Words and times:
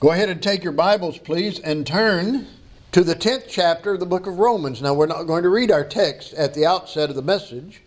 Go 0.00 0.12
ahead 0.12 0.28
and 0.28 0.40
take 0.40 0.62
your 0.62 0.72
Bibles, 0.72 1.18
please, 1.18 1.58
and 1.58 1.84
turn 1.84 2.46
to 2.92 3.02
the 3.02 3.16
10th 3.16 3.46
chapter 3.48 3.94
of 3.94 3.98
the 3.98 4.06
book 4.06 4.28
of 4.28 4.38
Romans. 4.38 4.80
Now, 4.80 4.94
we're 4.94 5.06
not 5.06 5.24
going 5.24 5.42
to 5.42 5.48
read 5.48 5.72
our 5.72 5.82
text 5.82 6.34
at 6.34 6.54
the 6.54 6.64
outset 6.64 7.10
of 7.10 7.16
the 7.16 7.22
message, 7.22 7.82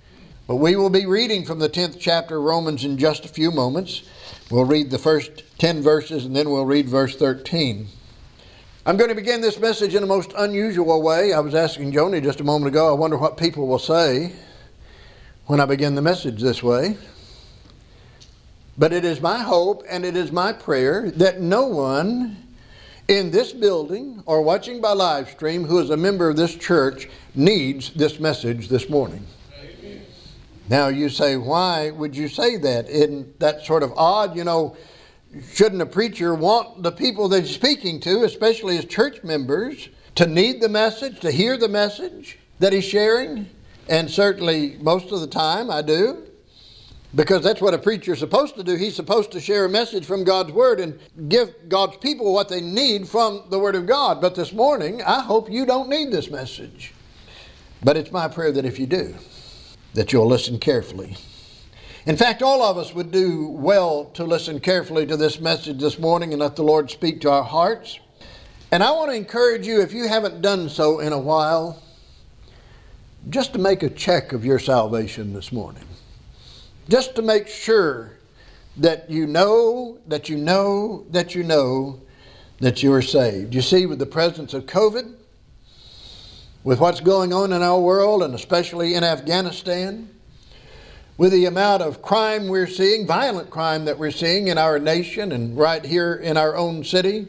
but 0.45 0.57
we 0.57 0.75
will 0.75 0.89
be 0.89 1.05
reading 1.05 1.45
from 1.45 1.59
the 1.59 1.69
10th 1.69 2.01
chapter 2.01 2.35
of 2.35 2.43
Romans 2.43 2.83
in 2.83 2.97
just 2.97 3.23
a 3.23 3.29
few 3.29 3.49
moments. 3.49 4.03
We'll 4.49 4.65
read 4.65 4.91
the 4.91 4.97
first 4.97 5.57
10 5.59 5.81
verses 5.81 6.25
and 6.25 6.35
then 6.35 6.49
we'll 6.49 6.65
read 6.65 6.89
verse 6.89 7.15
13. 7.15 7.87
I'm 8.85 8.97
going 8.97 9.07
to 9.09 9.15
begin 9.15 9.39
this 9.39 9.57
message 9.57 9.95
in 9.95 10.03
a 10.03 10.05
most 10.05 10.33
unusual 10.37 11.01
way. 11.01 11.31
I 11.31 11.39
was 11.39 11.55
asking 11.55 11.93
Joni 11.93 12.21
just 12.21 12.41
a 12.41 12.43
moment 12.43 12.67
ago, 12.67 12.89
I 12.89 12.99
wonder 12.99 13.17
what 13.17 13.37
people 13.37 13.67
will 13.67 13.79
say 13.79 14.33
when 15.45 15.61
I 15.61 15.65
begin 15.65 15.95
the 15.95 16.01
message 16.01 16.41
this 16.41 16.61
way. 16.61 16.97
But 18.77 18.93
it 18.93 19.05
is 19.05 19.21
my 19.21 19.39
hope 19.39 19.83
and 19.89 20.05
it 20.05 20.15
is 20.15 20.31
my 20.31 20.53
prayer 20.53 21.11
that 21.11 21.41
no 21.41 21.67
one 21.67 22.37
in 23.07 23.31
this 23.31 23.51
building 23.51 24.23
or 24.25 24.41
watching 24.41 24.79
by 24.79 24.93
live 24.93 25.29
stream 25.29 25.65
who 25.65 25.79
is 25.79 25.89
a 25.89 25.97
member 25.97 26.29
of 26.29 26.37
this 26.37 26.55
church 26.55 27.09
needs 27.35 27.91
this 27.91 28.19
message 28.19 28.69
this 28.69 28.89
morning. 28.89 29.25
Amen. 29.59 30.01
Now 30.69 30.87
you 30.87 31.09
say, 31.09 31.35
why 31.35 31.89
would 31.89 32.15
you 32.15 32.29
say 32.29 32.57
that? 32.57 32.89
Isn't 32.89 33.39
that 33.39 33.65
sort 33.65 33.83
of 33.83 33.91
odd? 33.97 34.37
You 34.37 34.45
know, 34.45 34.77
shouldn't 35.53 35.81
a 35.81 35.85
preacher 35.85 36.33
want 36.33 36.83
the 36.83 36.91
people 36.91 37.27
that 37.29 37.41
he's 37.41 37.53
speaking 37.53 37.99
to, 38.01 38.23
especially 38.23 38.77
his 38.77 38.85
church 38.85 39.23
members, 39.23 39.89
to 40.15 40.25
need 40.25 40.61
the 40.61 40.69
message, 40.69 41.19
to 41.19 41.31
hear 41.31 41.57
the 41.57 41.67
message 41.67 42.39
that 42.59 42.71
he's 42.71 42.85
sharing? 42.85 43.49
And 43.89 44.09
certainly 44.09 44.77
most 44.79 45.11
of 45.11 45.19
the 45.19 45.27
time 45.27 45.69
I 45.69 45.81
do. 45.81 46.23
Because 47.13 47.43
that's 47.43 47.59
what 47.59 47.73
a 47.73 47.77
preacher 47.77 48.13
is 48.13 48.19
supposed 48.19 48.55
to 48.55 48.63
do. 48.63 48.75
He's 48.75 48.95
supposed 48.95 49.31
to 49.33 49.41
share 49.41 49.65
a 49.65 49.69
message 49.69 50.05
from 50.05 50.23
God's 50.23 50.53
Word 50.53 50.79
and 50.79 50.97
give 51.27 51.53
God's 51.67 51.97
people 51.97 52.33
what 52.33 52.47
they 52.47 52.61
need 52.61 53.07
from 53.07 53.43
the 53.49 53.59
Word 53.59 53.75
of 53.75 53.85
God. 53.85 54.21
But 54.21 54.35
this 54.35 54.53
morning, 54.53 55.01
I 55.01 55.21
hope 55.21 55.51
you 55.51 55.65
don't 55.65 55.89
need 55.89 56.11
this 56.11 56.31
message. 56.31 56.93
But 57.83 57.97
it's 57.97 58.11
my 58.11 58.29
prayer 58.29 58.53
that 58.53 58.63
if 58.63 58.79
you 58.79 58.85
do, 58.85 59.15
that 59.93 60.13
you'll 60.13 60.27
listen 60.27 60.57
carefully. 60.57 61.17
In 62.05 62.15
fact, 62.15 62.41
all 62.41 62.63
of 62.63 62.77
us 62.77 62.95
would 62.95 63.11
do 63.11 63.49
well 63.49 64.05
to 64.13 64.23
listen 64.23 64.61
carefully 64.61 65.05
to 65.05 65.17
this 65.17 65.39
message 65.39 65.79
this 65.79 65.99
morning 65.99 66.31
and 66.31 66.39
let 66.39 66.55
the 66.55 66.63
Lord 66.63 66.89
speak 66.89 67.19
to 67.21 67.31
our 67.31 67.43
hearts. 67.43 67.99
And 68.71 68.81
I 68.81 68.91
want 68.91 69.11
to 69.11 69.17
encourage 69.17 69.67
you, 69.67 69.81
if 69.81 69.91
you 69.91 70.07
haven't 70.07 70.41
done 70.41 70.69
so 70.69 70.99
in 70.99 71.11
a 71.11 71.19
while, 71.19 71.83
just 73.29 73.51
to 73.53 73.59
make 73.59 73.83
a 73.83 73.89
check 73.89 74.31
of 74.31 74.45
your 74.45 74.59
salvation 74.59 75.33
this 75.33 75.51
morning 75.51 75.83
just 76.89 77.15
to 77.15 77.21
make 77.21 77.47
sure 77.47 78.13
that 78.77 79.09
you 79.09 79.27
know, 79.27 79.99
that 80.07 80.29
you 80.29 80.37
know, 80.37 81.05
that 81.11 81.35
you 81.35 81.43
know 81.43 81.99
that 82.59 82.83
you 82.83 82.93
are 82.93 83.01
saved. 83.01 83.53
You 83.53 83.61
see, 83.61 83.85
with 83.85 83.99
the 83.99 84.05
presence 84.05 84.53
of 84.53 84.65
COVID, 84.65 85.13
with 86.63 86.79
what's 86.79 86.99
going 86.99 87.33
on 87.33 87.53
in 87.53 87.61
our 87.61 87.79
world, 87.79 88.23
and 88.23 88.35
especially 88.35 88.93
in 88.93 89.03
Afghanistan, 89.03 90.09
with 91.17 91.31
the 91.31 91.45
amount 91.45 91.81
of 91.81 92.01
crime 92.01 92.47
we're 92.47 92.67
seeing, 92.67 93.05
violent 93.05 93.49
crime 93.49 93.85
that 93.85 93.97
we're 93.97 94.11
seeing 94.11 94.47
in 94.47 94.57
our 94.57 94.79
nation 94.79 95.31
and 95.31 95.57
right 95.57 95.83
here 95.83 96.13
in 96.13 96.37
our 96.37 96.55
own 96.55 96.83
city, 96.83 97.27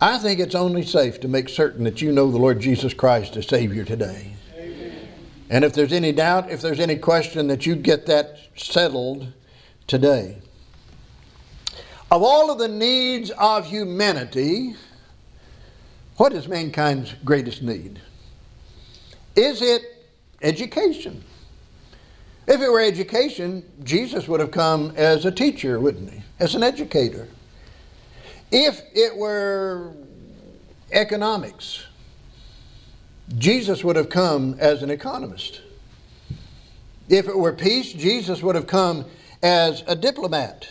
I 0.00 0.18
think 0.18 0.38
it's 0.38 0.54
only 0.54 0.84
safe 0.84 1.20
to 1.20 1.28
make 1.28 1.48
certain 1.48 1.84
that 1.84 2.00
you 2.00 2.12
know 2.12 2.30
the 2.30 2.38
Lord 2.38 2.60
Jesus 2.60 2.94
Christ 2.94 3.36
as 3.36 3.46
Savior 3.48 3.84
today. 3.84 4.34
And 5.50 5.64
if 5.64 5.72
there's 5.72 5.92
any 5.92 6.12
doubt, 6.12 6.50
if 6.50 6.60
there's 6.60 6.80
any 6.80 6.96
question, 6.96 7.46
that 7.48 7.64
you 7.64 7.74
get 7.74 8.06
that 8.06 8.38
settled 8.56 9.32
today. 9.86 10.38
Of 12.10 12.22
all 12.22 12.50
of 12.50 12.58
the 12.58 12.68
needs 12.68 13.30
of 13.30 13.66
humanity, 13.66 14.74
what 16.16 16.32
is 16.32 16.48
mankind's 16.48 17.14
greatest 17.24 17.62
need? 17.62 18.00
Is 19.36 19.62
it 19.62 19.82
education? 20.42 21.22
If 22.46 22.60
it 22.60 22.68
were 22.70 22.80
education, 22.80 23.62
Jesus 23.84 24.26
would 24.26 24.40
have 24.40 24.50
come 24.50 24.92
as 24.96 25.26
a 25.26 25.30
teacher, 25.30 25.78
wouldn't 25.78 26.10
he? 26.10 26.22
As 26.40 26.54
an 26.54 26.62
educator. 26.62 27.28
If 28.50 28.80
it 28.94 29.14
were 29.14 29.92
economics, 30.92 31.84
Jesus 33.36 33.84
would 33.84 33.96
have 33.96 34.08
come 34.08 34.56
as 34.58 34.82
an 34.82 34.90
economist. 34.90 35.60
If 37.08 37.28
it 37.28 37.36
were 37.36 37.52
peace, 37.52 37.92
Jesus 37.92 38.42
would 38.42 38.54
have 38.54 38.66
come 38.66 39.04
as 39.42 39.82
a 39.86 39.94
diplomat. 39.94 40.68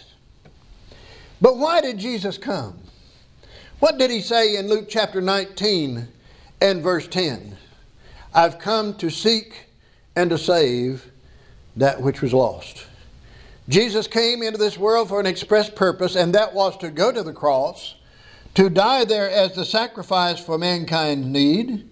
But 1.40 1.57
why 1.57 1.81
did 1.81 2.00
Jesus 2.00 2.38
come? 2.38 2.79
What 3.79 4.00
did 4.00 4.09
he 4.09 4.22
say 4.22 4.56
in 4.56 4.67
Luke 4.67 4.88
chapter 4.90 5.22
19 5.22 6.07
and 6.62 6.81
verse 6.81 7.07
10? 7.07 7.57
I've 8.34 8.57
come 8.57 8.96
to 8.96 9.09
seek 9.09 9.67
and 10.16 10.31
to 10.31 10.38
save 10.38 11.12
that 11.75 12.01
which 12.01 12.22
was 12.22 12.34
lost. 12.34 12.88
Jesus 13.69 14.07
came 14.07 14.41
into 14.41 14.57
this 14.57 14.78
world 14.78 15.09
for 15.09 15.19
an 15.19 15.25
express 15.25 15.69
purpose, 15.69 16.16
and 16.16 16.34
that 16.34 16.53
was 16.53 16.75
to 16.78 16.90
go 16.90 17.12
to 17.12 17.22
the 17.22 17.34
cross, 17.34 17.96
to 18.56 18.69
die 18.69 19.06
there 19.06 19.29
as 19.29 19.53
the 19.53 19.66
sacrifice 19.66 20.40
for 20.40 20.57
mankind's 20.57 21.28
need, 21.28 21.86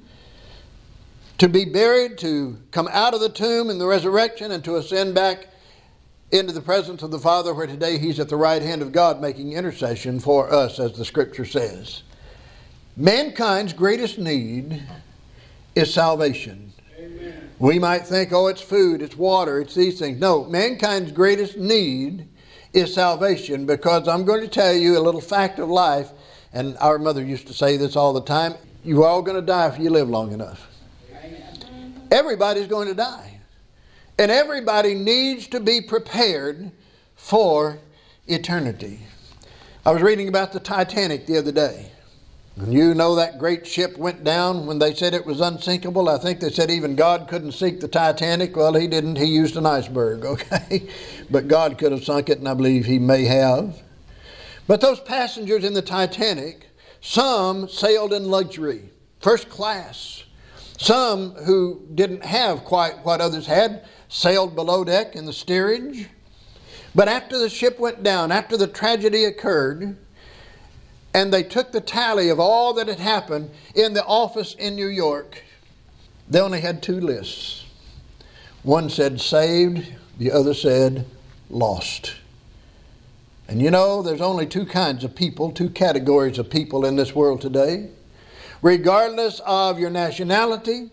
to 1.38 1.50
be 1.50 1.66
buried, 1.66 2.18
to 2.20 2.58
come 2.72 2.88
out 2.92 3.14
of 3.14 3.20
the 3.20 3.30
tomb 3.30 3.70
in 3.70 3.78
the 3.78 3.86
resurrection, 3.86 4.52
and 4.52 4.64
to 4.64 4.78
ascend 4.78 5.16
back 5.16 5.48
into 6.32 6.54
the 6.54 6.62
presence 6.62 7.04
of 7.04 7.12
the 7.12 7.20
Father, 7.20 7.54
where 7.54 7.68
today 7.68 7.98
He's 7.98 8.20
at 8.20 8.30
the 8.30 8.36
right 8.36 8.62
hand 8.62 8.82
of 8.82 8.92
God 8.92 9.22
making 9.22 9.54
intercession 9.54 10.20
for 10.20 10.52
us, 10.52 10.80
as 10.80 10.98
the 10.98 11.06
Scripture 11.06 11.46
says. 11.46 12.04
Mankind's 12.98 13.74
greatest 13.74 14.18
need 14.18 14.82
is 15.76 15.94
salvation. 15.94 16.72
Amen. 16.98 17.52
We 17.60 17.80
might 17.80 18.08
think, 18.08 18.32
oh, 18.32 18.48
it's 18.48 18.62
food, 18.62 19.02
it's 19.02 19.18
water, 19.18 19.60
it's 19.60 19.76
these 19.76 20.00
things. 20.00 20.20
No, 20.20 20.46
mankind's 20.46 21.12
greatest 21.12 21.58
need 21.58 22.28
is 22.74 22.94
salvation 22.94 23.66
because 23.66 24.08
I'm 24.08 24.26
going 24.26 24.42
to 24.42 24.48
tell 24.48 24.74
you 24.74 24.98
a 24.98 25.00
little 25.00 25.22
fact 25.22 25.60
of 25.60 25.70
life, 25.70 26.12
and 26.54 26.78
our 26.78 26.98
mother 26.98 27.24
used 27.24 27.48
to 27.48 27.54
say 27.54 27.78
this 27.78 27.96
all 27.96 28.14
the 28.14 28.24
time 28.24 28.56
you're 28.86 29.04
all 29.04 29.24
going 29.24 29.36
to 29.36 29.42
die 29.42 29.68
if 29.68 29.80
you 29.80 29.90
live 29.90 30.10
long 30.10 30.32
enough. 30.32 30.68
Everybody's 32.12 32.68
going 32.68 32.88
to 32.88 32.94
die. 32.94 33.40
And 34.18 34.32
everybody 34.32 34.94
needs 34.94 35.48
to 35.48 35.60
be 35.60 35.82
prepared 35.82 36.72
for 37.16 37.80
eternity. 38.28 39.00
I 39.86 39.92
was 39.92 40.02
reading 40.02 40.28
about 40.28 40.54
the 40.54 40.60
Titanic 40.60 41.26
the 41.26 41.38
other 41.38 41.52
day. 41.52 41.92
And 42.58 42.74
you 42.74 42.94
know 42.94 43.16
that 43.16 43.38
great 43.38 43.68
ship 43.68 43.98
went 43.98 44.24
down 44.24 44.66
when 44.66 44.80
they 44.80 44.96
said 44.96 45.14
it 45.14 45.26
was 45.26 45.42
unsinkable. 45.42 46.08
I 46.08 46.18
think 46.18 46.40
they 46.40 46.50
said 46.50 46.72
even 46.72 46.96
God 46.96 47.28
couldn't 47.28 47.52
sink 47.52 47.82
the 47.82 47.90
Titanic. 47.90 48.56
Well, 48.56 48.74
he 48.74 48.88
didn't. 48.88 49.18
He 49.18 49.26
used 49.26 49.58
an 49.58 49.66
iceberg, 49.66 50.24
okay? 50.26 50.88
but 51.30 51.50
God 51.50 51.78
could 51.78 51.92
have 51.92 52.06
sunk 52.06 52.30
it, 52.30 52.40
and 52.40 52.48
I 52.48 52.54
believe 52.54 52.86
he 52.86 52.98
may 52.98 53.26
have. 53.26 53.82
But 54.68 54.80
those 54.80 55.02
passengers 55.02 55.66
in 55.66 55.74
the 55.74 55.82
Titanic, 55.82 56.68
some 57.02 57.68
sailed 57.68 58.14
in 58.14 58.32
luxury, 58.32 58.90
first 59.20 59.50
class. 59.50 60.24
Some 60.78 61.32
who 61.32 61.82
didn't 61.94 62.26
have 62.26 62.66
quite 62.66 63.06
what 63.06 63.22
others 63.22 63.48
had 63.48 63.86
sailed 64.10 64.56
below 64.56 64.84
deck 64.84 65.16
in 65.16 65.26
the 65.26 65.34
steerage. 65.34 66.10
But 66.94 67.08
after 67.08 67.38
the 67.38 67.50
ship 67.50 67.80
went 67.80 68.04
down, 68.04 68.32
after 68.32 68.58
the 68.58 68.68
tragedy 68.68 69.26
occurred, 69.26 69.98
and 71.14 71.34
they 71.34 71.44
took 71.44 71.72
the 71.72 71.82
tally 71.82 72.30
of 72.30 72.40
all 72.40 72.74
that 72.74 72.88
had 72.88 73.00
happened 73.00 73.50
in 73.74 73.94
the 73.94 74.06
office 74.06 74.54
in 74.54 74.76
New 74.76 74.88
York, 74.88 75.44
they 76.30 76.40
only 76.40 76.62
had 76.62 76.82
two 76.82 77.00
lists. 77.00 77.66
One 78.64 78.90
said 78.90 79.22
saved, 79.22 79.94
the 80.18 80.32
other 80.32 80.54
said 80.54 81.06
lost. 81.50 82.16
And 83.48 83.62
you 83.62 83.72
know, 83.72 84.02
there's 84.02 84.22
only 84.22 84.48
two 84.48 84.66
kinds 84.66 85.04
of 85.04 85.16
people, 85.16 85.52
two 85.52 85.70
categories 85.70 86.40
of 86.40 86.50
people 86.50 86.86
in 86.86 86.96
this 86.96 87.14
world 87.14 87.42
today 87.42 87.90
regardless 88.66 89.42
of 89.46 89.78
your 89.78 89.92
nationality, 89.92 90.90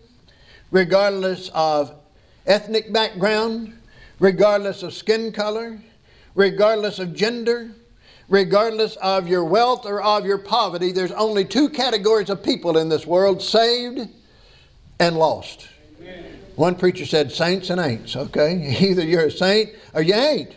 regardless 0.69 1.49
of 1.55 1.91
ethnic 2.45 2.93
background, 2.93 3.75
regardless 4.19 4.83
of 4.83 4.93
skin 4.93 5.31
color, 5.31 5.81
regardless 6.35 6.99
of 6.99 7.15
gender, 7.15 7.71
regardless 8.29 8.95
of 8.97 9.27
your 9.27 9.43
wealth 9.43 9.87
or 9.87 10.03
of 10.03 10.23
your 10.23 10.37
poverty, 10.37 10.91
there's 10.91 11.11
only 11.13 11.43
two 11.43 11.67
categories 11.67 12.29
of 12.29 12.43
people 12.43 12.77
in 12.77 12.89
this 12.89 13.07
world 13.07 13.41
saved 13.41 14.07
and 14.99 15.17
lost. 15.17 15.67
One 16.55 16.75
preacher 16.75 17.07
said, 17.07 17.31
Saints 17.31 17.71
and 17.71 17.81
ain'ts, 17.81 18.15
okay? 18.15 18.77
Either 18.81 19.03
you're 19.03 19.25
a 19.25 19.31
saint 19.31 19.71
or 19.95 20.03
you 20.03 20.13
ain't. 20.13 20.55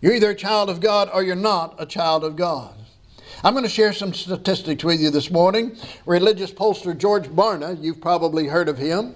You're 0.00 0.14
either 0.14 0.30
a 0.30 0.34
child 0.36 0.70
of 0.70 0.78
God 0.78 1.10
or 1.12 1.24
you're 1.24 1.34
not 1.34 1.74
a 1.80 1.86
child 1.86 2.22
of 2.22 2.36
God. 2.36 2.75
I'm 3.44 3.52
going 3.52 3.64
to 3.64 3.70
share 3.70 3.92
some 3.92 4.14
statistics 4.14 4.82
with 4.82 5.00
you 5.00 5.10
this 5.10 5.30
morning. 5.30 5.76
Religious 6.06 6.50
pollster 6.50 6.96
George 6.96 7.28
Barna, 7.28 7.82
you've 7.82 8.00
probably 8.00 8.46
heard 8.46 8.68
of 8.68 8.78
him. 8.78 9.14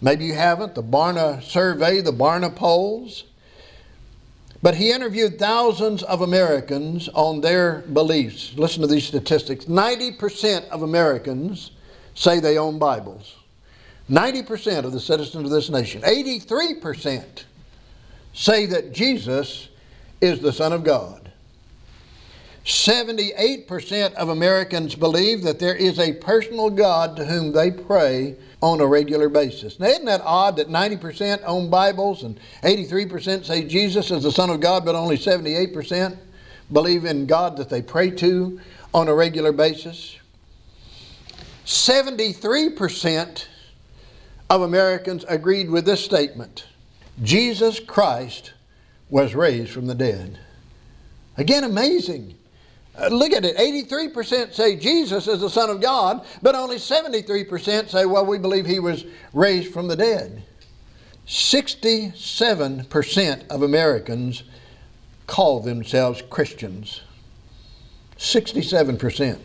Maybe 0.00 0.24
you 0.24 0.34
haven't. 0.34 0.74
The 0.74 0.82
Barna 0.82 1.40
survey, 1.42 2.00
the 2.00 2.12
Barna 2.12 2.54
polls. 2.54 3.24
But 4.62 4.74
he 4.74 4.90
interviewed 4.90 5.38
thousands 5.38 6.02
of 6.02 6.22
Americans 6.22 7.08
on 7.10 7.40
their 7.40 7.78
beliefs. 7.92 8.52
Listen 8.56 8.82
to 8.82 8.88
these 8.88 9.06
statistics 9.06 9.66
90% 9.66 10.68
of 10.68 10.82
Americans 10.82 11.70
say 12.14 12.40
they 12.40 12.58
own 12.58 12.78
Bibles. 12.78 13.36
90% 14.10 14.84
of 14.84 14.92
the 14.92 15.00
citizens 15.00 15.44
of 15.44 15.50
this 15.50 15.70
nation. 15.70 16.02
83% 16.02 17.44
say 18.34 18.66
that 18.66 18.92
Jesus 18.92 19.68
is 20.20 20.40
the 20.40 20.52
Son 20.52 20.72
of 20.72 20.82
God. 20.82 21.19
78% 22.64 24.14
of 24.14 24.28
Americans 24.28 24.94
believe 24.94 25.42
that 25.42 25.58
there 25.58 25.74
is 25.74 25.98
a 25.98 26.12
personal 26.12 26.70
God 26.70 27.16
to 27.16 27.24
whom 27.24 27.52
they 27.52 27.70
pray 27.70 28.36
on 28.62 28.80
a 28.80 28.86
regular 28.86 29.28
basis. 29.28 29.80
Now, 29.80 29.86
isn't 29.86 30.04
that 30.04 30.20
odd 30.22 30.56
that 30.56 30.68
90% 30.68 31.42
own 31.46 31.70
Bibles 31.70 32.22
and 32.22 32.38
83% 32.62 33.46
say 33.46 33.64
Jesus 33.64 34.10
is 34.10 34.22
the 34.22 34.32
Son 34.32 34.50
of 34.50 34.60
God, 34.60 34.84
but 34.84 34.94
only 34.94 35.16
78% 35.16 36.18
believe 36.70 37.06
in 37.06 37.26
God 37.26 37.56
that 37.56 37.70
they 37.70 37.80
pray 37.80 38.10
to 38.10 38.60
on 38.92 39.08
a 39.08 39.14
regular 39.14 39.52
basis? 39.52 40.18
73% 41.64 43.46
of 44.50 44.62
Americans 44.62 45.24
agreed 45.28 45.70
with 45.70 45.84
this 45.84 46.04
statement 46.04 46.66
Jesus 47.22 47.80
Christ 47.80 48.52
was 49.08 49.34
raised 49.34 49.70
from 49.70 49.86
the 49.86 49.94
dead. 49.94 50.38
Again, 51.36 51.64
amazing. 51.64 52.36
Uh, 52.98 53.08
look 53.08 53.32
at 53.32 53.44
it 53.44 53.56
83% 53.56 54.52
say 54.52 54.74
Jesus 54.76 55.28
is 55.28 55.40
the 55.40 55.50
Son 55.50 55.70
of 55.70 55.80
God, 55.80 56.26
but 56.42 56.54
only 56.54 56.76
73% 56.76 57.88
say, 57.88 58.04
well, 58.04 58.26
we 58.26 58.38
believe 58.38 58.66
he 58.66 58.80
was 58.80 59.06
raised 59.32 59.72
from 59.72 59.88
the 59.88 59.96
dead. 59.96 60.42
67% 61.26 63.48
of 63.48 63.62
Americans 63.62 64.42
call 65.26 65.60
themselves 65.60 66.22
Christians. 66.28 67.00
67%. 68.18 69.38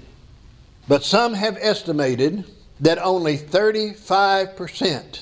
But 0.87 1.03
some 1.03 1.33
have 1.35 1.57
estimated 1.59 2.45
that 2.79 2.97
only 2.97 3.37
35% 3.37 5.19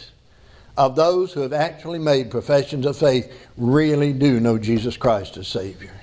of 0.77 0.95
those 0.95 1.33
who 1.33 1.41
have 1.41 1.53
actually 1.53 1.99
made 1.99 2.31
professions 2.31 2.85
of 2.85 2.97
faith 2.97 3.31
really 3.57 4.13
do 4.13 4.39
know 4.39 4.57
Jesus 4.57 4.97
Christ 4.97 5.37
as 5.37 5.47
Savior. 5.47 5.93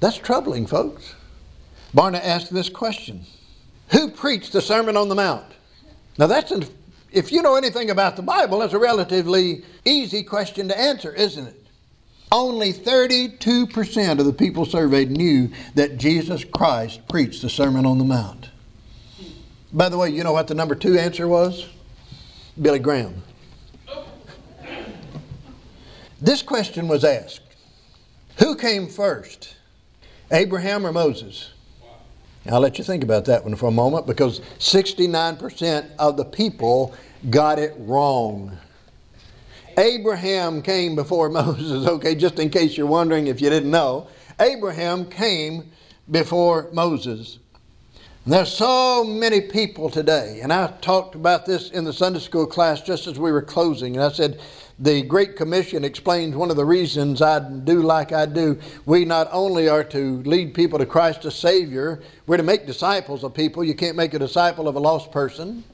That's 0.00 0.16
troubling, 0.16 0.66
folks. 0.66 1.14
Barna 1.94 2.20
asked 2.22 2.52
this 2.52 2.68
question 2.68 3.24
Who 3.92 4.10
preached 4.10 4.52
the 4.52 4.60
Sermon 4.60 4.96
on 4.96 5.08
the 5.08 5.14
Mount? 5.14 5.46
Now, 6.18 6.26
that's 6.26 6.50
an, 6.50 6.64
if 7.12 7.30
you 7.30 7.42
know 7.42 7.56
anything 7.56 7.90
about 7.90 8.16
the 8.16 8.22
Bible, 8.22 8.60
that's 8.60 8.72
a 8.72 8.78
relatively 8.78 9.64
easy 9.84 10.22
question 10.22 10.68
to 10.68 10.78
answer, 10.78 11.12
isn't 11.12 11.46
it? 11.46 11.66
Only 12.32 12.72
32% 12.72 14.18
of 14.18 14.26
the 14.26 14.32
people 14.32 14.64
surveyed 14.64 15.10
knew 15.10 15.50
that 15.74 15.96
Jesus 15.96 16.44
Christ 16.44 17.06
preached 17.08 17.42
the 17.42 17.48
Sermon 17.48 17.86
on 17.86 17.98
the 17.98 18.04
Mount. 18.04 18.50
By 19.72 19.88
the 19.88 19.98
way, 19.98 20.10
you 20.10 20.24
know 20.24 20.32
what 20.32 20.48
the 20.48 20.54
number 20.54 20.74
two 20.74 20.98
answer 20.98 21.28
was? 21.28 21.68
Billy 22.60 22.78
Graham. 22.78 23.22
This 26.20 26.42
question 26.42 26.88
was 26.88 27.04
asked 27.04 27.42
Who 28.38 28.56
came 28.56 28.88
first, 28.88 29.56
Abraham 30.30 30.86
or 30.86 30.92
Moses? 30.92 31.52
I'll 32.50 32.60
let 32.60 32.78
you 32.78 32.84
think 32.84 33.02
about 33.02 33.24
that 33.26 33.44
one 33.44 33.56
for 33.56 33.66
a 33.66 33.72
moment 33.72 34.06
because 34.06 34.40
69% 34.58 35.90
of 35.98 36.16
the 36.16 36.24
people 36.24 36.94
got 37.30 37.58
it 37.58 37.74
wrong. 37.78 38.56
Abraham 39.78 40.62
came 40.62 40.94
before 40.96 41.28
Moses, 41.30 41.86
okay, 41.86 42.14
just 42.14 42.38
in 42.38 42.50
case 42.50 42.76
you're 42.76 42.86
wondering 42.86 43.26
if 43.26 43.40
you 43.40 43.50
didn't 43.50 43.70
know. 43.70 44.08
Abraham 44.40 45.06
came 45.06 45.70
before 46.10 46.68
Moses. 46.72 47.38
And 48.24 48.32
there's 48.32 48.52
so 48.52 49.04
many 49.04 49.40
people 49.40 49.88
today, 49.88 50.40
and 50.42 50.52
I 50.52 50.72
talked 50.80 51.14
about 51.14 51.46
this 51.46 51.70
in 51.70 51.84
the 51.84 51.92
Sunday 51.92 52.18
school 52.18 52.46
class 52.46 52.80
just 52.82 53.06
as 53.06 53.18
we 53.18 53.30
were 53.30 53.42
closing, 53.42 53.96
and 53.96 54.04
I 54.04 54.10
said, 54.10 54.40
the 54.78 55.02
Great 55.02 55.36
Commission 55.36 55.84
explains 55.84 56.36
one 56.36 56.50
of 56.50 56.56
the 56.56 56.64
reasons 56.64 57.22
I 57.22 57.38
do 57.38 57.82
like 57.82 58.12
I 58.12 58.26
do. 58.26 58.58
We 58.84 59.06
not 59.06 59.28
only 59.32 59.68
are 59.68 59.84
to 59.84 60.22
lead 60.24 60.52
people 60.52 60.78
to 60.78 60.84
Christ 60.84 61.24
as 61.24 61.34
Savior, 61.34 62.02
we're 62.26 62.36
to 62.36 62.42
make 62.42 62.66
disciples 62.66 63.24
of 63.24 63.32
people. 63.32 63.64
You 63.64 63.74
can't 63.74 63.96
make 63.96 64.12
a 64.12 64.18
disciple 64.18 64.68
of 64.68 64.76
a 64.76 64.80
lost 64.80 65.10
person. 65.10 65.64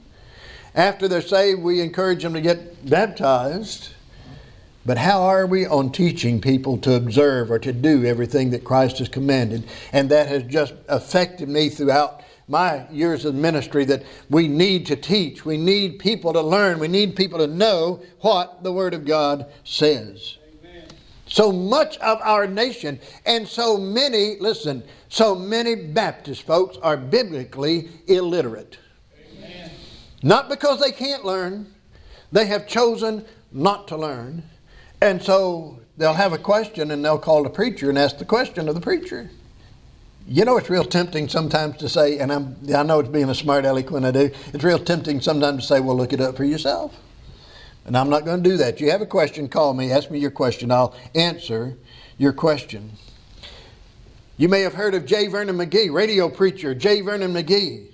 After 0.73 1.07
they're 1.09 1.21
saved, 1.21 1.61
we 1.61 1.81
encourage 1.81 2.23
them 2.23 2.33
to 2.33 2.41
get 2.41 2.89
baptized. 2.89 3.89
But 4.85 4.97
how 4.97 5.21
are 5.23 5.45
we 5.47 5.65
on 5.65 5.91
teaching 5.91 6.39
people 6.39 6.77
to 6.79 6.95
observe 6.95 7.51
or 7.51 7.59
to 7.59 7.73
do 7.73 8.05
everything 8.05 8.51
that 8.51 8.63
Christ 8.63 8.99
has 8.99 9.09
commanded? 9.09 9.65
And 9.91 10.09
that 10.11 10.27
has 10.27 10.43
just 10.43 10.73
affected 10.87 11.49
me 11.49 11.69
throughout 11.69 12.22
my 12.47 12.87
years 12.89 13.25
of 13.25 13.35
ministry 13.35 13.85
that 13.85 14.03
we 14.29 14.47
need 14.47 14.85
to 14.87 14.95
teach. 14.95 15.45
We 15.45 15.57
need 15.57 15.99
people 15.99 16.33
to 16.33 16.41
learn. 16.41 16.79
We 16.79 16.87
need 16.87 17.15
people 17.15 17.39
to 17.39 17.47
know 17.47 18.01
what 18.19 18.63
the 18.63 18.71
Word 18.71 18.93
of 18.93 19.05
God 19.05 19.51
says. 19.63 20.37
Amen. 20.61 20.87
So 21.27 21.51
much 21.51 21.97
of 21.99 22.19
our 22.21 22.47
nation 22.47 22.99
and 23.25 23.47
so 23.47 23.77
many, 23.77 24.37
listen, 24.39 24.83
so 25.09 25.35
many 25.35 25.75
Baptist 25.75 26.43
folks 26.43 26.77
are 26.77 26.97
biblically 26.97 27.89
illiterate. 28.07 28.77
Amen. 29.37 29.71
Not 30.21 30.49
because 30.49 30.81
they 30.81 30.91
can't 30.91 31.23
learn, 31.23 31.73
they 32.31 32.45
have 32.47 32.67
chosen 32.67 33.25
not 33.51 33.87
to 33.87 33.97
learn. 33.97 34.43
And 35.01 35.21
so 35.21 35.79
they'll 35.97 36.13
have 36.13 36.33
a 36.33 36.37
question 36.37 36.91
and 36.91 37.03
they'll 37.05 37.19
call 37.19 37.43
the 37.43 37.49
preacher 37.49 37.89
and 37.89 37.97
ask 37.97 38.17
the 38.17 38.25
question 38.25 38.67
of 38.67 38.75
the 38.75 38.81
preacher. 38.81 39.29
You 40.25 40.45
know, 40.45 40.55
it's 40.57 40.69
real 40.69 40.85
tempting 40.85 41.27
sometimes 41.27 41.77
to 41.77 41.89
say, 41.89 42.19
and 42.19 42.31
I'm, 42.31 42.55
I 42.73 42.83
know 42.83 42.99
it's 42.99 43.09
being 43.09 43.29
a 43.29 43.35
smart 43.35 43.65
aleck 43.65 43.91
when 43.91 44.05
I 44.05 44.11
do, 44.11 44.31
it's 44.53 44.63
real 44.63 44.79
tempting 44.79 45.19
sometimes 45.19 45.63
to 45.63 45.67
say, 45.67 45.79
well, 45.81 45.97
look 45.97 46.13
it 46.13 46.21
up 46.21 46.37
for 46.37 46.45
yourself. 46.45 46.95
And 47.85 47.97
I'm 47.97 48.09
not 48.09 48.23
going 48.23 48.41
to 48.41 48.49
do 48.49 48.55
that. 48.57 48.79
You 48.79 48.91
have 48.91 49.01
a 49.01 49.05
question, 49.05 49.49
call 49.49 49.73
me, 49.73 49.91
ask 49.91 50.09
me 50.09 50.19
your 50.19 50.31
question. 50.31 50.71
I'll 50.71 50.95
answer 51.13 51.75
your 52.17 52.31
question. 52.31 52.91
You 54.37 54.47
may 54.47 54.61
have 54.61 54.73
heard 54.73 54.95
of 54.95 55.05
J. 55.05 55.27
Vernon 55.27 55.57
McGee, 55.57 55.93
radio 55.93 56.29
preacher 56.29 56.73
J. 56.73 57.01
Vernon 57.01 57.33
McGee, 57.33 57.87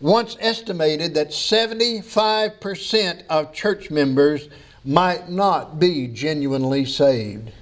once 0.00 0.38
estimated 0.40 1.12
that 1.14 1.28
75% 1.28 3.22
of 3.28 3.52
church 3.52 3.90
members 3.90 4.48
might 4.82 5.28
not 5.28 5.78
be 5.78 6.06
genuinely 6.06 6.86
saved. 6.86 7.52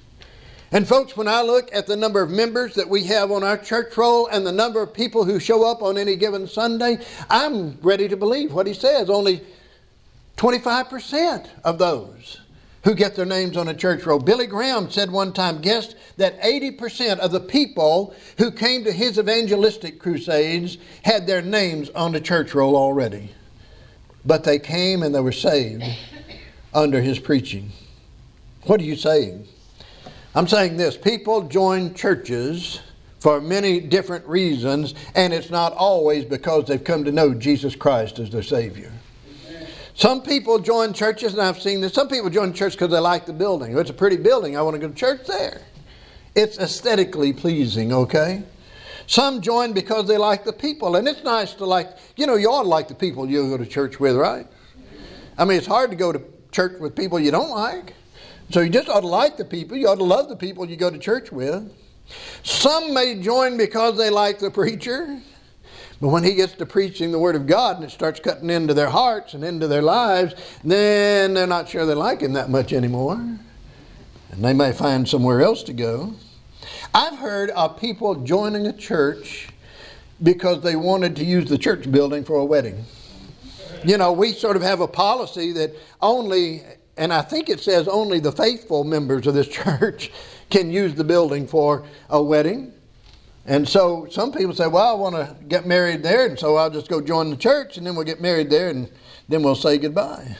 And, 0.71 0.87
folks, 0.87 1.17
when 1.17 1.27
I 1.27 1.41
look 1.41 1.73
at 1.73 1.87
the 1.87 1.95
number 1.95 2.21
of 2.21 2.29
members 2.29 2.75
that 2.75 2.87
we 2.87 3.03
have 3.05 3.31
on 3.31 3.43
our 3.43 3.57
church 3.57 3.97
roll 3.97 4.27
and 4.27 4.45
the 4.45 4.51
number 4.51 4.81
of 4.81 4.93
people 4.93 5.23
who 5.23 5.39
show 5.39 5.63
up 5.63 5.81
on 5.81 5.97
any 5.97 6.15
given 6.15 6.47
Sunday, 6.47 6.99
I'm 7.29 7.79
ready 7.81 8.07
to 8.07 8.15
believe 8.15 8.53
what 8.53 8.67
he 8.67 8.73
says. 8.75 9.09
Only 9.09 9.41
25% 10.37 11.47
of 11.63 11.79
those 11.79 12.41
who 12.83 12.93
get 12.93 13.15
their 13.15 13.25
names 13.25 13.57
on 13.57 13.67
a 13.67 13.73
church 13.73 14.05
roll. 14.05 14.19
Billy 14.19 14.45
Graham 14.45 14.89
said 14.89 15.11
one 15.11 15.33
time, 15.33 15.59
guessed 15.59 15.95
that 16.17 16.39
80% 16.41 17.19
of 17.19 17.31
the 17.31 17.39
people 17.39 18.13
who 18.37 18.51
came 18.51 18.83
to 18.83 18.91
his 18.91 19.17
evangelistic 19.17 19.99
crusades 19.99 20.77
had 21.03 21.25
their 21.25 21.41
names 21.41 21.89
on 21.89 22.11
the 22.11 22.21
church 22.21 22.53
roll 22.53 22.77
already. 22.77 23.31
But 24.23 24.43
they 24.43 24.59
came 24.59 25.01
and 25.03 25.13
they 25.13 25.19
were 25.19 25.31
saved 25.31 25.83
under 26.73 27.01
his 27.01 27.19
preaching. 27.19 27.71
What 28.63 28.79
are 28.79 28.85
you 28.85 28.95
saying? 28.95 29.47
I'm 30.35 30.47
saying 30.47 30.77
this 30.77 30.95
people 30.95 31.43
join 31.43 31.93
churches 31.93 32.81
for 33.19 33.41
many 33.41 33.79
different 33.79 34.25
reasons, 34.27 34.93
and 35.15 35.33
it's 35.33 35.49
not 35.49 35.73
always 35.73 36.23
because 36.23 36.65
they've 36.65 36.83
come 36.83 37.03
to 37.05 37.11
know 37.11 37.33
Jesus 37.33 37.75
Christ 37.75 38.19
as 38.19 38.29
their 38.29 38.43
Savior. 38.43 38.91
Some 39.95 40.21
people 40.21 40.59
join 40.59 40.93
churches, 40.93 41.33
and 41.33 41.41
I've 41.41 41.61
seen 41.61 41.81
this. 41.81 41.93
Some 41.93 42.07
people 42.07 42.29
join 42.29 42.53
church 42.53 42.73
because 42.73 42.91
they 42.91 42.99
like 42.99 43.25
the 43.25 43.33
building. 43.33 43.77
It's 43.77 43.89
a 43.89 43.93
pretty 43.93 44.15
building. 44.15 44.55
I 44.55 44.61
want 44.61 44.75
to 44.75 44.79
go 44.79 44.87
to 44.87 44.93
church 44.93 45.25
there. 45.27 45.61
It's 46.35 46.57
aesthetically 46.57 47.33
pleasing, 47.33 47.91
okay? 47.91 48.43
Some 49.07 49.41
join 49.41 49.73
because 49.73 50.07
they 50.07 50.17
like 50.17 50.45
the 50.45 50.53
people, 50.53 50.95
and 50.95 51.07
it's 51.07 51.23
nice 51.23 51.53
to 51.55 51.65
like, 51.65 51.97
you 52.15 52.27
know, 52.27 52.35
you 52.35 52.49
ought 52.49 52.63
to 52.63 52.69
like 52.69 52.87
the 52.87 52.95
people 52.95 53.27
you 53.27 53.49
go 53.49 53.57
to 53.57 53.65
church 53.65 53.99
with, 53.99 54.15
right? 54.15 54.47
I 55.37 55.43
mean, 55.43 55.57
it's 55.57 55.67
hard 55.67 55.89
to 55.89 55.97
go 55.97 56.13
to 56.13 56.21
church 56.51 56.79
with 56.79 56.95
people 56.95 57.19
you 57.19 57.31
don't 57.31 57.49
like. 57.49 57.95
So 58.51 58.61
you 58.61 58.69
just 58.69 58.89
ought 58.89 59.01
to 59.01 59.07
like 59.07 59.37
the 59.37 59.45
people. 59.45 59.77
You 59.77 59.89
ought 59.89 59.99
to 59.99 60.03
love 60.03 60.27
the 60.27 60.35
people 60.35 60.67
you 60.67 60.75
go 60.75 60.89
to 60.89 60.97
church 60.97 61.31
with. 61.31 61.71
Some 62.43 62.93
may 62.93 63.21
join 63.21 63.57
because 63.57 63.97
they 63.97 64.09
like 64.09 64.39
the 64.39 64.49
preacher. 64.49 65.21
But 66.01 66.07
when 66.09 66.23
he 66.23 66.33
gets 66.33 66.53
to 66.53 66.65
preaching 66.65 67.11
the 67.11 67.19
Word 67.19 67.35
of 67.35 67.45
God 67.45 67.75
and 67.75 67.85
it 67.85 67.91
starts 67.91 68.19
cutting 68.19 68.49
into 68.49 68.73
their 68.73 68.89
hearts 68.89 69.33
and 69.33 69.43
into 69.43 69.67
their 69.67 69.81
lives, 69.81 70.33
then 70.63 71.33
they're 71.33 71.45
not 71.45 71.69
sure 71.69 71.85
they 71.85 71.93
like 71.93 72.21
him 72.21 72.33
that 72.33 72.49
much 72.49 72.73
anymore. 72.73 73.15
And 74.31 74.45
they 74.45 74.53
may 74.53 74.71
find 74.71 75.07
somewhere 75.07 75.41
else 75.41 75.61
to 75.63 75.73
go. 75.73 76.13
I've 76.93 77.19
heard 77.19 77.51
of 77.51 77.79
people 77.79 78.15
joining 78.15 78.65
a 78.65 78.73
church 78.73 79.49
because 80.23 80.61
they 80.61 80.75
wanted 80.75 81.15
to 81.17 81.25
use 81.25 81.49
the 81.49 81.57
church 81.57 81.91
building 81.91 82.23
for 82.23 82.37
a 82.37 82.45
wedding. 82.45 82.85
You 83.85 83.97
know, 83.97 84.11
we 84.11 84.33
sort 84.33 84.55
of 84.55 84.61
have 84.63 84.81
a 84.81 84.87
policy 84.87 85.51
that 85.53 85.75
only 86.01 86.63
and 86.99 87.13
I 87.13 87.21
think 87.21 87.47
it 87.47 87.61
says 87.61 87.87
only 87.87 88.19
the 88.19 88.33
faithful 88.33 88.83
members 88.83 89.25
of 89.25 89.33
this 89.33 89.47
church 89.63 90.11
can 90.49 90.69
use 90.69 90.93
the 90.93 91.03
building 91.03 91.47
for 91.47 91.85
a 92.09 92.21
wedding. 92.21 92.73
And 93.45 93.67
so 93.67 94.05
some 94.11 94.31
people 94.33 94.53
say, 94.53 94.67
well, 94.67 94.95
I 94.95 94.99
want 94.99 95.15
to 95.15 95.35
get 95.45 95.65
married 95.65 96.03
there, 96.03 96.27
and 96.27 96.37
so 96.37 96.57
I'll 96.57 96.69
just 96.69 96.89
go 96.89 97.01
join 97.01 97.29
the 97.29 97.37
church, 97.37 97.77
and 97.77 97.87
then 97.87 97.95
we'll 97.95 98.05
get 98.05 98.21
married 98.21 98.49
there, 98.49 98.69
and 98.69 98.91
then 99.29 99.41
we'll 99.41 99.55
say 99.55 99.77
goodbye. 99.77 100.35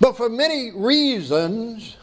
But 0.00 0.16
for 0.16 0.28
many 0.28 0.72
reasons, 0.72 1.96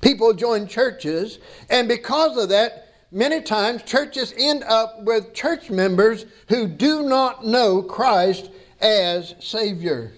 people 0.00 0.32
join 0.32 0.66
churches, 0.66 1.38
and 1.68 1.86
because 1.86 2.36
of 2.38 2.48
that, 2.48 2.94
many 3.12 3.42
times 3.42 3.82
churches 3.82 4.32
end 4.36 4.64
up 4.64 5.02
with 5.02 5.34
church 5.34 5.70
members 5.70 6.24
who 6.48 6.66
do 6.66 7.02
not 7.02 7.46
know 7.46 7.82
Christ 7.82 8.50
as 8.80 9.34
Savior. 9.40 10.12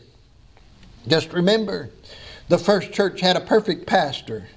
Just 1.09 1.33
remember, 1.33 1.91
the 2.49 2.59
first 2.59 2.93
church 2.93 3.21
had 3.21 3.37
a 3.37 3.41
perfect 3.41 3.87
pastor. 3.87 4.49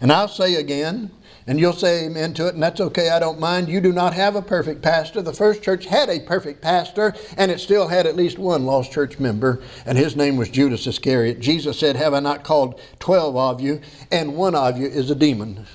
And 0.00 0.12
I'll 0.12 0.28
say 0.28 0.56
again, 0.56 1.10
and 1.46 1.60
you'll 1.60 1.74
say 1.74 2.06
amen 2.06 2.34
to 2.34 2.46
it, 2.46 2.54
and 2.54 2.62
that's 2.62 2.80
okay, 2.80 3.10
I 3.10 3.18
don't 3.18 3.38
mind. 3.38 3.68
You 3.68 3.80
do 3.80 3.92
not 3.92 4.14
have 4.14 4.34
a 4.34 4.42
perfect 4.42 4.80
pastor. 4.80 5.20
The 5.20 5.32
first 5.32 5.62
church 5.62 5.84
had 5.84 6.08
a 6.08 6.20
perfect 6.20 6.62
pastor, 6.62 7.14
and 7.36 7.50
it 7.50 7.60
still 7.60 7.88
had 7.88 8.06
at 8.06 8.16
least 8.16 8.38
one 8.38 8.64
lost 8.64 8.92
church 8.92 9.18
member, 9.18 9.62
and 9.84 9.98
his 9.98 10.16
name 10.16 10.36
was 10.36 10.48
Judas 10.48 10.86
Iscariot. 10.86 11.40
Jesus 11.40 11.78
said, 11.78 11.96
Have 11.96 12.14
I 12.14 12.20
not 12.20 12.44
called 12.44 12.80
twelve 12.98 13.36
of 13.36 13.60
you, 13.60 13.80
and 14.10 14.36
one 14.36 14.54
of 14.54 14.78
you 14.78 14.86
is 14.86 15.10
a 15.10 15.14
demon, 15.14 15.66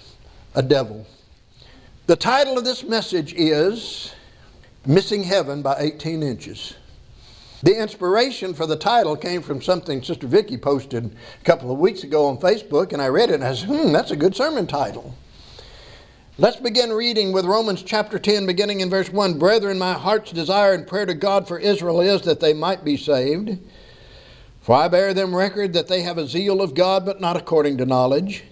a 0.56 0.64
devil. 0.64 1.06
The 2.08 2.16
title 2.16 2.58
of 2.58 2.66
this 2.66 2.84
message 2.84 3.34
is 3.34 4.16
Missing 4.88 5.24
Heaven 5.24 5.62
by 5.62 5.76
18 5.78 6.24
Inches. 6.24 6.74
The 7.62 7.78
inspiration 7.78 8.54
for 8.54 8.66
the 8.66 8.78
title 8.78 9.18
came 9.18 9.42
from 9.42 9.62
something 9.62 10.02
Sister 10.02 10.28
Vicky 10.28 10.58
posted 10.58 11.06
a 11.06 11.44
couple 11.44 11.72
of 11.72 11.78
weeks 11.78 12.04
ago 12.04 12.26
on 12.28 12.38
Facebook, 12.38 12.94
and 12.94 13.02
I 13.02 13.10
read 13.10 13.30
it 13.30 13.36
and 13.36 13.44
I 13.44 13.54
said, 13.54 13.68
hmm, 13.68 13.92
that's 13.92 14.12
a 14.12 14.16
good 14.16 14.34
sermon 14.34 14.66
title. 14.66 15.14
Let's 16.38 16.56
begin 16.56 16.94
reading 16.94 17.34
with 17.34 17.44
Romans 17.44 17.84
chapter 17.84 18.18
10, 18.18 18.46
beginning 18.46 18.80
in 18.80 18.90
verse 18.90 19.12
1. 19.12 19.38
Brethren, 19.38 19.78
my 19.78 19.92
heart's 19.92 20.32
desire 20.32 20.72
and 20.72 20.88
prayer 20.88 21.06
to 21.06 21.14
God 21.14 21.50
for 21.50 21.60
Israel 21.60 22.00
is 22.00 22.22
that 22.22 22.40
they 22.40 22.54
might 22.54 22.86
be 22.86 22.96
saved. 22.96 23.60
For 24.62 24.74
I 24.74 24.88
bear 24.88 25.14
them 25.14 25.36
record 25.36 25.74
that 25.74 25.90
they 25.90 26.04
have 26.04 26.18
a 26.18 26.28
zeal 26.28 26.62
of 26.62 26.74
God, 26.74 27.06
but 27.06 27.20
not 27.20 27.36
according 27.36 27.78
to 27.80 27.86
knowledge. 27.86 28.46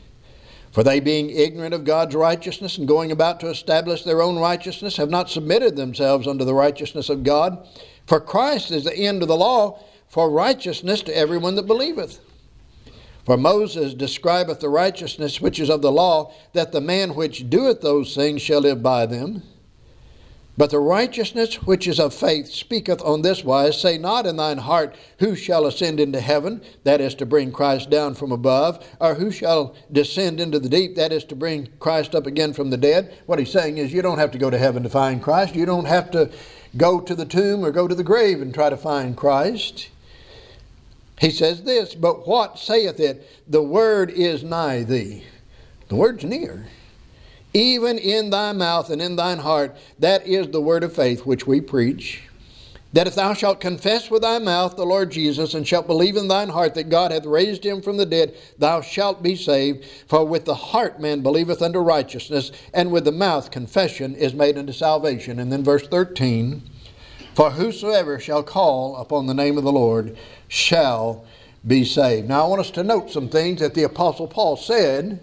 For 0.74 0.84
they, 0.84 1.00
being 1.00 1.30
ignorant 1.30 1.74
of 1.74 1.86
God's 1.86 2.14
righteousness 2.14 2.78
and 2.78 2.90
going 2.90 3.14
about 3.14 3.40
to 3.40 3.48
establish 3.48 4.04
their 4.04 4.22
own 4.22 4.38
righteousness, 4.38 4.98
have 4.98 5.10
not 5.10 5.30
submitted 5.30 5.78
themselves 5.78 6.28
unto 6.28 6.44
the 6.44 6.54
righteousness 6.54 7.08
of 7.08 7.24
God. 7.24 7.66
For 8.08 8.20
Christ 8.22 8.72
is 8.72 8.86
the 8.86 8.96
end 8.96 9.22
of 9.22 9.28
the 9.28 9.38
law 9.38 9.84
for 10.08 10.32
righteousness 10.32 11.02
to 11.04 11.16
everyone 11.16 11.56
that 11.56 11.68
believeth. 11.68 12.20
For 13.26 13.36
Moses 13.36 13.94
describeth 13.94 14.62
the 14.62 14.70
righteousness 14.70 15.42
which 15.42 15.60
is 15.60 15.70
of 15.70 15.82
the 15.82 15.92
law, 15.92 16.32
that 16.54 16.72
the 16.72 16.80
man 16.80 17.14
which 17.14 17.50
doeth 17.50 17.82
those 17.82 18.16
things 18.16 18.42
shall 18.42 18.62
live 18.62 18.82
by 18.82 19.06
them. 19.06 19.44
But 20.58 20.72
the 20.72 20.80
righteousness 20.80 21.56
which 21.56 21.88
is 21.88 22.00
of 22.00 22.16
faith 22.16 22.48
speaketh 22.48 23.02
on 23.04 23.22
this 23.22 23.44
wise 23.44 23.80
Say 23.80 23.98
not 23.98 24.26
in 24.26 24.38
thine 24.38 24.58
heart, 24.58 24.96
Who 25.20 25.36
shall 25.36 25.68
ascend 25.68 26.00
into 26.00 26.20
heaven? 26.20 26.62
That 26.84 27.00
is 27.00 27.14
to 27.16 27.28
bring 27.28 27.52
Christ 27.52 27.90
down 27.92 28.16
from 28.16 28.32
above. 28.32 28.84
Or 29.00 29.14
who 29.14 29.30
shall 29.30 29.76
descend 29.92 30.40
into 30.40 30.58
the 30.58 30.70
deep? 30.70 30.96
That 30.96 31.12
is 31.12 31.26
to 31.26 31.36
bring 31.36 31.68
Christ 31.80 32.16
up 32.16 32.26
again 32.26 32.54
from 32.54 32.72
the 32.72 32.78
dead. 32.78 33.14
What 33.28 33.38
he's 33.38 33.52
saying 33.52 33.78
is, 33.78 33.94
you 33.94 34.02
don't 34.02 34.18
have 34.18 34.32
to 34.32 34.40
go 34.40 34.50
to 34.50 34.58
heaven 34.58 34.82
to 34.82 34.90
find 34.90 35.22
Christ. 35.22 35.54
You 35.54 35.68
don't 35.68 35.86
have 35.86 36.10
to 36.12 36.32
go 36.76 37.00
to 37.00 37.16
the 37.16 37.26
tomb 37.26 37.64
or 37.64 37.72
go 37.72 37.88
to 37.88 37.96
the 37.96 38.04
grave 38.04 38.42
and 38.42 38.54
try 38.54 38.70
to 38.70 38.78
find 38.78 39.16
Christ. 39.16 39.90
He 41.20 41.32
says 41.32 41.64
this, 41.64 41.96
but 41.96 42.28
what 42.28 42.60
saith 42.60 43.00
it? 43.00 43.28
The 43.48 43.64
word 43.64 44.12
is 44.12 44.44
nigh 44.44 44.84
thee. 44.84 45.24
The 45.88 45.96
word's 45.96 46.24
near. 46.24 46.68
Even 47.54 47.98
in 47.98 48.30
thy 48.30 48.52
mouth 48.52 48.90
and 48.90 49.02
in 49.02 49.16
thine 49.16 49.40
heart, 49.40 49.76
that 49.98 50.28
is 50.28 50.50
the 50.50 50.62
word 50.62 50.84
of 50.84 50.94
faith 50.94 51.26
which 51.26 51.48
we 51.48 51.62
preach. 51.62 52.27
That 52.98 53.06
if 53.06 53.14
thou 53.14 53.36
shalt 53.36 53.60
confess 53.60 54.10
with 54.10 54.24
thy 54.24 54.40
mouth 54.40 54.76
the 54.76 54.84
Lord 54.84 55.12
Jesus, 55.12 55.54
and 55.54 55.68
shalt 55.68 55.86
believe 55.86 56.18
in 56.18 56.28
thine 56.28 56.50
heart 56.50 56.74
that 56.74 56.90
God 56.90 57.12
hath 57.12 57.28
raised 57.28 57.64
him 57.64 57.80
from 57.80 57.98
the 57.98 58.08
dead, 58.08 58.34
thou 58.58 58.82
shalt 58.82 59.22
be 59.22 59.36
saved. 59.36 59.86
For 60.08 60.26
with 60.26 60.46
the 60.46 60.56
heart 60.56 61.00
man 61.00 61.22
believeth 61.22 61.62
unto 61.62 61.78
righteousness, 61.78 62.52
and 62.74 62.92
with 62.92 63.06
the 63.06 63.12
mouth 63.12 63.52
confession 63.52 64.16
is 64.16 64.34
made 64.34 64.58
unto 64.58 64.74
salvation. 64.74 65.38
And 65.38 65.52
then 65.52 65.64
verse 65.64 65.88
13 65.88 66.64
For 67.36 67.52
whosoever 67.52 68.18
shall 68.18 68.42
call 68.42 68.96
upon 68.96 69.28
the 69.28 69.36
name 69.36 69.60
of 69.60 69.64
the 69.64 69.72
Lord 69.72 70.18
shall 70.48 71.24
be 71.68 71.86
saved. 71.86 72.28
Now, 72.28 72.46
I 72.46 72.48
want 72.48 72.62
us 72.62 72.72
to 72.72 72.84
note 72.84 73.12
some 73.12 73.30
things 73.30 73.60
that 73.60 73.76
the 73.76 73.84
Apostle 73.84 74.26
Paul 74.26 74.58
said 74.58 75.20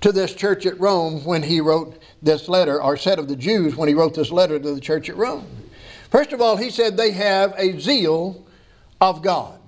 to 0.00 0.10
this 0.10 0.34
church 0.34 0.64
at 0.64 0.80
Rome 0.80 1.22
when 1.26 1.42
he 1.42 1.60
wrote 1.60 2.00
this 2.22 2.48
letter, 2.48 2.82
or 2.82 2.96
said 2.96 3.18
of 3.18 3.28
the 3.28 3.36
Jews 3.36 3.76
when 3.76 3.88
he 3.90 3.94
wrote 3.94 4.14
this 4.14 4.30
letter 4.30 4.58
to 4.58 4.74
the 4.74 4.80
church 4.80 5.10
at 5.10 5.16
Rome. 5.16 5.44
First 6.10 6.32
of 6.32 6.40
all, 6.40 6.56
he 6.56 6.70
said 6.70 6.96
they 6.96 7.12
have 7.12 7.54
a 7.56 7.78
zeal 7.78 8.46
of 9.00 9.22
God. 9.22 9.60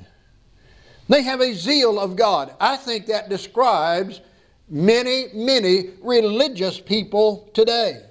They 1.08 1.22
have 1.22 1.40
a 1.40 1.54
zeal 1.54 2.00
of 2.00 2.16
God. 2.16 2.54
I 2.60 2.76
think 2.76 3.06
that 3.06 3.28
describes 3.28 4.20
many, 4.68 5.26
many 5.34 5.90
religious 6.02 6.80
people 6.80 7.50
today. 7.54 8.02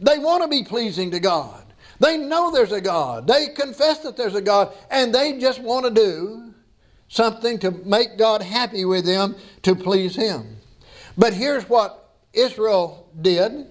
They 0.00 0.18
want 0.18 0.42
to 0.42 0.48
be 0.48 0.64
pleasing 0.64 1.10
to 1.12 1.20
God. 1.20 1.62
They 2.00 2.18
know 2.18 2.50
there's 2.50 2.72
a 2.72 2.80
God. 2.80 3.26
They 3.26 3.48
confess 3.48 4.00
that 4.00 4.16
there's 4.16 4.34
a 4.34 4.42
God, 4.42 4.74
and 4.90 5.14
they 5.14 5.38
just 5.38 5.60
want 5.60 5.86
to 5.86 5.90
do 5.90 6.52
something 7.08 7.58
to 7.60 7.70
make 7.70 8.18
God 8.18 8.42
happy 8.42 8.84
with 8.84 9.06
them 9.06 9.36
to 9.62 9.74
please 9.74 10.14
Him. 10.14 10.56
But 11.16 11.32
here's 11.32 11.68
what 11.68 12.10
Israel 12.32 13.08
did 13.20 13.68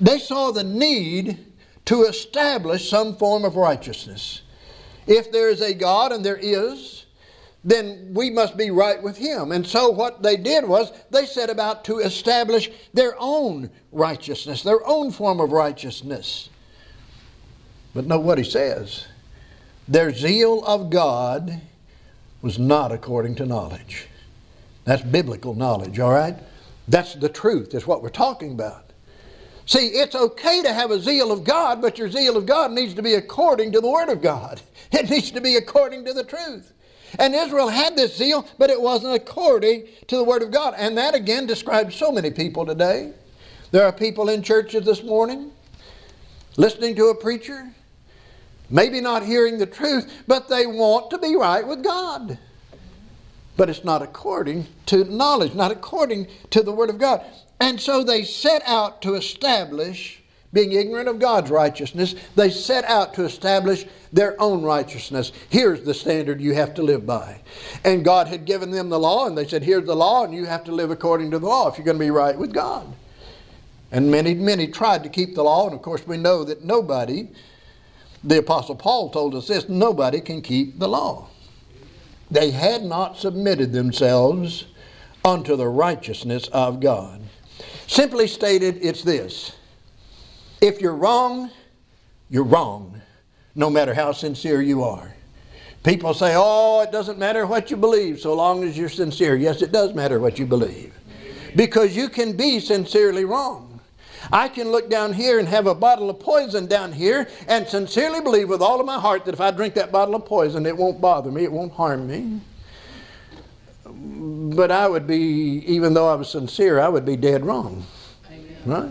they 0.00 0.18
saw 0.18 0.50
the 0.50 0.64
need 0.64 1.51
to 1.86 2.02
establish 2.02 2.88
some 2.88 3.16
form 3.16 3.44
of 3.44 3.56
righteousness. 3.56 4.42
If 5.06 5.32
there 5.32 5.50
is 5.50 5.60
a 5.60 5.74
God, 5.74 6.12
and 6.12 6.24
there 6.24 6.38
is, 6.40 7.06
then 7.64 8.10
we 8.12 8.30
must 8.30 8.56
be 8.56 8.70
right 8.70 9.02
with 9.02 9.16
Him. 9.16 9.52
And 9.52 9.66
so 9.66 9.90
what 9.90 10.22
they 10.22 10.36
did 10.36 10.66
was 10.66 10.92
they 11.10 11.26
set 11.26 11.50
about 11.50 11.84
to 11.84 11.98
establish 11.98 12.70
their 12.92 13.14
own 13.18 13.70
righteousness, 13.90 14.62
their 14.62 14.86
own 14.86 15.10
form 15.10 15.40
of 15.40 15.52
righteousness. 15.52 16.48
But 17.94 18.06
know 18.06 18.18
what 18.18 18.38
he 18.38 18.44
says. 18.44 19.06
Their 19.86 20.12
zeal 20.12 20.64
of 20.64 20.90
God 20.90 21.60
was 22.40 22.58
not 22.58 22.90
according 22.90 23.34
to 23.36 23.46
knowledge. 23.46 24.06
That's 24.84 25.02
biblical 25.02 25.54
knowledge, 25.54 25.98
all 25.98 26.12
right? 26.12 26.36
That's 26.88 27.14
the 27.14 27.28
truth, 27.28 27.70
that's 27.70 27.86
what 27.86 28.02
we're 28.02 28.08
talking 28.08 28.52
about. 28.52 28.81
See, 29.72 29.86
it's 29.86 30.14
okay 30.14 30.60
to 30.60 30.70
have 30.70 30.90
a 30.90 31.00
zeal 31.00 31.32
of 31.32 31.44
God, 31.44 31.80
but 31.80 31.96
your 31.96 32.10
zeal 32.10 32.36
of 32.36 32.44
God 32.44 32.72
needs 32.72 32.92
to 32.92 33.00
be 33.00 33.14
according 33.14 33.72
to 33.72 33.80
the 33.80 33.88
Word 33.88 34.10
of 34.10 34.20
God. 34.20 34.60
It 34.92 35.08
needs 35.08 35.30
to 35.30 35.40
be 35.40 35.56
according 35.56 36.04
to 36.04 36.12
the 36.12 36.24
truth. 36.24 36.74
And 37.18 37.34
Israel 37.34 37.68
had 37.68 37.96
this 37.96 38.14
zeal, 38.14 38.46
but 38.58 38.68
it 38.68 38.78
wasn't 38.78 39.14
according 39.14 39.88
to 40.08 40.16
the 40.18 40.24
Word 40.24 40.42
of 40.42 40.50
God. 40.50 40.74
And 40.76 40.98
that 40.98 41.14
again 41.14 41.46
describes 41.46 41.96
so 41.96 42.12
many 42.12 42.30
people 42.30 42.66
today. 42.66 43.14
There 43.70 43.86
are 43.86 43.92
people 43.92 44.28
in 44.28 44.42
churches 44.42 44.84
this 44.84 45.02
morning 45.02 45.52
listening 46.58 46.94
to 46.96 47.06
a 47.06 47.14
preacher, 47.14 47.72
maybe 48.68 49.00
not 49.00 49.24
hearing 49.24 49.56
the 49.56 49.64
truth, 49.64 50.12
but 50.26 50.50
they 50.50 50.66
want 50.66 51.08
to 51.12 51.16
be 51.16 51.34
right 51.34 51.66
with 51.66 51.82
God. 51.82 52.38
But 53.56 53.70
it's 53.70 53.84
not 53.84 54.02
according 54.02 54.66
to 54.86 55.04
knowledge, 55.04 55.54
not 55.54 55.72
according 55.72 56.26
to 56.50 56.62
the 56.62 56.72
Word 56.72 56.90
of 56.90 56.98
God. 56.98 57.24
And 57.62 57.80
so 57.80 58.02
they 58.02 58.24
set 58.24 58.60
out 58.66 59.02
to 59.02 59.14
establish, 59.14 60.20
being 60.52 60.72
ignorant 60.72 61.08
of 61.08 61.20
God's 61.20 61.48
righteousness, 61.48 62.16
they 62.34 62.50
set 62.50 62.84
out 62.86 63.14
to 63.14 63.24
establish 63.24 63.86
their 64.12 64.34
own 64.42 64.64
righteousness. 64.64 65.30
Here's 65.48 65.82
the 65.82 65.94
standard 65.94 66.40
you 66.40 66.54
have 66.54 66.74
to 66.74 66.82
live 66.82 67.06
by. 67.06 67.40
And 67.84 68.04
God 68.04 68.26
had 68.26 68.46
given 68.46 68.72
them 68.72 68.88
the 68.88 68.98
law, 68.98 69.28
and 69.28 69.38
they 69.38 69.46
said, 69.46 69.62
Here's 69.62 69.86
the 69.86 69.94
law, 69.94 70.24
and 70.24 70.34
you 70.34 70.44
have 70.44 70.64
to 70.64 70.72
live 70.72 70.90
according 70.90 71.30
to 71.30 71.38
the 71.38 71.46
law 71.46 71.68
if 71.68 71.78
you're 71.78 71.84
going 71.84 71.98
to 71.98 72.04
be 72.04 72.10
right 72.10 72.36
with 72.36 72.52
God. 72.52 72.92
And 73.92 74.10
many, 74.10 74.34
many 74.34 74.66
tried 74.66 75.04
to 75.04 75.08
keep 75.08 75.36
the 75.36 75.44
law, 75.44 75.66
and 75.66 75.74
of 75.76 75.82
course, 75.82 76.04
we 76.04 76.16
know 76.16 76.42
that 76.42 76.64
nobody 76.64 77.28
the 78.24 78.38
Apostle 78.38 78.74
Paul 78.74 79.10
told 79.10 79.36
us 79.36 79.46
this 79.46 79.68
nobody 79.68 80.20
can 80.20 80.42
keep 80.42 80.80
the 80.80 80.88
law. 80.88 81.28
They 82.28 82.50
had 82.50 82.82
not 82.82 83.18
submitted 83.18 83.72
themselves 83.72 84.66
unto 85.24 85.54
the 85.54 85.68
righteousness 85.68 86.48
of 86.48 86.80
God. 86.80 87.21
Simply 87.92 88.26
stated, 88.26 88.78
it's 88.80 89.02
this 89.02 89.52
if 90.62 90.80
you're 90.80 90.96
wrong, 90.96 91.50
you're 92.30 92.42
wrong, 92.42 93.02
no 93.54 93.68
matter 93.68 93.92
how 93.92 94.12
sincere 94.12 94.62
you 94.62 94.82
are. 94.82 95.12
People 95.82 96.14
say, 96.14 96.32
oh, 96.34 96.80
it 96.80 96.90
doesn't 96.90 97.18
matter 97.18 97.44
what 97.46 97.70
you 97.70 97.76
believe 97.76 98.18
so 98.18 98.32
long 98.32 98.64
as 98.64 98.78
you're 98.78 98.88
sincere. 98.88 99.36
Yes, 99.36 99.60
it 99.60 99.72
does 99.72 99.92
matter 99.92 100.18
what 100.18 100.38
you 100.38 100.46
believe. 100.46 100.94
Because 101.54 101.94
you 101.94 102.08
can 102.08 102.34
be 102.34 102.60
sincerely 102.60 103.26
wrong. 103.26 103.78
I 104.32 104.48
can 104.48 104.72
look 104.72 104.88
down 104.88 105.12
here 105.12 105.38
and 105.38 105.46
have 105.46 105.66
a 105.66 105.74
bottle 105.74 106.08
of 106.08 106.18
poison 106.18 106.64
down 106.64 106.92
here 106.92 107.28
and 107.46 107.68
sincerely 107.68 108.22
believe 108.22 108.48
with 108.48 108.62
all 108.62 108.80
of 108.80 108.86
my 108.86 108.98
heart 108.98 109.26
that 109.26 109.34
if 109.34 109.40
I 109.42 109.50
drink 109.50 109.74
that 109.74 109.92
bottle 109.92 110.14
of 110.14 110.24
poison, 110.24 110.64
it 110.64 110.78
won't 110.78 110.98
bother 110.98 111.30
me, 111.30 111.44
it 111.44 111.52
won't 111.52 111.74
harm 111.74 112.06
me. 112.06 112.40
But 114.04 114.70
I 114.70 114.88
would 114.88 115.06
be, 115.06 115.64
even 115.66 115.94
though 115.94 116.08
I 116.08 116.14
was 116.14 116.30
sincere, 116.30 116.80
I 116.80 116.88
would 116.88 117.04
be 117.04 117.16
dead 117.16 117.44
wrong. 117.44 117.86
Right? 118.66 118.90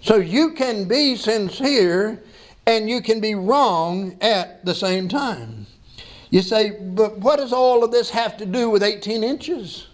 So 0.00 0.16
you 0.16 0.52
can 0.52 0.84
be 0.84 1.16
sincere 1.16 2.22
and 2.66 2.88
you 2.88 3.00
can 3.02 3.20
be 3.20 3.34
wrong 3.34 4.16
at 4.20 4.64
the 4.64 4.74
same 4.74 5.08
time. 5.08 5.66
You 6.30 6.42
say, 6.42 6.70
but 6.80 7.18
what 7.18 7.36
does 7.36 7.52
all 7.52 7.84
of 7.84 7.90
this 7.90 8.10
have 8.10 8.36
to 8.38 8.46
do 8.46 8.70
with 8.70 8.82
18 8.82 9.22
inches? 9.22 9.86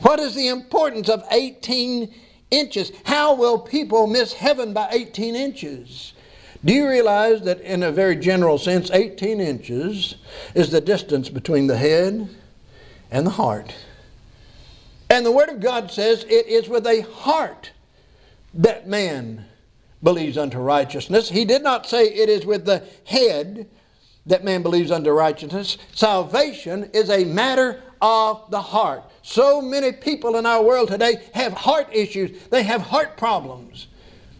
What 0.00 0.18
is 0.20 0.34
the 0.34 0.48
importance 0.48 1.08
of 1.08 1.24
18 1.30 2.12
inches? 2.50 2.92
How 3.04 3.34
will 3.34 3.58
people 3.58 4.06
miss 4.06 4.32
heaven 4.32 4.72
by 4.72 4.88
18 4.90 5.36
inches? 5.36 6.12
Do 6.64 6.72
you 6.72 6.88
realize 6.88 7.42
that, 7.42 7.60
in 7.60 7.82
a 7.82 7.92
very 7.92 8.16
general 8.16 8.58
sense, 8.58 8.90
18 8.90 9.40
inches 9.40 10.16
is 10.54 10.70
the 10.70 10.80
distance 10.80 11.28
between 11.28 11.66
the 11.66 11.76
head 11.76 12.28
and 13.10 13.26
the 13.26 13.30
heart? 13.30 13.74
And 15.08 15.24
the 15.24 15.32
Word 15.32 15.48
of 15.48 15.60
God 15.60 15.90
says 15.90 16.24
it 16.24 16.46
is 16.46 16.68
with 16.68 16.86
a 16.86 17.02
heart 17.02 17.70
that 18.54 18.88
man 18.88 19.44
believes 20.02 20.36
unto 20.36 20.58
righteousness. 20.58 21.28
He 21.28 21.44
did 21.44 21.62
not 21.62 21.86
say 21.86 22.06
it 22.06 22.28
is 22.28 22.44
with 22.44 22.64
the 22.64 22.84
head 23.04 23.68
that 24.26 24.44
man 24.44 24.62
believes 24.62 24.90
unto 24.90 25.10
righteousness. 25.10 25.78
Salvation 25.94 26.90
is 26.92 27.10
a 27.10 27.24
matter 27.24 27.82
of 28.00 28.50
the 28.50 28.60
heart. 28.60 29.04
So 29.22 29.62
many 29.62 29.92
people 29.92 30.36
in 30.36 30.46
our 30.46 30.62
world 30.62 30.88
today 30.88 31.22
have 31.34 31.52
heart 31.52 31.88
issues, 31.92 32.46
they 32.48 32.62
have 32.64 32.80
heart 32.80 33.16
problems 33.16 33.86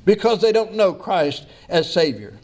because 0.05 0.41
they 0.41 0.53
don't 0.53 0.75
know 0.75 0.93
Christ 0.93 1.47
as 1.69 1.93
Savior. 1.93 2.35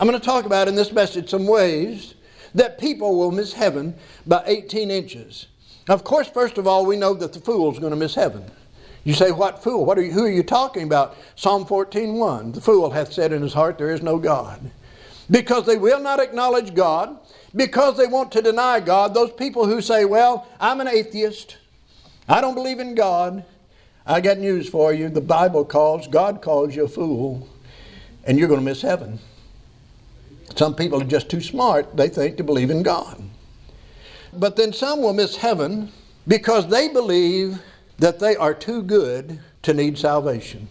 I'm 0.00 0.06
going 0.06 0.18
to 0.18 0.24
talk 0.24 0.44
about 0.44 0.68
in 0.68 0.74
this 0.74 0.92
message 0.92 1.30
some 1.30 1.46
ways 1.46 2.14
that 2.54 2.78
people 2.78 3.18
will 3.18 3.32
miss 3.32 3.52
heaven 3.52 3.94
by 4.26 4.42
18 4.46 4.90
inches. 4.90 5.46
Of 5.88 6.04
course, 6.04 6.28
first 6.28 6.58
of 6.58 6.66
all, 6.66 6.84
we 6.84 6.96
know 6.96 7.14
that 7.14 7.32
the 7.32 7.40
fool 7.40 7.72
is 7.72 7.78
going 7.78 7.92
to 7.92 7.96
miss 7.96 8.14
heaven. 8.14 8.44
You 9.04 9.14
say, 9.14 9.30
What 9.30 9.62
fool? 9.62 9.86
What 9.86 9.98
are 9.98 10.02
you, 10.02 10.12
who 10.12 10.24
are 10.24 10.30
you 10.30 10.42
talking 10.42 10.82
about? 10.82 11.16
Psalm 11.34 11.64
14:1. 11.64 12.54
The 12.54 12.60
fool 12.60 12.90
hath 12.90 13.12
said 13.12 13.32
in 13.32 13.42
his 13.42 13.54
heart, 13.54 13.78
There 13.78 13.90
is 13.90 14.02
no 14.02 14.18
God. 14.18 14.70
Because 15.30 15.66
they 15.66 15.78
will 15.78 16.00
not 16.00 16.20
acknowledge 16.20 16.74
God, 16.74 17.18
because 17.54 17.96
they 17.96 18.06
want 18.06 18.32
to 18.32 18.42
deny 18.42 18.80
God, 18.80 19.14
those 19.14 19.32
people 19.32 19.66
who 19.66 19.80
say, 19.80 20.04
Well, 20.04 20.46
I'm 20.60 20.80
an 20.80 20.88
atheist, 20.88 21.56
I 22.28 22.40
don't 22.40 22.54
believe 22.54 22.80
in 22.80 22.94
God, 22.94 23.44
I 24.06 24.20
got 24.20 24.38
news 24.38 24.68
for 24.68 24.92
you. 24.92 25.08
The 25.08 25.20
Bible 25.20 25.64
calls, 25.64 26.06
God 26.08 26.42
calls 26.42 26.74
you 26.76 26.84
a 26.84 26.88
fool, 26.88 27.48
and 28.24 28.38
you're 28.38 28.48
going 28.48 28.60
to 28.60 28.64
miss 28.64 28.82
heaven. 28.82 29.18
Some 30.56 30.74
people 30.74 31.00
are 31.00 31.06
just 31.06 31.30
too 31.30 31.40
smart, 31.40 31.96
they 31.96 32.08
think, 32.08 32.36
to 32.38 32.44
believe 32.44 32.70
in 32.70 32.82
God. 32.82 33.22
But 34.38 34.54
then 34.54 34.72
some 34.72 35.02
will 35.02 35.12
miss 35.12 35.36
heaven 35.36 35.90
because 36.26 36.68
they 36.68 36.88
believe 36.88 37.60
that 37.98 38.20
they 38.20 38.36
are 38.36 38.54
too 38.54 38.82
good 38.82 39.40
to 39.62 39.74
need 39.74 39.98
salvation. 39.98 40.68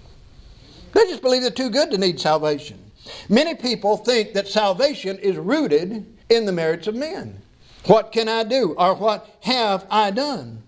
They 0.94 1.04
just 1.08 1.22
believe 1.22 1.42
they're 1.42 1.52
too 1.52 1.70
good 1.70 1.92
to 1.92 1.98
need 1.98 2.20
salvation. 2.20 2.80
Many 3.28 3.56
people 3.56 3.98
think 3.98 4.34
that 4.34 4.48
salvation 4.48 5.18
is 5.20 5.36
rooted 5.36 6.06
in 6.30 6.46
the 6.46 6.52
merits 6.54 6.88
of 6.88 6.96
men. 6.96 7.42
What 7.86 8.12
can 8.12 8.30
I 8.30 8.44
do? 8.44 8.74
Or 8.78 8.96
what 8.96 9.30
have 9.42 9.86
I 9.92 10.12
done? 10.12 10.64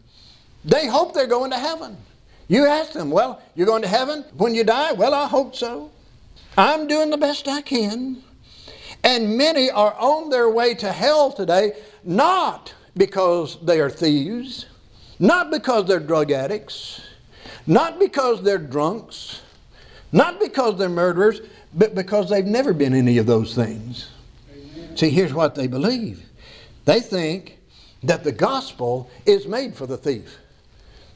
They 0.65 0.88
hope 0.88 1.13
they're 1.13 1.27
going 1.27 1.51
to 1.51 1.58
heaven. 1.58 1.98
You 2.50 2.65
ask 2.65 2.91
them, 2.91 3.12
well, 3.12 3.41
you're 3.56 3.68
going 3.68 3.84
to 3.84 3.88
heaven 3.88 4.25
when 4.36 4.56
you 4.56 4.63
die? 4.63 4.91
Well, 4.91 5.13
I 5.13 5.27
hope 5.27 5.56
so. 5.56 5.91
I'm 6.58 6.88
doing 6.88 7.10
the 7.12 7.18
best 7.18 7.48
I 7.48 7.62
can. 7.62 8.24
And 9.03 9.38
many 9.38 9.72
are 9.72 9.94
on 9.94 10.29
their 10.29 10.50
way 10.50 10.74
to 10.75 10.91
hell 10.91 11.32
today, 11.32 11.74
not 12.03 12.74
because 12.96 13.58
they 13.62 13.79
are 13.79 13.89
thieves, 13.89 14.65
not 15.19 15.51
because 15.51 15.86
they're 15.86 16.00
drug 16.00 16.31
addicts, 16.31 17.01
not 17.67 18.00
because 18.00 18.41
they're 18.41 18.58
drunks, 18.58 19.41
not 20.12 20.39
because 20.39 20.77
they're 20.77 20.89
murderers, 20.89 21.41
but 21.74 21.93
because 21.93 22.29
they've 22.29 22.46
never 22.46 22.74
been 22.74 22.93
any 22.93 23.17
of 23.17 23.25
those 23.25 23.53
things. 23.53 24.10
Amen. 24.51 24.98
See, 24.98 25.10
here's 25.10 25.34
what 25.34 25.55
they 25.55 25.67
believe 25.67 26.25
they 26.86 27.00
think 27.00 27.60
that 28.04 28.23
the 28.23 28.32
gospel 28.32 29.10
is 29.25 29.47
made 29.47 29.75
for 29.75 29.86
the 29.86 29.97
thief, 29.97 30.39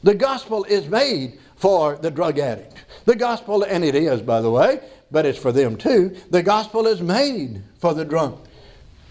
the 0.02 0.14
gospel 0.14 0.64
is 0.64 0.88
made 0.88 1.38
for 1.56 1.96
the 1.96 2.10
drug 2.10 2.38
addict. 2.38 2.84
The 3.06 3.16
gospel, 3.16 3.62
and 3.62 3.84
it 3.84 3.94
is, 3.94 4.20
by 4.20 4.40
the 4.40 4.50
way, 4.50 4.80
but 5.10 5.26
it's 5.26 5.38
for 5.38 5.52
them 5.52 5.76
too. 5.76 6.16
The 6.30 6.42
gospel 6.42 6.86
is 6.86 7.00
made 7.00 7.62
for 7.78 7.94
the 7.94 8.04
drunk. 8.04 8.38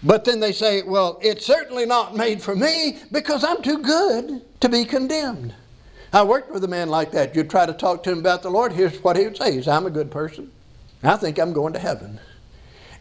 But 0.04 0.24
then 0.24 0.38
they 0.40 0.52
say, 0.52 0.82
well, 0.82 1.18
it's 1.22 1.46
certainly 1.46 1.86
not 1.86 2.14
made 2.14 2.42
for 2.42 2.54
me 2.54 2.98
because 3.10 3.42
I'm 3.42 3.62
too 3.62 3.78
good 3.78 4.42
to 4.60 4.68
be 4.68 4.84
condemned. 4.84 5.54
I 6.12 6.22
worked 6.22 6.52
with 6.52 6.62
a 6.62 6.68
man 6.68 6.90
like 6.90 7.10
that. 7.12 7.34
You'd 7.34 7.50
try 7.50 7.66
to 7.66 7.72
talk 7.72 8.02
to 8.04 8.12
him 8.12 8.18
about 8.18 8.42
the 8.42 8.50
Lord. 8.50 8.72
Here's 8.72 9.02
what 9.02 9.16
he 9.16 9.24
would 9.24 9.36
say. 9.36 9.52
He's, 9.52 9.66
I'm 9.66 9.86
a 9.86 9.90
good 9.90 10.10
person. 10.10 10.52
I 11.02 11.16
think 11.16 11.38
I'm 11.38 11.52
going 11.52 11.72
to 11.72 11.78
heaven. 11.78 12.20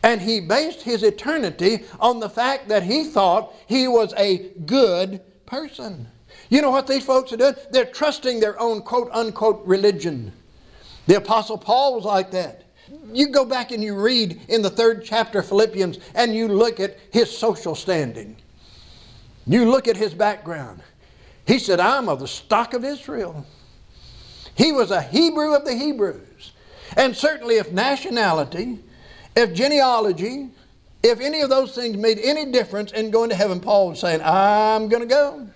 And 0.02 0.22
he 0.22 0.40
based 0.40 0.82
his 0.82 1.04
eternity 1.04 1.84
on 2.00 2.20
the 2.20 2.30
fact 2.30 2.70
that 2.70 2.84
he 2.84 3.04
thought 3.04 3.54
he 3.68 3.88
was 3.88 4.14
a 4.18 4.50
good 4.66 5.22
person. 5.46 6.08
You 6.50 6.62
know 6.62 6.72
what 6.72 6.88
these 6.88 7.06
folks 7.06 7.32
are 7.34 7.38
doing? 7.38 7.56
They're 7.72 7.86
trusting 7.86 8.40
their 8.40 8.60
own 8.60 8.82
quote 8.82 9.10
unquote 9.12 9.66
religion. 9.66 10.34
The 11.08 11.16
Apostle 11.18 11.58
Paul 11.58 11.96
was 11.96 12.06
like 12.06 12.32
that 12.32 12.64
you 13.12 13.28
go 13.28 13.46
back 13.46 13.72
and 13.72 13.84
you 13.84 13.96
read 13.96 14.42
in 14.48 14.62
the 14.62 14.70
third 14.70 15.04
chapter 15.04 15.40
of 15.40 15.48
Philippians 15.48 16.00
and 16.16 16.36
you 16.36 16.48
look 16.48 16.80
at 16.80 16.98
his 17.12 17.36
social 17.36 17.76
standing. 17.76 18.36
You 19.46 19.70
look 19.70 19.88
at 19.88 19.98
his 19.98 20.14
background. 20.14 20.82
He 21.46 21.60
said, 21.60 21.80
I'm 21.80 22.08
of 22.08 22.20
the 22.20 22.28
stock 22.28 22.74
of 22.74 22.84
Israel. 22.86 23.46
He 24.56 24.72
was 24.72 24.92
a 24.92 25.02
Hebrew 25.02 25.54
of 25.56 25.66
the 25.66 25.74
Hebrews. 25.74 26.54
And 26.96 27.16
certainly, 27.16 27.56
if 27.56 27.72
nationality, 27.72 28.80
if 29.36 29.54
genealogy, 29.54 30.50
if 31.02 31.20
any 31.20 31.42
of 31.42 31.50
those 31.50 31.76
things 31.76 31.98
made 31.98 32.20
any 32.20 32.52
difference 32.52 32.92
in 32.92 33.12
going 33.12 33.30
to 33.30 33.36
heaven, 33.36 33.60
Paul 33.60 33.90
was 33.90 34.00
saying, 34.00 34.22
I'm 34.24 34.88
going 34.88 35.02
to 35.02 35.08
go. 35.08 35.48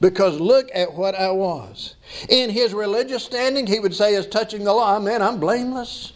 Because 0.00 0.40
look 0.40 0.68
at 0.74 0.92
what 0.92 1.14
I 1.14 1.30
was. 1.30 1.94
In 2.28 2.50
his 2.50 2.74
religious 2.74 3.24
standing, 3.24 3.66
he 3.66 3.80
would 3.80 3.94
say, 3.94 4.14
as 4.14 4.26
touching 4.26 4.64
the 4.64 4.72
law, 4.72 4.98
man, 4.98 5.22
I'm 5.22 5.38
blameless. 5.38 6.12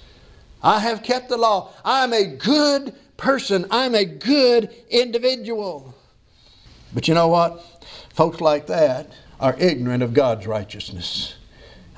I 0.62 0.78
have 0.80 1.02
kept 1.02 1.28
the 1.28 1.36
law. 1.36 1.72
I'm 1.84 2.12
a 2.12 2.24
good 2.24 2.94
person. 3.16 3.66
I'm 3.70 3.94
a 3.94 4.04
good 4.04 4.70
individual. 4.88 5.94
But 6.92 7.08
you 7.08 7.14
know 7.14 7.28
what? 7.28 7.84
Folks 8.14 8.40
like 8.40 8.66
that 8.66 9.10
are 9.38 9.56
ignorant 9.58 10.02
of 10.02 10.12
God's 10.12 10.46
righteousness. 10.46 11.34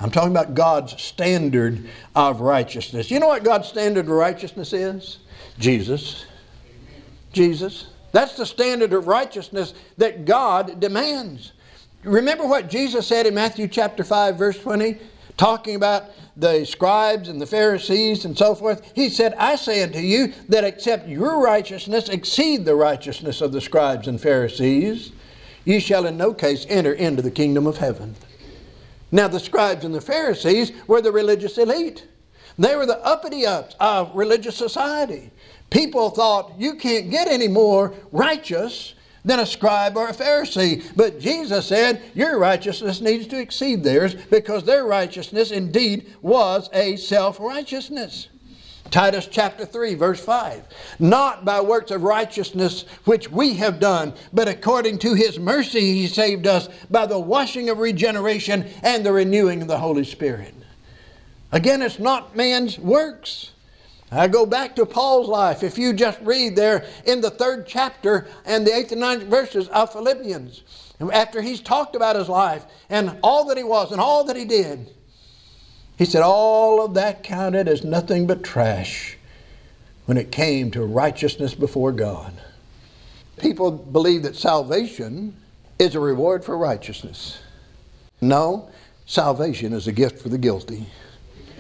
I'm 0.01 0.11
talking 0.11 0.31
about 0.31 0.55
God's 0.55 1.01
standard 1.01 1.89
of 2.15 2.41
righteousness. 2.41 3.11
You 3.11 3.21
know 3.21 3.29
what 3.29 3.45
God's 3.45 3.69
standard 3.69 4.07
of 4.07 4.11
righteousness 4.11 4.73
is? 4.73 5.19
Jesus. 5.59 6.27
Jesus. 7.33 7.87
That's 8.11 8.37
the 8.37 8.47
standard 8.47 8.93
of 8.93 9.07
righteousness 9.07 9.75
that 9.99 10.25
God 10.25 10.81
demands. 10.81 11.53
Remember 12.05 12.47
what 12.47 12.69
Jesus 12.69 13.07
said 13.07 13.27
in 13.27 13.35
Matthew 13.35 13.69
chapter 13.69 14.05
5 14.05 14.37
verse 14.37 14.59
20 14.59 14.99
talking 15.37 15.75
about 15.75 16.05
the 16.37 16.65
scribes 16.65 17.29
and 17.29 17.41
the 17.41 17.47
Pharisees 17.47 18.25
and 18.25 18.37
so 18.37 18.55
forth, 18.55 18.93
he 18.95 19.09
said, 19.09 19.35
I 19.35 19.57
say 19.57 19.83
unto 19.83 19.99
you 19.99 20.33
that 20.49 20.65
except 20.65 21.09
your 21.09 21.41
righteousness 21.41 22.09
exceed 22.09 22.65
the 22.65 22.75
righteousness 22.75 23.41
of 23.41 23.53
the 23.53 23.61
scribes 23.61 24.09
and 24.09 24.21
Pharisees, 24.21 25.13
ye 25.65 25.81
shall 25.81 26.07
in 26.07 26.17
no 26.17 26.33
case 26.33 26.67
enter 26.69 26.93
into 26.93 27.23
the 27.23 27.31
kingdom 27.31 27.67
of 27.67 27.79
heaven. 27.79 28.15
Now, 29.11 29.29
the 29.29 29.41
scribes 29.41 29.85
and 29.85 29.95
the 29.95 30.01
Pharisees 30.01 30.73
were 30.87 31.03
the 31.03 31.13
religious 31.13 31.59
elite. 31.59 32.07
They 32.59 32.77
were 32.77 32.87
the 32.87 33.05
uppity 33.05 33.47
ups 33.47 33.77
of 33.79 34.15
religious 34.15 34.57
society. 34.57 35.31
People 35.71 36.11
thought 36.11 36.53
you 36.59 36.75
can't 36.75 37.11
get 37.11 37.29
any 37.29 37.49
more 37.49 37.95
righteous 38.11 38.95
than 39.25 39.41
a 39.41 39.47
scribe 39.47 39.97
or 39.97 40.09
a 40.09 40.15
Pharisee. 40.15 40.85
But 40.97 41.21
Jesus 41.21 41.67
said, 41.67 42.03
Your 42.15 42.39
righteousness 42.39 43.01
needs 43.01 43.27
to 43.29 43.39
exceed 43.39 43.83
theirs 43.83 44.15
because 44.15 44.65
their 44.65 44.85
righteousness 44.85 45.51
indeed 45.51 46.13
was 46.23 46.69
a 46.73 46.97
self 46.97 47.39
righteousness. 47.39 48.29
Titus 48.91 49.27
chapter 49.31 49.65
3, 49.65 49.95
verse 49.95 50.23
5. 50.23 50.65
Not 50.99 51.47
by 51.47 51.63
works 51.63 51.91
of 51.91 52.03
righteousness 52.03 52.85
which 53.05 53.31
we 53.31 53.55
have 53.55 53.81
done, 53.81 54.13
but 54.35 54.49
according 54.49 54.99
to 54.99 55.15
his 55.15 55.39
mercy 55.39 55.95
he 55.95 56.07
saved 56.07 56.47
us 56.47 56.69
by 56.91 57.07
the 57.07 57.19
washing 57.19 57.71
of 57.71 57.79
regeneration 57.79 58.69
and 58.83 59.05
the 59.05 59.13
renewing 59.13 59.63
of 59.63 59.69
the 59.69 59.79
Holy 59.79 60.05
Spirit. 60.05 60.55
Again, 61.53 61.81
it's 61.81 61.99
not 61.99 62.37
man's 62.37 62.79
works. 62.79 63.52
I 64.13 64.29
go 64.29 64.45
back 64.45 64.77
to 64.77 64.85
Paul's 64.85 65.29
life. 65.29 65.63
If 65.63 65.79
you 65.79 65.95
just 65.95 66.21
read 66.21 66.55
there 66.55 66.85
in 67.07 67.23
the 67.23 67.31
third 67.31 67.67
chapter 67.67 68.27
and 68.45 68.67
the 68.67 68.75
eighth 68.75 68.93
and 68.93 69.01
ninth 69.01 69.23
verses 69.23 69.69
of 69.69 69.93
Philippians, 69.93 70.63
after 71.13 71.41
he's 71.41 71.61
talked 71.61 71.97
about 71.97 72.17
his 72.17 72.29
life 72.29 72.65
and 72.91 73.19
all 73.23 73.47
that 73.47 73.57
he 73.57 73.65
was 73.65 73.91
and 73.91 74.01
all 74.01 74.25
that 74.25 74.37
he 74.37 74.45
did, 74.45 74.91
he 75.97 76.05
said, 76.05 76.23
All 76.23 76.85
of 76.85 76.95
that 76.95 77.23
counted 77.23 77.69
as 77.69 77.85
nothing 77.85 78.27
but 78.27 78.45
trash 78.45 79.17
when 80.07 80.19
it 80.19 80.31
came 80.31 80.71
to 80.73 80.85
righteousness 80.85 81.55
before 81.55 81.93
God. 81.93 82.33
People 83.39 83.71
believe 83.71 84.23
that 84.25 84.37
salvation 84.37 85.35
is 85.79 85.95
a 85.95 86.01
reward 86.01 86.45
for 86.45 86.57
righteousness. 86.59 87.41
No, 88.21 88.71
salvation 89.07 89.73
is 89.73 89.89
a 89.89 89.93
gift 89.93 90.21
for 90.21 90.29
the 90.29 90.39
guilty. 90.39 90.87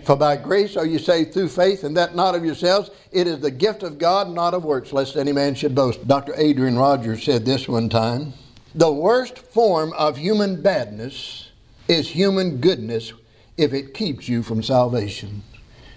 For 0.04 0.16
by 0.16 0.36
grace 0.36 0.76
are 0.76 0.86
you 0.86 0.98
saved 0.98 1.32
through 1.32 1.48
faith, 1.48 1.84
and 1.84 1.96
that 1.96 2.16
not 2.16 2.34
of 2.34 2.44
yourselves. 2.44 2.90
It 3.12 3.26
is 3.26 3.38
the 3.40 3.50
gift 3.50 3.82
of 3.82 3.98
God, 3.98 4.28
not 4.30 4.54
of 4.54 4.64
works, 4.64 4.92
lest 4.92 5.16
any 5.16 5.32
man 5.32 5.54
should 5.54 5.74
boast. 5.74 6.06
Dr. 6.08 6.34
Adrian 6.36 6.76
Rogers 6.76 7.22
said 7.22 7.44
this 7.44 7.68
one 7.68 7.88
time 7.88 8.32
The 8.74 8.92
worst 8.92 9.38
form 9.38 9.92
of 9.92 10.16
human 10.16 10.60
badness 10.60 11.50
is 11.86 12.08
human 12.08 12.58
goodness 12.58 13.12
if 13.56 13.72
it 13.72 13.94
keeps 13.94 14.28
you 14.28 14.42
from 14.42 14.62
salvation. 14.62 15.42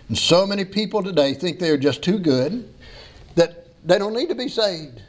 And 0.07 0.17
so 0.17 0.45
many 0.45 0.65
people 0.65 1.01
today 1.01 1.33
think 1.33 1.57
they 1.57 1.71
are 1.71 1.77
just 1.77 2.03
too 2.03 2.19
good 2.19 2.71
that 3.33 3.65
they 3.83 3.97
don't 3.97 4.13
need 4.13 4.29
to 4.29 4.35
be 4.35 4.49
saved. 4.49 5.01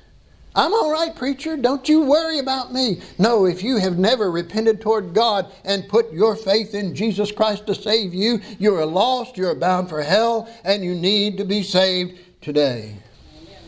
I'm 0.57 0.73
all 0.73 0.91
right, 0.91 1.15
preacher. 1.15 1.55
Don't 1.59 1.87
you 1.87 2.01
worry 2.01 2.39
about 2.39 2.73
me. 2.73 3.03
No, 3.19 3.45
if 3.45 3.63
you 3.63 3.77
have 3.77 3.99
never 3.99 4.31
repented 4.31 4.81
toward 4.81 5.13
God 5.13 5.53
and 5.67 5.87
put 5.87 6.11
your 6.15 6.35
faith 6.35 6.75
in 6.75 6.95
Jesus 6.95 7.31
Christ 7.31 7.67
to 7.67 7.75
save 7.75 8.15
you, 8.15 8.41
you 8.59 8.75
are 8.75 8.87
lost, 8.87 9.37
you're 9.37 9.55
bound 9.55 9.91
for 9.91 10.03
hell, 10.03 10.49
and 10.65 10.83
you 10.83 10.95
need 10.95 11.37
to 11.37 11.45
be 11.45 11.63
saved 11.63 12.19
today. 12.41 12.97
Amen. 13.37 13.61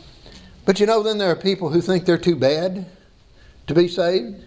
But 0.64 0.80
you 0.80 0.86
know, 0.86 1.02
then 1.02 1.18
there 1.18 1.30
are 1.30 1.36
people 1.36 1.68
who 1.68 1.82
think 1.82 2.06
they're 2.06 2.16
too 2.16 2.36
bad 2.36 2.86
to 3.66 3.74
be 3.74 3.86
saved. 3.86 4.42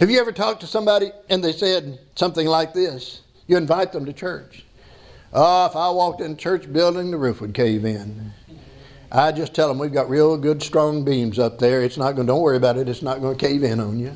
Have 0.00 0.10
you 0.10 0.18
ever 0.18 0.32
talked 0.32 0.62
to 0.62 0.66
somebody 0.66 1.12
and 1.28 1.44
they 1.44 1.52
said 1.52 1.98
something 2.14 2.46
like 2.46 2.72
this? 2.72 3.20
You 3.46 3.58
invite 3.58 3.92
them 3.92 4.06
to 4.06 4.12
church. 4.14 4.64
Oh, 5.34 5.66
if 5.66 5.76
I 5.76 5.90
walked 5.90 6.22
in 6.22 6.38
church 6.38 6.72
building, 6.72 7.10
the 7.10 7.18
roof 7.18 7.42
would 7.42 7.52
cave 7.52 7.84
in. 7.84 8.32
I 9.14 9.30
just 9.30 9.54
tell 9.54 9.68
them 9.68 9.78
we've 9.78 9.92
got 9.92 10.10
real 10.10 10.36
good 10.36 10.60
strong 10.60 11.04
beams 11.04 11.38
up 11.38 11.60
there. 11.60 11.82
It's 11.82 11.96
not 11.96 12.16
going. 12.16 12.26
Don't 12.26 12.42
worry 12.42 12.56
about 12.56 12.76
it. 12.76 12.88
It's 12.88 13.00
not 13.00 13.20
going 13.20 13.36
to 13.36 13.46
cave 13.46 13.62
in 13.62 13.78
on 13.78 14.00
you. 14.00 14.12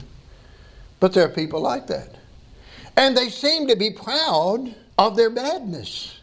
But 0.99 1.13
there 1.13 1.25
are 1.25 1.31
people 1.31 1.61
like 1.61 1.87
that, 1.87 2.17
and 2.97 3.17
they 3.17 3.29
seem 3.29 3.69
to 3.69 3.77
be 3.77 3.93
proud 3.93 4.75
of 4.99 5.15
their 5.15 5.31
badness. 5.31 6.19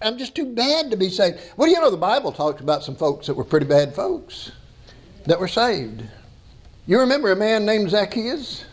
I'm 0.00 0.18
just 0.18 0.36
too 0.36 0.54
bad 0.54 0.92
to 0.92 0.96
be 0.96 1.08
saved. 1.08 1.40
Well, 1.56 1.68
you 1.68 1.80
know 1.80 1.90
the 1.90 1.96
Bible 1.96 2.30
talks 2.30 2.60
about 2.60 2.84
some 2.84 2.94
folks 2.94 3.26
that 3.26 3.34
were 3.34 3.44
pretty 3.44 3.66
bad 3.66 3.92
folks 3.92 4.52
that 5.24 5.40
were 5.40 5.48
saved. 5.48 6.04
You 6.86 7.00
remember 7.00 7.32
a 7.32 7.36
man 7.36 7.66
named 7.66 7.90
Zacchaeus? 7.90 8.64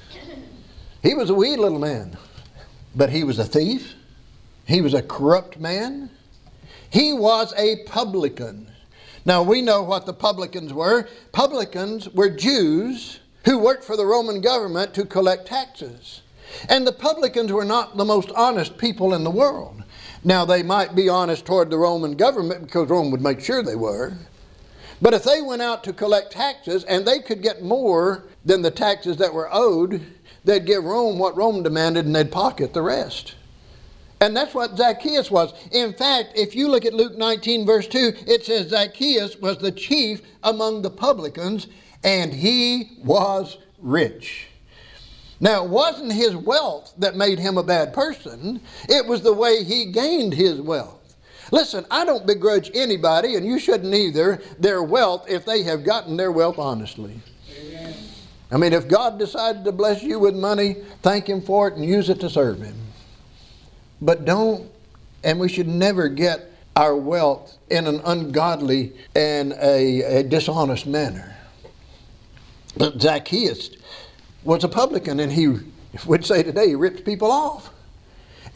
He 1.02 1.16
was 1.16 1.32
a 1.32 1.34
wee 1.34 1.56
little 1.56 1.80
man, 1.80 2.16
but 2.96 3.10
he 3.10 3.24
was 3.24 3.40
a 3.40 3.46
thief. 3.46 3.96
He 4.66 4.82
was 4.82 4.94
a 4.94 5.02
corrupt 5.02 5.60
man. 5.60 6.12
He 6.92 7.14
was 7.14 7.52
a 7.58 7.84
publican. 7.88 8.68
Now 9.26 9.42
we 9.42 9.62
know 9.62 9.82
what 9.82 10.06
the 10.06 10.14
publicans 10.14 10.74
were. 10.74 11.08
Publicans 11.32 12.10
were 12.10 12.30
Jews 12.30 13.20
who 13.46 13.58
worked 13.58 13.84
for 13.84 13.98
the 13.98 14.06
Roman 14.06 14.42
government 14.42 14.94
to 14.96 15.06
collect 15.06 15.48
taxes. 15.48 16.22
And 16.70 16.86
the 16.86 16.94
publicans 16.94 17.52
were 17.52 17.66
not 17.66 17.98
the 17.98 18.06
most 18.06 18.30
honest 18.36 18.78
people 18.78 19.14
in 19.14 19.24
the 19.24 19.32
world. 19.32 19.84
Now 20.24 20.46
they 20.46 20.64
might 20.64 20.96
be 20.96 21.10
honest 21.10 21.46
toward 21.46 21.70
the 21.70 21.78
Roman 21.78 22.16
government 22.16 22.66
because 22.66 22.90
Rome 22.90 23.12
would 23.12 23.22
make 23.22 23.42
sure 23.42 23.64
they 23.64 23.76
were. 23.76 24.14
But 25.02 25.14
if 25.14 25.24
they 25.24 25.42
went 25.42 25.62
out 25.62 25.84
to 25.86 25.94
collect 25.94 26.32
taxes 26.32 26.84
and 26.86 27.06
they 27.06 27.20
could 27.20 27.42
get 27.42 27.62
more 27.62 28.26
than 28.46 28.62
the 28.62 28.72
taxes 28.72 29.18
that 29.18 29.34
were 29.34 29.50
owed, 29.52 30.02
they'd 30.46 30.66
give 30.66 30.84
Rome 30.84 31.20
what 31.20 31.36
Rome 31.36 31.64
demanded 31.64 32.06
and 32.06 32.16
they'd 32.16 32.32
pocket 32.32 32.74
the 32.74 32.82
rest. 32.82 33.36
And 34.24 34.38
that's 34.38 34.54
what 34.54 34.78
Zacchaeus 34.78 35.30
was. 35.30 35.54
In 35.72 35.92
fact, 35.92 36.32
if 36.34 36.56
you 36.56 36.70
look 36.70 36.86
at 36.86 36.94
Luke 36.94 37.18
19, 37.18 37.66
verse 37.66 37.88
2, 37.88 38.14
it 38.26 38.46
says 38.46 38.70
Zacchaeus 38.70 39.38
was 39.38 39.58
the 39.58 39.72
chief 39.72 40.22
among 40.44 40.82
the 40.82 40.90
publicans, 40.90 41.68
and 42.06 42.34
he 42.34 43.00
was 43.04 43.58
rich. 43.80 44.48
Now, 45.42 45.66
it 45.66 45.70
wasn't 45.70 46.14
his 46.14 46.38
wealth 46.38 46.94
that 47.00 47.18
made 47.18 47.38
him 47.38 47.58
a 47.58 47.64
bad 47.64 47.94
person, 47.94 48.62
it 48.88 49.06
was 49.06 49.24
the 49.24 49.34
way 49.34 49.66
he 49.66 49.92
gained 49.92 50.34
his 50.34 50.62
wealth. 50.62 51.18
Listen, 51.52 51.86
I 51.92 52.06
don't 52.06 52.26
begrudge 52.26 52.72
anybody, 52.74 53.36
and 53.36 53.46
you 53.46 53.60
shouldn't 53.60 53.94
either, 53.94 54.42
their 54.58 54.82
wealth 54.82 55.26
if 55.28 55.46
they 55.46 55.64
have 55.64 55.84
gotten 55.84 56.16
their 56.16 56.32
wealth 56.32 56.58
honestly. 56.58 57.20
Amen. 57.60 57.94
I 58.54 58.56
mean, 58.56 58.72
if 58.72 58.88
God 58.88 59.20
decided 59.20 59.66
to 59.66 59.74
bless 59.74 60.02
you 60.02 60.18
with 60.18 60.34
money, 60.34 60.78
thank 61.02 61.28
Him 61.28 61.42
for 61.42 61.68
it 61.68 61.74
and 61.74 61.84
use 61.84 62.10
it 62.10 62.22
to 62.22 62.30
serve 62.30 62.62
Him. 62.62 62.83
But 64.04 64.26
don't, 64.26 64.70
and 65.24 65.40
we 65.40 65.48
should 65.48 65.68
never 65.68 66.10
get 66.10 66.52
our 66.76 66.94
wealth 66.94 67.58
in 67.70 67.88
an 67.88 68.02
ungodly 68.04 68.94
and 69.16 69.54
a, 69.54 70.02
a 70.20 70.24
dishonest 70.24 70.86
manner. 70.86 71.38
But 72.76 73.02
Zacchaeus 73.02 73.70
was 74.44 74.66
a 74.66 74.68
publican, 74.68 75.22
and 75.22 75.32
he 75.32 75.58
would 76.06 76.26
say 76.26 76.44
today 76.44 76.68
he 76.68 76.76
ripped 76.76 77.06
people 77.06 77.32
off. 77.32 77.73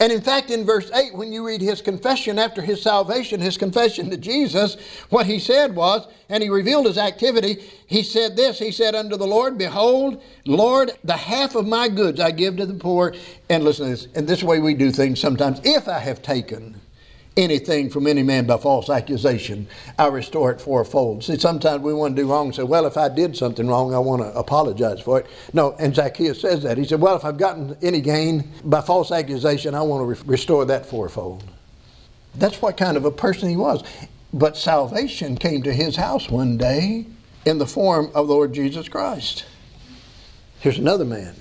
And 0.00 0.12
in 0.12 0.20
fact, 0.20 0.50
in 0.50 0.64
verse 0.64 0.90
8, 0.92 1.14
when 1.14 1.32
you 1.32 1.44
read 1.44 1.60
his 1.60 1.82
confession 1.82 2.38
after 2.38 2.62
his 2.62 2.80
salvation, 2.80 3.40
his 3.40 3.58
confession 3.58 4.10
to 4.10 4.16
Jesus, 4.16 4.76
what 5.10 5.26
he 5.26 5.40
said 5.40 5.74
was, 5.74 6.06
and 6.28 6.42
he 6.42 6.48
revealed 6.48 6.86
his 6.86 6.98
activity, 6.98 7.64
he 7.86 8.02
said 8.04 8.36
this 8.36 8.58
He 8.58 8.70
said 8.70 8.94
unto 8.94 9.16
the 9.16 9.26
Lord, 9.26 9.58
Behold, 9.58 10.22
Lord, 10.44 10.92
the 11.02 11.16
half 11.16 11.56
of 11.56 11.66
my 11.66 11.88
goods 11.88 12.20
I 12.20 12.30
give 12.30 12.56
to 12.58 12.66
the 12.66 12.74
poor. 12.74 13.14
And 13.48 13.64
listen 13.64 13.86
to 13.86 13.90
this, 13.90 14.08
and 14.14 14.28
this 14.28 14.42
way 14.42 14.60
we 14.60 14.74
do 14.74 14.92
things 14.92 15.18
sometimes. 15.18 15.60
If 15.64 15.88
I 15.88 15.98
have 15.98 16.22
taken 16.22 16.80
anything 17.38 17.88
from 17.88 18.06
any 18.06 18.22
man 18.22 18.46
by 18.46 18.58
false 18.58 18.90
accusation, 18.90 19.68
I 19.98 20.08
restore 20.08 20.50
it 20.50 20.60
fourfold. 20.60 21.24
See, 21.24 21.38
sometimes 21.38 21.82
we 21.82 21.94
want 21.94 22.16
to 22.16 22.22
do 22.22 22.28
wrong 22.28 22.46
and 22.46 22.54
say, 22.54 22.64
well, 22.64 22.84
if 22.84 22.96
I 22.96 23.08
did 23.08 23.36
something 23.36 23.66
wrong, 23.66 23.94
I 23.94 23.98
want 23.98 24.22
to 24.22 24.36
apologize 24.36 25.00
for 25.00 25.20
it. 25.20 25.26
No, 25.52 25.74
and 25.78 25.94
Zacchaeus 25.94 26.40
says 26.40 26.64
that. 26.64 26.76
He 26.76 26.84
said, 26.84 27.00
well, 27.00 27.16
if 27.16 27.24
I've 27.24 27.38
gotten 27.38 27.76
any 27.80 28.00
gain 28.00 28.52
by 28.64 28.80
false 28.80 29.12
accusation, 29.12 29.74
I 29.74 29.82
want 29.82 30.02
to 30.02 30.04
re- 30.04 30.30
restore 30.30 30.64
that 30.66 30.84
fourfold. 30.84 31.44
That's 32.34 32.60
what 32.60 32.76
kind 32.76 32.96
of 32.96 33.04
a 33.04 33.10
person 33.10 33.48
he 33.48 33.56
was. 33.56 33.84
But 34.32 34.56
salvation 34.56 35.36
came 35.36 35.62
to 35.62 35.72
his 35.72 35.96
house 35.96 36.28
one 36.28 36.58
day 36.58 37.06
in 37.46 37.58
the 37.58 37.66
form 37.66 38.06
of 38.06 38.26
the 38.26 38.34
Lord 38.34 38.52
Jesus 38.52 38.88
Christ. 38.88 39.46
Here's 40.60 40.78
another 40.78 41.04
man. 41.04 41.36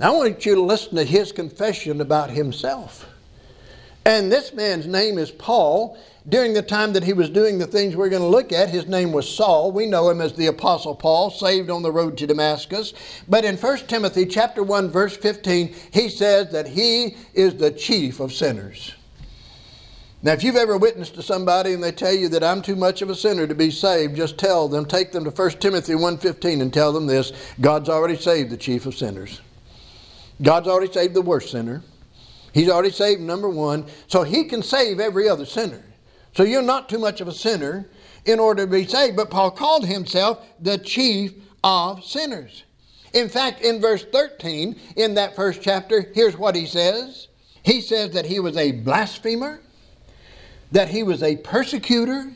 I 0.00 0.10
want 0.10 0.44
you 0.44 0.56
to 0.56 0.60
listen 0.60 0.96
to 0.96 1.04
his 1.04 1.30
confession 1.30 2.00
about 2.00 2.30
himself. 2.30 3.06
And 4.06 4.30
this 4.30 4.52
man's 4.52 4.86
name 4.86 5.18
is 5.18 5.30
Paul. 5.30 5.96
During 6.28 6.54
the 6.54 6.62
time 6.62 6.92
that 6.94 7.04
he 7.04 7.12
was 7.12 7.28
doing 7.28 7.58
the 7.58 7.66
things 7.66 7.96
we're 7.96 8.08
going 8.08 8.22
to 8.22 8.28
look 8.28 8.52
at, 8.52 8.70
his 8.70 8.86
name 8.86 9.12
was 9.12 9.28
Saul. 9.28 9.72
We 9.72 9.86
know 9.86 10.08
him 10.08 10.20
as 10.20 10.34
the 10.34 10.46
apostle 10.46 10.94
Paul, 10.94 11.30
saved 11.30 11.70
on 11.70 11.82
the 11.82 11.92
road 11.92 12.16
to 12.18 12.26
Damascus. 12.26 12.94
But 13.28 13.44
in 13.44 13.56
1 13.56 13.78
Timothy 13.86 14.26
chapter 14.26 14.62
1 14.62 14.90
verse 14.90 15.16
15, 15.16 15.74
he 15.92 16.08
says 16.08 16.50
that 16.52 16.68
he 16.68 17.16
is 17.34 17.56
the 17.56 17.70
chief 17.70 18.20
of 18.20 18.32
sinners. 18.32 18.94
Now, 20.22 20.32
if 20.32 20.42
you've 20.42 20.56
ever 20.56 20.78
witnessed 20.78 21.14
to 21.16 21.22
somebody 21.22 21.74
and 21.74 21.84
they 21.84 21.92
tell 21.92 22.14
you 22.14 22.30
that 22.30 22.42
I'm 22.42 22.62
too 22.62 22.76
much 22.76 23.02
of 23.02 23.10
a 23.10 23.14
sinner 23.14 23.46
to 23.46 23.54
be 23.54 23.70
saved, 23.70 24.16
just 24.16 24.38
tell 24.38 24.68
them, 24.68 24.86
take 24.86 25.12
them 25.12 25.24
to 25.24 25.30
1 25.30 25.50
Timothy 25.52 25.92
1.15 25.92 26.62
and 26.62 26.72
tell 26.72 26.92
them 26.92 27.06
this, 27.06 27.32
God's 27.60 27.90
already 27.90 28.16
saved 28.16 28.48
the 28.48 28.56
chief 28.56 28.86
of 28.86 28.94
sinners. 28.94 29.42
God's 30.40 30.66
already 30.66 30.90
saved 30.90 31.12
the 31.12 31.20
worst 31.20 31.50
sinner. 31.50 31.82
He's 32.54 32.68
already 32.68 32.92
saved 32.92 33.20
number 33.20 33.48
one, 33.48 33.84
so 34.06 34.22
he 34.22 34.44
can 34.44 34.62
save 34.62 35.00
every 35.00 35.28
other 35.28 35.44
sinner. 35.44 35.82
So 36.36 36.44
you're 36.44 36.62
not 36.62 36.88
too 36.88 37.00
much 37.00 37.20
of 37.20 37.26
a 37.26 37.32
sinner 37.32 37.88
in 38.24 38.38
order 38.38 38.64
to 38.64 38.70
be 38.70 38.86
saved. 38.86 39.16
But 39.16 39.28
Paul 39.28 39.50
called 39.50 39.84
himself 39.84 40.46
the 40.60 40.78
chief 40.78 41.32
of 41.64 42.04
sinners. 42.04 42.62
In 43.12 43.28
fact, 43.28 43.60
in 43.60 43.80
verse 43.80 44.04
13, 44.04 44.76
in 44.94 45.14
that 45.14 45.34
first 45.34 45.62
chapter, 45.62 46.12
here's 46.14 46.38
what 46.38 46.54
he 46.54 46.64
says 46.64 47.26
He 47.64 47.80
says 47.80 48.12
that 48.12 48.26
he 48.26 48.38
was 48.38 48.56
a 48.56 48.70
blasphemer, 48.70 49.60
that 50.70 50.88
he 50.88 51.02
was 51.02 51.24
a 51.24 51.36
persecutor, 51.36 52.32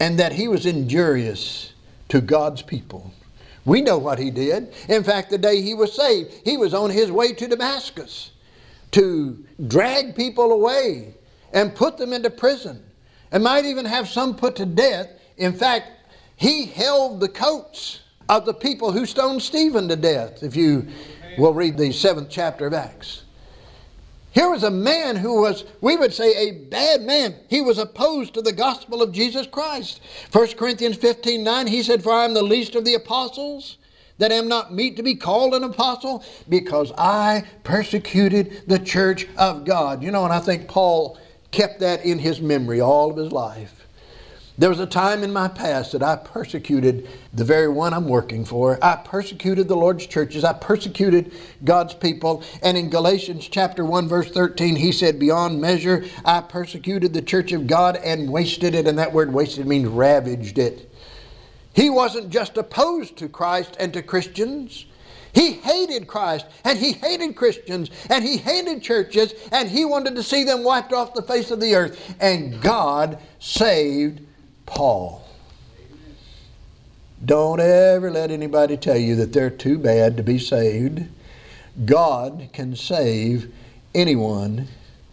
and 0.00 0.18
that 0.18 0.32
he 0.32 0.48
was 0.48 0.66
injurious 0.66 1.72
to 2.08 2.20
God's 2.20 2.62
people. 2.62 3.12
We 3.64 3.80
know 3.80 3.98
what 3.98 4.18
he 4.18 4.32
did. 4.32 4.74
In 4.88 5.04
fact, 5.04 5.30
the 5.30 5.38
day 5.38 5.62
he 5.62 5.74
was 5.74 5.94
saved, 5.94 6.32
he 6.44 6.56
was 6.56 6.74
on 6.74 6.90
his 6.90 7.12
way 7.12 7.32
to 7.34 7.46
Damascus 7.46 8.32
to 8.92 9.44
drag 9.66 10.16
people 10.16 10.52
away 10.52 11.14
and 11.52 11.74
put 11.74 11.96
them 11.96 12.12
into 12.12 12.30
prison 12.30 12.82
and 13.32 13.44
might 13.44 13.64
even 13.64 13.84
have 13.84 14.08
some 14.08 14.34
put 14.34 14.56
to 14.56 14.66
death. 14.66 15.08
In 15.36 15.52
fact, 15.52 15.90
he 16.36 16.66
held 16.66 17.20
the 17.20 17.28
coats 17.28 18.00
of 18.28 18.46
the 18.46 18.54
people 18.54 18.92
who 18.92 19.06
stoned 19.06 19.42
Stephen 19.42 19.88
to 19.88 19.96
death, 19.96 20.42
if 20.42 20.56
you 20.56 20.86
will 21.38 21.54
read 21.54 21.76
the 21.76 21.92
seventh 21.92 22.28
chapter 22.30 22.66
of 22.66 22.74
Acts. 22.74 23.22
Here 24.32 24.48
was 24.48 24.62
a 24.62 24.70
man 24.70 25.16
who 25.16 25.42
was, 25.42 25.64
we 25.80 25.96
would 25.96 26.14
say, 26.14 26.36
a 26.36 26.52
bad 26.52 27.02
man. 27.02 27.34
He 27.48 27.60
was 27.60 27.78
opposed 27.78 28.34
to 28.34 28.42
the 28.42 28.52
gospel 28.52 29.02
of 29.02 29.10
Jesus 29.10 29.46
Christ. 29.46 30.00
1 30.30 30.48
Corinthians 30.52 30.96
15 30.96 31.42
9, 31.42 31.66
he 31.66 31.82
said, 31.82 32.02
For 32.02 32.12
I 32.12 32.24
am 32.24 32.34
the 32.34 32.42
least 32.42 32.76
of 32.76 32.84
the 32.84 32.94
apostles 32.94 33.76
that 34.20 34.32
am 34.32 34.48
not 34.48 34.72
meet 34.72 34.96
to 34.96 35.02
be 35.02 35.16
called 35.16 35.54
an 35.54 35.64
apostle? 35.64 36.24
Because 36.48 36.92
I 36.96 37.44
persecuted 37.64 38.62
the 38.66 38.78
church 38.78 39.26
of 39.36 39.64
God. 39.64 40.02
You 40.02 40.10
know, 40.10 40.24
and 40.24 40.32
I 40.32 40.40
think 40.40 40.68
Paul 40.68 41.18
kept 41.50 41.80
that 41.80 42.04
in 42.04 42.18
his 42.18 42.40
memory 42.40 42.80
all 42.80 43.10
of 43.10 43.16
his 43.16 43.32
life. 43.32 43.80
There 44.58 44.68
was 44.68 44.78
a 44.78 44.86
time 44.86 45.22
in 45.22 45.32
my 45.32 45.48
past 45.48 45.92
that 45.92 46.02
I 46.02 46.16
persecuted 46.16 47.08
the 47.32 47.44
very 47.44 47.68
one 47.68 47.94
I'm 47.94 48.06
working 48.06 48.44
for. 48.44 48.78
I 48.84 48.96
persecuted 48.96 49.68
the 49.68 49.76
Lord's 49.76 50.06
churches. 50.06 50.44
I 50.44 50.52
persecuted 50.52 51.32
God's 51.64 51.94
people. 51.94 52.42
And 52.62 52.76
in 52.76 52.90
Galatians 52.90 53.48
chapter 53.48 53.86
1 53.86 54.06
verse 54.06 54.30
13, 54.30 54.76
he 54.76 54.92
said, 54.92 55.18
"Beyond 55.18 55.62
measure 55.62 56.04
I 56.26 56.42
persecuted 56.42 57.14
the 57.14 57.22
church 57.22 57.52
of 57.52 57.66
God 57.66 57.98
and 58.04 58.30
wasted 58.30 58.74
it." 58.74 58.86
And 58.86 58.98
that 58.98 59.14
word 59.14 59.32
wasted 59.32 59.66
means 59.66 59.88
ravaged 59.88 60.58
it. 60.58 60.89
He 61.72 61.90
wasn't 61.90 62.30
just 62.30 62.56
opposed 62.56 63.16
to 63.18 63.28
Christ 63.28 63.76
and 63.78 63.92
to 63.92 64.02
Christians. 64.02 64.86
He 65.32 65.52
hated 65.52 66.08
Christ 66.08 66.46
and 66.64 66.78
he 66.78 66.92
hated 66.92 67.36
Christians 67.36 67.90
and 68.08 68.24
he 68.24 68.36
hated 68.36 68.82
churches 68.82 69.32
and 69.52 69.68
he 69.68 69.84
wanted 69.84 70.16
to 70.16 70.22
see 70.22 70.44
them 70.44 70.64
wiped 70.64 70.92
off 70.92 71.14
the 71.14 71.22
face 71.22 71.50
of 71.50 71.60
the 71.60 71.74
earth. 71.74 72.16
And 72.20 72.60
God 72.60 73.18
saved 73.38 74.20
Paul. 74.66 75.24
Don't 77.24 77.60
ever 77.60 78.10
let 78.10 78.30
anybody 78.30 78.76
tell 78.76 78.96
you 78.96 79.14
that 79.16 79.32
they're 79.32 79.50
too 79.50 79.78
bad 79.78 80.16
to 80.16 80.22
be 80.22 80.38
saved. 80.38 81.04
God 81.84 82.48
can 82.52 82.74
save 82.74 83.52
anyone, 83.94 84.68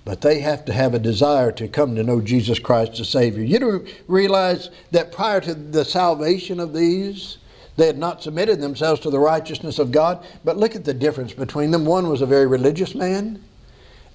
but 0.08 0.22
they 0.22 0.39
have 0.39 0.63
to 0.63 0.72
have 0.72 0.93
a 0.93 1.00
desire 1.00 1.52
to 1.52 1.67
come 1.67 1.93
to 1.93 2.02
know 2.02 2.22
Jesus 2.22 2.60
Christ 2.60 2.98
as 3.02 3.10
Savior. 3.10 3.43
You 3.43 3.60
do 3.60 3.86
realize 4.08 4.70
that 4.91 5.12
prior 5.12 5.41
to 5.41 5.54
the 5.54 5.84
salvation 5.84 6.62
of 6.62 6.74
these, 6.74 7.39
they 7.76 7.88
had 7.88 7.98
not 7.98 8.24
submitted 8.24 8.62
themselves 8.62 9.02
to 9.02 9.10
the 9.10 9.20
righteousness 9.20 9.80
of 9.80 9.91
God. 9.91 10.26
But 10.46 10.56
look 10.56 10.78
at 10.78 10.86
the 10.86 10.93
difference 10.93 11.34
between 11.34 11.72
them. 11.72 11.84
One 11.84 12.08
was 12.08 12.22
a 12.22 12.26
very 12.26 12.48
religious 12.48 12.96
man, 12.96 13.43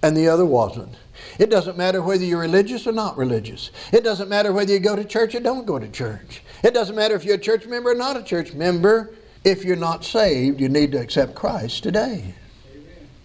and 0.02 0.16
the 0.16 0.28
other 0.28 0.46
wasn't. 0.46 0.94
It 1.38 1.50
doesn't 1.50 1.76
matter 1.76 2.00
whether 2.00 2.24
you're 2.24 2.40
religious 2.40 2.86
or 2.86 2.92
not 2.92 3.18
religious. 3.18 3.70
It 3.92 4.02
doesn't 4.02 4.30
matter 4.30 4.50
whether 4.50 4.72
you 4.72 4.80
go 4.80 4.96
to 4.96 5.04
church 5.04 5.34
or 5.34 5.40
don't 5.40 5.66
go 5.66 5.78
to 5.78 5.90
church. 5.90 6.42
It 6.64 6.72
doesn't 6.72 6.96
matter 6.96 7.16
if 7.16 7.24
you're 7.26 7.34
a 7.34 7.38
church 7.38 7.66
member 7.66 7.90
or 7.90 7.94
not 7.94 8.16
a 8.16 8.22
church 8.22 8.54
member. 8.54 9.12
If 9.44 9.62
you're 9.62 9.76
not 9.76 10.06
saved, 10.06 10.58
you 10.58 10.70
need 10.70 10.92
to 10.92 10.98
accept 10.98 11.34
Christ 11.34 11.82
today. 11.82 12.34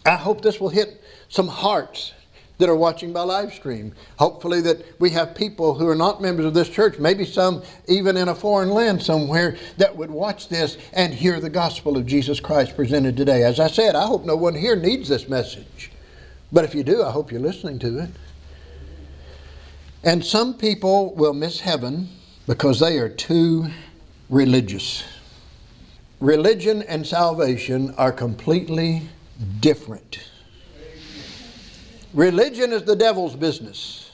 I 0.06 0.18
hope 0.18 0.42
this 0.42 0.60
will 0.60 0.68
hit 0.68 1.02
some 1.30 1.48
hearts 1.48 2.12
that 2.58 2.70
are 2.70 2.76
watching 2.76 3.14
by 3.14 3.22
live 3.22 3.54
stream. 3.54 3.94
Hopefully, 4.18 4.62
that 4.62 5.00
we 5.00 5.10
have 5.12 5.36
people 5.36 5.76
who 5.76 5.88
are 5.88 5.96
not 5.96 6.22
members 6.22 6.46
of 6.46 6.54
this 6.54 6.70
church, 6.70 6.98
maybe 6.98 7.26
some 7.26 7.62
even 7.88 8.18
in 8.18 8.30
a 8.30 8.36
foreign 8.36 8.70
land 8.70 9.02
somewhere, 9.02 9.58
that 9.78 9.96
would 9.96 10.10
watch 10.10 10.50
this 10.50 10.78
and 10.94 11.14
hear 11.14 11.40
the 11.40 11.50
gospel 11.50 11.98
of 11.98 12.06
Jesus 12.06 12.40
Christ 12.40 12.76
presented 12.76 13.16
today. 13.16 13.44
As 13.44 13.60
I 13.60 13.68
said, 13.68 13.96
I 13.96 14.08
hope 14.08 14.26
no 14.26 14.36
one 14.36 14.56
here 14.56 14.76
needs 14.76 15.10
this 15.10 15.30
message. 15.30 15.92
But 16.52 16.66
if 16.66 16.74
you 16.74 16.84
do, 16.84 17.04
I 17.04 17.12
hope 17.12 17.32
you're 17.32 17.42
listening 17.42 17.80
to 17.80 18.00
it. 18.00 18.10
And 20.04 20.26
some 20.26 20.54
people 20.54 21.14
will 21.16 21.34
miss 21.34 21.60
heaven 21.60 22.10
because 22.46 22.80
they 22.80 22.98
are 22.98 23.10
too 23.10 23.68
religious. 24.30 25.04
Religion 26.20 26.82
and 26.84 27.06
salvation 27.06 27.94
are 27.96 28.12
completely 28.12 29.04
different. 29.60 30.30
Religion 32.18 32.74
is 32.74 32.82
the 32.82 32.96
devil's 32.96 33.36
business, 33.36 34.10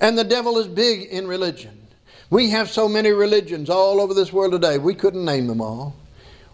and 0.00 0.18
the 0.18 0.24
devil 0.24 0.58
is 0.58 0.66
big 0.66 1.02
in 1.02 1.28
religion. 1.28 1.86
We 2.30 2.50
have 2.50 2.68
so 2.68 2.88
many 2.88 3.10
religions 3.10 3.70
all 3.70 4.00
over 4.00 4.12
this 4.12 4.32
world 4.32 4.50
today, 4.50 4.76
we 4.78 4.92
couldn't 4.92 5.24
name 5.24 5.46
them 5.46 5.60
all. 5.60 5.94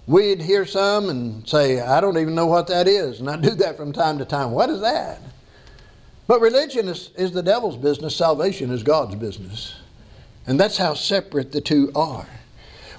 We'd 0.06 0.42
hear 0.42 0.66
some 0.66 1.08
and 1.08 1.48
say, 1.48 1.80
I 1.80 2.02
don't 2.02 2.18
even 2.18 2.34
know 2.34 2.44
what 2.44 2.66
that 2.66 2.86
is. 2.86 3.20
And 3.20 3.30
I 3.30 3.36
do 3.36 3.54
that 3.54 3.78
from 3.78 3.94
time 3.94 4.18
to 4.18 4.26
time. 4.26 4.50
What 4.50 4.68
is 4.68 4.82
that? 4.82 5.20
But 6.26 6.42
religion 6.42 6.88
is, 6.88 7.08
is 7.16 7.32
the 7.32 7.42
devil's 7.42 7.78
business, 7.78 8.14
salvation 8.14 8.70
is 8.70 8.82
God's 8.82 9.14
business. 9.14 9.76
And 10.46 10.60
that's 10.60 10.76
how 10.76 10.92
separate 10.92 11.52
the 11.52 11.62
two 11.62 11.92
are. 11.94 12.28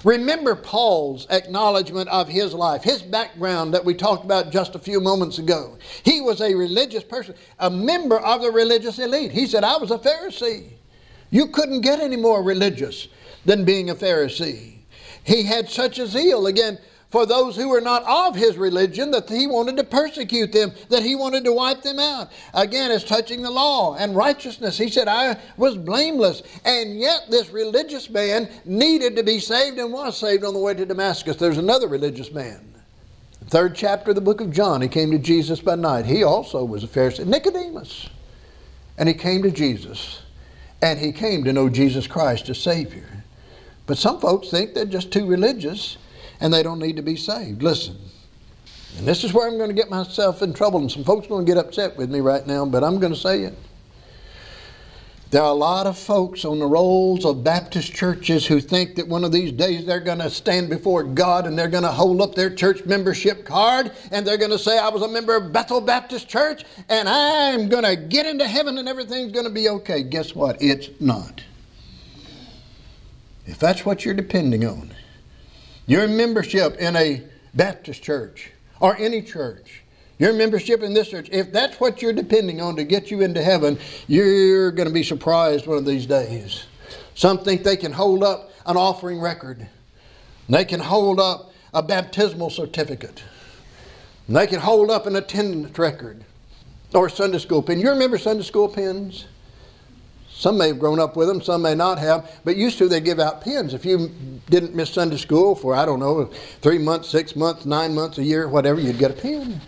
Remember 0.06 0.54
Paul's 0.54 1.26
acknowledgement 1.30 2.08
of 2.10 2.28
his 2.28 2.54
life, 2.54 2.84
his 2.84 3.02
background 3.02 3.74
that 3.74 3.84
we 3.84 3.92
talked 3.92 4.24
about 4.24 4.52
just 4.52 4.76
a 4.76 4.78
few 4.78 5.00
moments 5.00 5.40
ago. 5.40 5.76
He 6.04 6.20
was 6.20 6.40
a 6.40 6.54
religious 6.54 7.02
person, 7.02 7.34
a 7.58 7.68
member 7.68 8.20
of 8.20 8.40
the 8.40 8.52
religious 8.52 9.00
elite. 9.00 9.32
He 9.32 9.48
said, 9.48 9.64
I 9.64 9.78
was 9.78 9.90
a 9.90 9.98
Pharisee. 9.98 10.74
You 11.30 11.48
couldn't 11.48 11.80
get 11.80 11.98
any 11.98 12.14
more 12.14 12.40
religious 12.40 13.08
than 13.46 13.64
being 13.64 13.90
a 13.90 13.96
Pharisee. 13.96 14.76
He 15.24 15.42
had 15.42 15.68
such 15.68 15.98
a 15.98 16.06
zeal. 16.06 16.46
Again, 16.46 16.78
for 17.16 17.24
those 17.24 17.56
who 17.56 17.70
were 17.70 17.80
not 17.80 18.02
of 18.02 18.36
his 18.36 18.58
religion 18.58 19.10
that 19.10 19.26
he 19.26 19.46
wanted 19.46 19.74
to 19.78 19.84
persecute 19.84 20.52
them, 20.52 20.70
that 20.90 21.02
he 21.02 21.14
wanted 21.14 21.44
to 21.44 21.50
wipe 21.50 21.80
them 21.80 21.98
out. 21.98 22.30
Again, 22.52 22.90
it's 22.90 23.04
touching 23.04 23.40
the 23.40 23.50
law 23.50 23.96
and 23.96 24.14
righteousness, 24.14 24.76
he 24.76 24.90
said, 24.90 25.08
I 25.08 25.38
was 25.56 25.78
blameless. 25.78 26.42
And 26.66 27.00
yet, 27.00 27.22
this 27.30 27.48
religious 27.48 28.10
man 28.10 28.50
needed 28.66 29.16
to 29.16 29.22
be 29.22 29.38
saved 29.38 29.78
and 29.78 29.94
was 29.94 30.18
saved 30.18 30.44
on 30.44 30.52
the 30.52 30.60
way 30.60 30.74
to 30.74 30.84
Damascus. 30.84 31.36
There's 31.36 31.56
another 31.56 31.88
religious 31.88 32.30
man. 32.32 32.60
Third 33.46 33.74
chapter 33.74 34.10
of 34.10 34.16
the 34.16 34.20
book 34.20 34.42
of 34.42 34.52
John, 34.52 34.82
he 34.82 34.88
came 34.88 35.10
to 35.12 35.18
Jesus 35.18 35.58
by 35.58 35.76
night. 35.76 36.04
He 36.04 36.22
also 36.22 36.66
was 36.66 36.84
a 36.84 36.86
Pharisee, 36.86 37.24
Nicodemus. 37.24 38.10
And 38.98 39.08
he 39.08 39.14
came 39.14 39.42
to 39.42 39.50
Jesus. 39.50 40.20
And 40.82 40.98
he 40.98 41.12
came 41.12 41.44
to 41.44 41.52
know 41.54 41.70
Jesus 41.70 42.06
Christ 42.06 42.50
as 42.50 42.58
Savior. 42.58 43.24
But 43.86 43.96
some 43.96 44.20
folks 44.20 44.50
think 44.50 44.74
they're 44.74 44.84
just 44.84 45.10
too 45.10 45.24
religious 45.24 45.96
and 46.40 46.52
they 46.52 46.62
don't 46.62 46.78
need 46.78 46.96
to 46.96 47.02
be 47.02 47.16
saved. 47.16 47.62
Listen, 47.62 47.96
and 48.98 49.06
this 49.06 49.24
is 49.24 49.32
where 49.32 49.46
I'm 49.48 49.58
going 49.58 49.70
to 49.70 49.74
get 49.74 49.90
myself 49.90 50.42
in 50.42 50.52
trouble, 50.52 50.80
and 50.80 50.90
some 50.90 51.04
folks 51.04 51.26
are 51.26 51.30
going 51.30 51.44
to 51.44 51.52
get 51.52 51.58
upset 51.58 51.96
with 51.96 52.10
me 52.10 52.20
right 52.20 52.46
now, 52.46 52.64
but 52.64 52.82
I'm 52.82 52.98
going 52.98 53.12
to 53.12 53.18
say 53.18 53.42
it. 53.42 53.54
There 55.30 55.42
are 55.42 55.50
a 55.50 55.54
lot 55.54 55.88
of 55.88 55.98
folks 55.98 56.44
on 56.44 56.60
the 56.60 56.66
rolls 56.66 57.24
of 57.24 57.42
Baptist 57.42 57.92
churches 57.92 58.46
who 58.46 58.60
think 58.60 58.94
that 58.94 59.08
one 59.08 59.24
of 59.24 59.32
these 59.32 59.50
days 59.50 59.84
they're 59.84 59.98
going 59.98 60.20
to 60.20 60.30
stand 60.30 60.70
before 60.70 61.02
God 61.02 61.48
and 61.48 61.58
they're 61.58 61.66
going 61.66 61.82
to 61.82 61.90
hold 61.90 62.20
up 62.22 62.36
their 62.36 62.48
church 62.48 62.84
membership 62.84 63.44
card 63.44 63.90
and 64.12 64.24
they're 64.24 64.36
going 64.36 64.52
to 64.52 64.58
say, 64.58 64.78
I 64.78 64.88
was 64.88 65.02
a 65.02 65.08
member 65.08 65.34
of 65.34 65.52
Bethel 65.52 65.80
Baptist 65.80 66.28
Church 66.28 66.64
and 66.88 67.08
I'm 67.08 67.68
going 67.68 67.82
to 67.82 67.96
get 67.96 68.24
into 68.24 68.46
heaven 68.46 68.78
and 68.78 68.88
everything's 68.88 69.32
going 69.32 69.46
to 69.46 69.52
be 69.52 69.68
okay. 69.68 70.04
Guess 70.04 70.36
what? 70.36 70.62
It's 70.62 70.90
not. 71.00 71.42
If 73.46 73.58
that's 73.58 73.84
what 73.84 74.04
you're 74.04 74.14
depending 74.14 74.64
on, 74.64 74.94
your 75.86 76.08
membership 76.08 76.76
in 76.76 76.96
a 76.96 77.22
Baptist 77.54 78.02
church 78.02 78.50
or 78.80 78.96
any 78.96 79.22
church, 79.22 79.82
your 80.18 80.32
membership 80.32 80.82
in 80.82 80.94
this 80.94 81.08
church, 81.08 81.28
if 81.30 81.52
that's 81.52 81.78
what 81.80 82.02
you're 82.02 82.12
depending 82.12 82.60
on 82.60 82.76
to 82.76 82.84
get 82.84 83.10
you 83.10 83.22
into 83.22 83.42
heaven, 83.42 83.78
you're 84.06 84.70
going 84.72 84.88
to 84.88 84.94
be 84.94 85.02
surprised 85.02 85.66
one 85.66 85.78
of 85.78 85.84
these 85.84 86.06
days. 86.06 86.64
Some 87.14 87.38
think 87.38 87.62
they 87.62 87.76
can 87.76 87.92
hold 87.92 88.22
up 88.22 88.50
an 88.66 88.76
offering 88.76 89.20
record, 89.20 89.66
they 90.48 90.64
can 90.64 90.80
hold 90.80 91.20
up 91.20 91.52
a 91.72 91.82
baptismal 91.82 92.50
certificate, 92.50 93.22
they 94.28 94.46
can 94.46 94.60
hold 94.60 94.90
up 94.90 95.06
an 95.06 95.16
attendance 95.16 95.78
record 95.78 96.24
or 96.94 97.08
Sunday 97.08 97.38
school 97.38 97.62
pin. 97.62 97.80
You 97.80 97.90
remember 97.90 98.18
Sunday 98.18 98.42
school 98.42 98.68
pins? 98.68 99.26
Some 100.38 100.58
may 100.58 100.68
have 100.68 100.78
grown 100.78 101.00
up 101.00 101.16
with 101.16 101.28
them, 101.28 101.40
some 101.40 101.62
may 101.62 101.74
not 101.74 101.98
have, 101.98 102.30
but 102.44 102.56
used 102.56 102.76
to 102.78 102.88
they 102.88 103.00
give 103.00 103.18
out 103.18 103.40
pins. 103.40 103.72
If 103.72 103.86
you 103.86 104.10
didn't 104.50 104.74
miss 104.74 104.90
Sunday 104.90 105.16
school 105.16 105.54
for, 105.54 105.74
I 105.74 105.86
don't 105.86 105.98
know, 105.98 106.26
three 106.60 106.76
months, 106.76 107.08
six 107.08 107.34
months, 107.34 107.64
nine 107.64 107.94
months, 107.94 108.18
a 108.18 108.22
year, 108.22 108.46
whatever, 108.46 108.78
you'd 108.78 108.98
get 108.98 109.10
a 109.10 109.14
pin. 109.14 109.62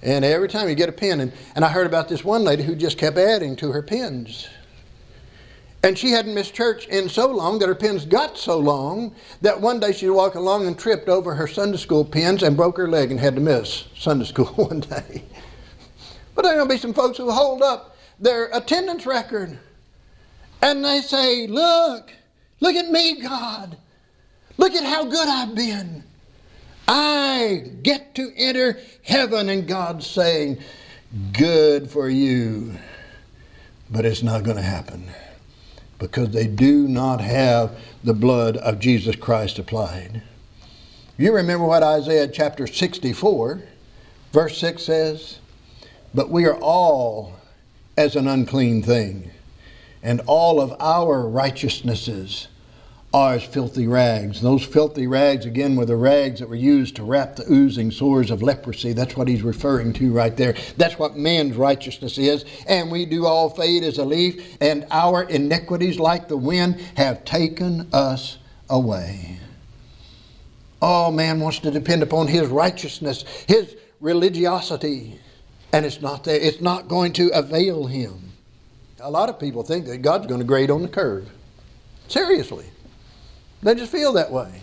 And 0.00 0.24
every 0.24 0.48
time 0.48 0.68
you 0.68 0.76
get 0.76 0.88
a 0.88 0.92
pin, 0.92 1.18
and, 1.20 1.32
and 1.56 1.64
I 1.64 1.68
heard 1.70 1.88
about 1.88 2.08
this 2.08 2.22
one 2.22 2.44
lady 2.44 2.62
who 2.62 2.76
just 2.76 2.98
kept 2.98 3.18
adding 3.18 3.56
to 3.56 3.72
her 3.72 3.82
pins. 3.82 4.46
And 5.82 5.98
she 5.98 6.12
hadn't 6.12 6.34
missed 6.34 6.54
church 6.54 6.86
in 6.86 7.08
so 7.08 7.26
long 7.26 7.58
that 7.58 7.66
her 7.66 7.74
pins 7.74 8.04
got 8.04 8.38
so 8.38 8.56
long 8.56 9.12
that 9.42 9.60
one 9.60 9.80
day 9.80 9.90
she 9.90 10.08
walked 10.08 10.36
along 10.36 10.68
and 10.68 10.78
tripped 10.78 11.08
over 11.08 11.34
her 11.34 11.48
Sunday 11.48 11.78
school 11.78 12.04
pins 12.04 12.44
and 12.44 12.56
broke 12.56 12.76
her 12.76 12.88
leg 12.88 13.10
and 13.10 13.18
had 13.18 13.34
to 13.34 13.40
miss 13.40 13.86
Sunday 13.96 14.24
school 14.26 14.46
one 14.46 14.80
day. 14.80 15.24
But 16.36 16.42
there 16.42 16.52
are 16.52 16.56
going 16.58 16.68
to 16.68 16.74
be 16.74 16.78
some 16.78 16.94
folks 16.94 17.18
who 17.18 17.28
hold 17.32 17.60
up 17.60 17.93
their 18.18 18.46
attendance 18.46 19.06
record 19.06 19.58
and 20.64 20.82
they 20.84 21.02
say, 21.02 21.46
Look, 21.46 22.10
look 22.60 22.74
at 22.74 22.90
me, 22.90 23.20
God. 23.20 23.76
Look 24.56 24.74
at 24.74 24.84
how 24.84 25.04
good 25.04 25.28
I've 25.28 25.54
been. 25.54 26.04
I 26.88 27.70
get 27.82 28.14
to 28.14 28.32
enter 28.36 28.78
heaven, 29.02 29.48
and 29.48 29.68
God's 29.68 30.06
saying, 30.06 30.58
Good 31.32 31.90
for 31.90 32.08
you. 32.08 32.74
But 33.90 34.06
it's 34.06 34.22
not 34.22 34.42
going 34.42 34.56
to 34.56 34.62
happen 34.62 35.10
because 35.98 36.30
they 36.30 36.46
do 36.46 36.88
not 36.88 37.20
have 37.20 37.76
the 38.02 38.14
blood 38.14 38.56
of 38.56 38.78
Jesus 38.78 39.16
Christ 39.16 39.58
applied. 39.58 40.22
You 41.18 41.32
remember 41.32 41.66
what 41.66 41.82
Isaiah 41.82 42.26
chapter 42.26 42.66
64, 42.66 43.62
verse 44.32 44.58
6 44.58 44.82
says? 44.82 45.38
But 46.14 46.30
we 46.30 46.46
are 46.46 46.56
all 46.56 47.34
as 47.96 48.16
an 48.16 48.26
unclean 48.26 48.82
thing, 48.82 49.30
and 50.02 50.20
all 50.26 50.60
of 50.60 50.74
our 50.80 51.28
righteousnesses 51.28 52.48
are 53.12 53.34
as 53.34 53.44
filthy 53.44 53.86
rags. 53.86 54.40
Those 54.40 54.64
filthy 54.64 55.06
rags, 55.06 55.46
again, 55.46 55.76
were 55.76 55.86
the 55.86 55.94
rags 55.94 56.40
that 56.40 56.48
were 56.48 56.56
used 56.56 56.96
to 56.96 57.04
wrap 57.04 57.36
the 57.36 57.44
oozing 57.48 57.92
sores 57.92 58.32
of 58.32 58.42
leprosy. 58.42 58.92
That's 58.92 59.16
what 59.16 59.28
he's 59.28 59.42
referring 59.42 59.92
to 59.94 60.12
right 60.12 60.36
there. 60.36 60.56
That's 60.76 60.98
what 60.98 61.16
man's 61.16 61.54
righteousness 61.54 62.18
is. 62.18 62.44
And 62.66 62.90
we 62.90 63.06
do 63.06 63.24
all 63.24 63.48
fade 63.48 63.84
as 63.84 63.98
a 63.98 64.04
leaf, 64.04 64.56
and 64.60 64.84
our 64.90 65.22
iniquities, 65.22 66.00
like 66.00 66.26
the 66.26 66.36
wind, 66.36 66.80
have 66.96 67.24
taken 67.24 67.88
us 67.92 68.38
away. 68.68 69.38
Oh, 70.82 71.12
man 71.12 71.38
wants 71.38 71.60
to 71.60 71.70
depend 71.70 72.02
upon 72.02 72.26
his 72.26 72.48
righteousness, 72.48 73.24
his 73.46 73.76
religiosity, 74.00 75.20
and 75.74 75.84
it's 75.84 76.00
not 76.00 76.22
there. 76.22 76.38
It's 76.38 76.60
not 76.60 76.86
going 76.86 77.12
to 77.14 77.30
avail 77.36 77.86
him. 77.86 78.32
A 79.00 79.10
lot 79.10 79.28
of 79.28 79.40
people 79.40 79.64
think 79.64 79.86
that 79.86 79.98
God's 79.98 80.28
going 80.28 80.38
to 80.38 80.46
grade 80.46 80.70
on 80.70 80.82
the 80.82 80.88
curve. 80.88 81.28
Seriously. 82.06 82.66
They 83.60 83.74
just 83.74 83.90
feel 83.90 84.12
that 84.12 84.30
way. 84.30 84.62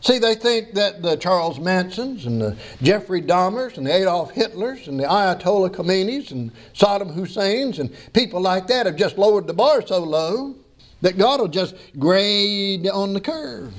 See, 0.00 0.20
they 0.20 0.36
think 0.36 0.74
that 0.74 1.02
the 1.02 1.16
Charles 1.16 1.58
Mansons 1.58 2.26
and 2.26 2.40
the 2.40 2.56
Jeffrey 2.82 3.20
Dahmers 3.20 3.78
and 3.78 3.86
the 3.86 3.92
Adolf 3.92 4.32
Hitlers 4.32 4.86
and 4.86 5.00
the 5.00 5.04
Ayatollah 5.04 5.70
Khomeinis 5.70 6.30
and 6.30 6.52
Saddam 6.72 7.12
Husseins 7.12 7.80
and 7.80 7.90
people 8.12 8.40
like 8.40 8.68
that 8.68 8.86
have 8.86 8.96
just 8.96 9.18
lowered 9.18 9.48
the 9.48 9.54
bar 9.54 9.84
so 9.84 10.04
low 10.04 10.54
that 11.00 11.18
God 11.18 11.40
will 11.40 11.48
just 11.48 11.74
grade 11.98 12.86
on 12.88 13.12
the 13.12 13.20
curve. 13.20 13.74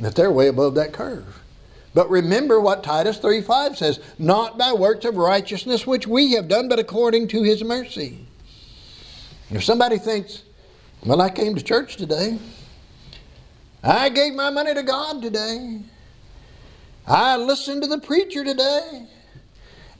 That 0.00 0.14
they're 0.16 0.30
way 0.30 0.48
above 0.48 0.74
that 0.74 0.92
curve. 0.92 1.39
But 1.92 2.08
remember 2.10 2.60
what 2.60 2.84
Titus 2.84 3.18
3:5 3.18 3.76
says, 3.76 4.00
not 4.18 4.56
by 4.56 4.72
works 4.72 5.04
of 5.04 5.16
righteousness 5.16 5.86
which 5.86 6.06
we 6.06 6.32
have 6.32 6.48
done, 6.48 6.68
but 6.68 6.78
according 6.78 7.28
to 7.28 7.42
his 7.42 7.64
mercy. 7.64 8.26
If 9.50 9.64
somebody 9.64 9.98
thinks, 9.98 10.42
well, 11.04 11.20
I 11.20 11.30
came 11.30 11.54
to 11.56 11.62
church 11.62 11.96
today, 11.96 12.38
I 13.82 14.08
gave 14.10 14.34
my 14.34 14.50
money 14.50 14.74
to 14.74 14.82
God 14.82 15.22
today. 15.22 15.80
I 17.06 17.36
listened 17.36 17.82
to 17.82 17.88
the 17.88 17.98
preacher 17.98 18.44
today. 18.44 19.06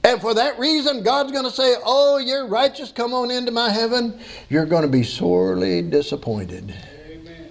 And 0.04 0.20
for 0.20 0.32
that 0.34 0.58
reason, 0.58 1.02
God's 1.02 1.32
going 1.32 1.44
to 1.44 1.50
say, 1.50 1.74
Oh, 1.84 2.18
you're 2.18 2.46
righteous, 2.46 2.92
come 2.92 3.12
on 3.12 3.30
into 3.30 3.50
my 3.50 3.70
heaven. 3.70 4.20
You're 4.48 4.66
going 4.66 4.82
to 4.82 4.88
be 4.88 5.02
sorely 5.02 5.82
disappointed. 5.82 6.74
Amen. 7.08 7.48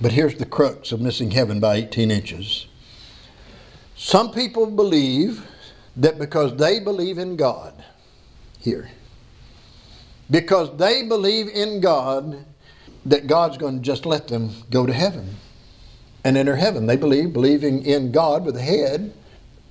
But 0.00 0.12
here's 0.12 0.36
the 0.36 0.46
crux 0.46 0.92
of 0.92 1.00
missing 1.00 1.32
heaven 1.32 1.60
by 1.60 1.76
18 1.76 2.10
inches. 2.10 2.66
Some 4.02 4.32
people 4.32 4.64
believe 4.64 5.46
that 5.98 6.18
because 6.18 6.56
they 6.56 6.80
believe 6.80 7.18
in 7.18 7.36
God, 7.36 7.74
here, 8.58 8.90
because 10.30 10.74
they 10.78 11.02
believe 11.02 11.48
in 11.48 11.80
God, 11.80 12.46
that 13.04 13.26
God's 13.26 13.58
going 13.58 13.76
to 13.76 13.82
just 13.82 14.06
let 14.06 14.26
them 14.26 14.52
go 14.70 14.86
to 14.86 14.92
heaven 14.94 15.36
and 16.24 16.38
enter 16.38 16.56
heaven. 16.56 16.86
They 16.86 16.96
believe 16.96 17.34
believing 17.34 17.84
in 17.84 18.10
God 18.10 18.46
with 18.46 18.54
the 18.54 18.62
head 18.62 19.12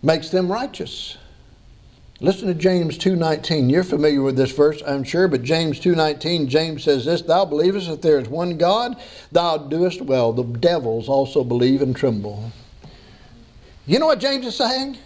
makes 0.04 0.30
them 0.30 0.52
righteous. 0.52 1.18
Listen 2.22 2.50
to 2.50 2.54
James 2.54 3.00
2:19. 3.00 3.72
You're 3.72 3.84
familiar 3.84 4.22
with 4.22 4.38
this 4.38 4.52
verse, 4.52 4.84
I'm 4.86 5.04
sure, 5.04 5.28
but 5.28 5.42
James 5.42 5.80
2:19, 5.80 6.48
James 6.48 6.84
says 6.84 7.06
this, 7.06 7.24
"Thou 7.24 7.46
believest 7.46 7.88
that 7.88 8.04
there 8.04 8.20
is 8.20 8.30
one 8.30 8.58
God, 8.58 8.96
thou 9.32 9.58
doest 9.58 10.04
well. 10.04 10.34
The 10.34 10.44
devils 10.44 11.10
also 11.10 11.44
believe 11.44 11.82
and 11.82 11.96
tremble." 11.96 12.52
You 13.90 13.98
know 13.98 14.06
what 14.06 14.20
James 14.20 14.46
is 14.46 14.56
saying? 14.56 15.00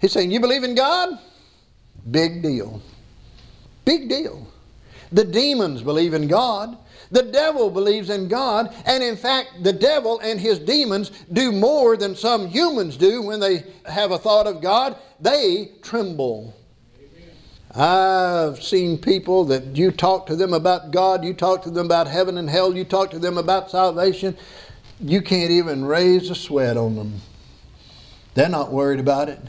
He's 0.00 0.10
saying, 0.10 0.32
"You 0.32 0.40
believe 0.40 0.64
in 0.64 0.74
God? 0.74 1.16
Big 2.10 2.42
deal. 2.42 2.82
Big 3.84 4.08
deal. 4.08 4.48
The 5.12 5.24
demons 5.24 5.80
believe 5.80 6.12
in 6.12 6.26
God. 6.26 6.76
The 7.12 7.22
devil 7.22 7.70
believes 7.70 8.10
in 8.10 8.26
God, 8.26 8.74
and 8.84 9.00
in 9.04 9.16
fact, 9.16 9.62
the 9.62 9.72
devil 9.72 10.18
and 10.18 10.40
his 10.40 10.58
demons 10.58 11.12
do 11.32 11.52
more 11.52 11.96
than 11.96 12.16
some 12.16 12.48
humans 12.48 12.96
do 12.96 13.22
when 13.22 13.38
they 13.38 13.62
have 13.86 14.10
a 14.10 14.18
thought 14.18 14.48
of 14.48 14.60
God. 14.60 14.96
They 15.20 15.70
tremble. 15.80 16.52
I've 17.76 18.60
seen 18.60 18.98
people 18.98 19.44
that 19.44 19.76
you 19.76 19.92
talk 19.92 20.26
to 20.26 20.34
them 20.34 20.52
about 20.52 20.90
God, 20.90 21.24
you 21.24 21.32
talk 21.32 21.62
to 21.62 21.70
them 21.70 21.86
about 21.86 22.08
heaven 22.08 22.38
and 22.38 22.50
hell, 22.50 22.76
you 22.76 22.82
talk 22.82 23.12
to 23.12 23.20
them 23.20 23.38
about 23.38 23.70
salvation, 23.70 24.36
you 24.98 25.22
can't 25.22 25.52
even 25.52 25.84
raise 25.84 26.28
a 26.28 26.34
sweat 26.34 26.76
on 26.76 26.96
them. 26.96 27.20
They're 28.34 28.48
not 28.48 28.72
worried 28.72 29.00
about 29.00 29.28
it. 29.28 29.40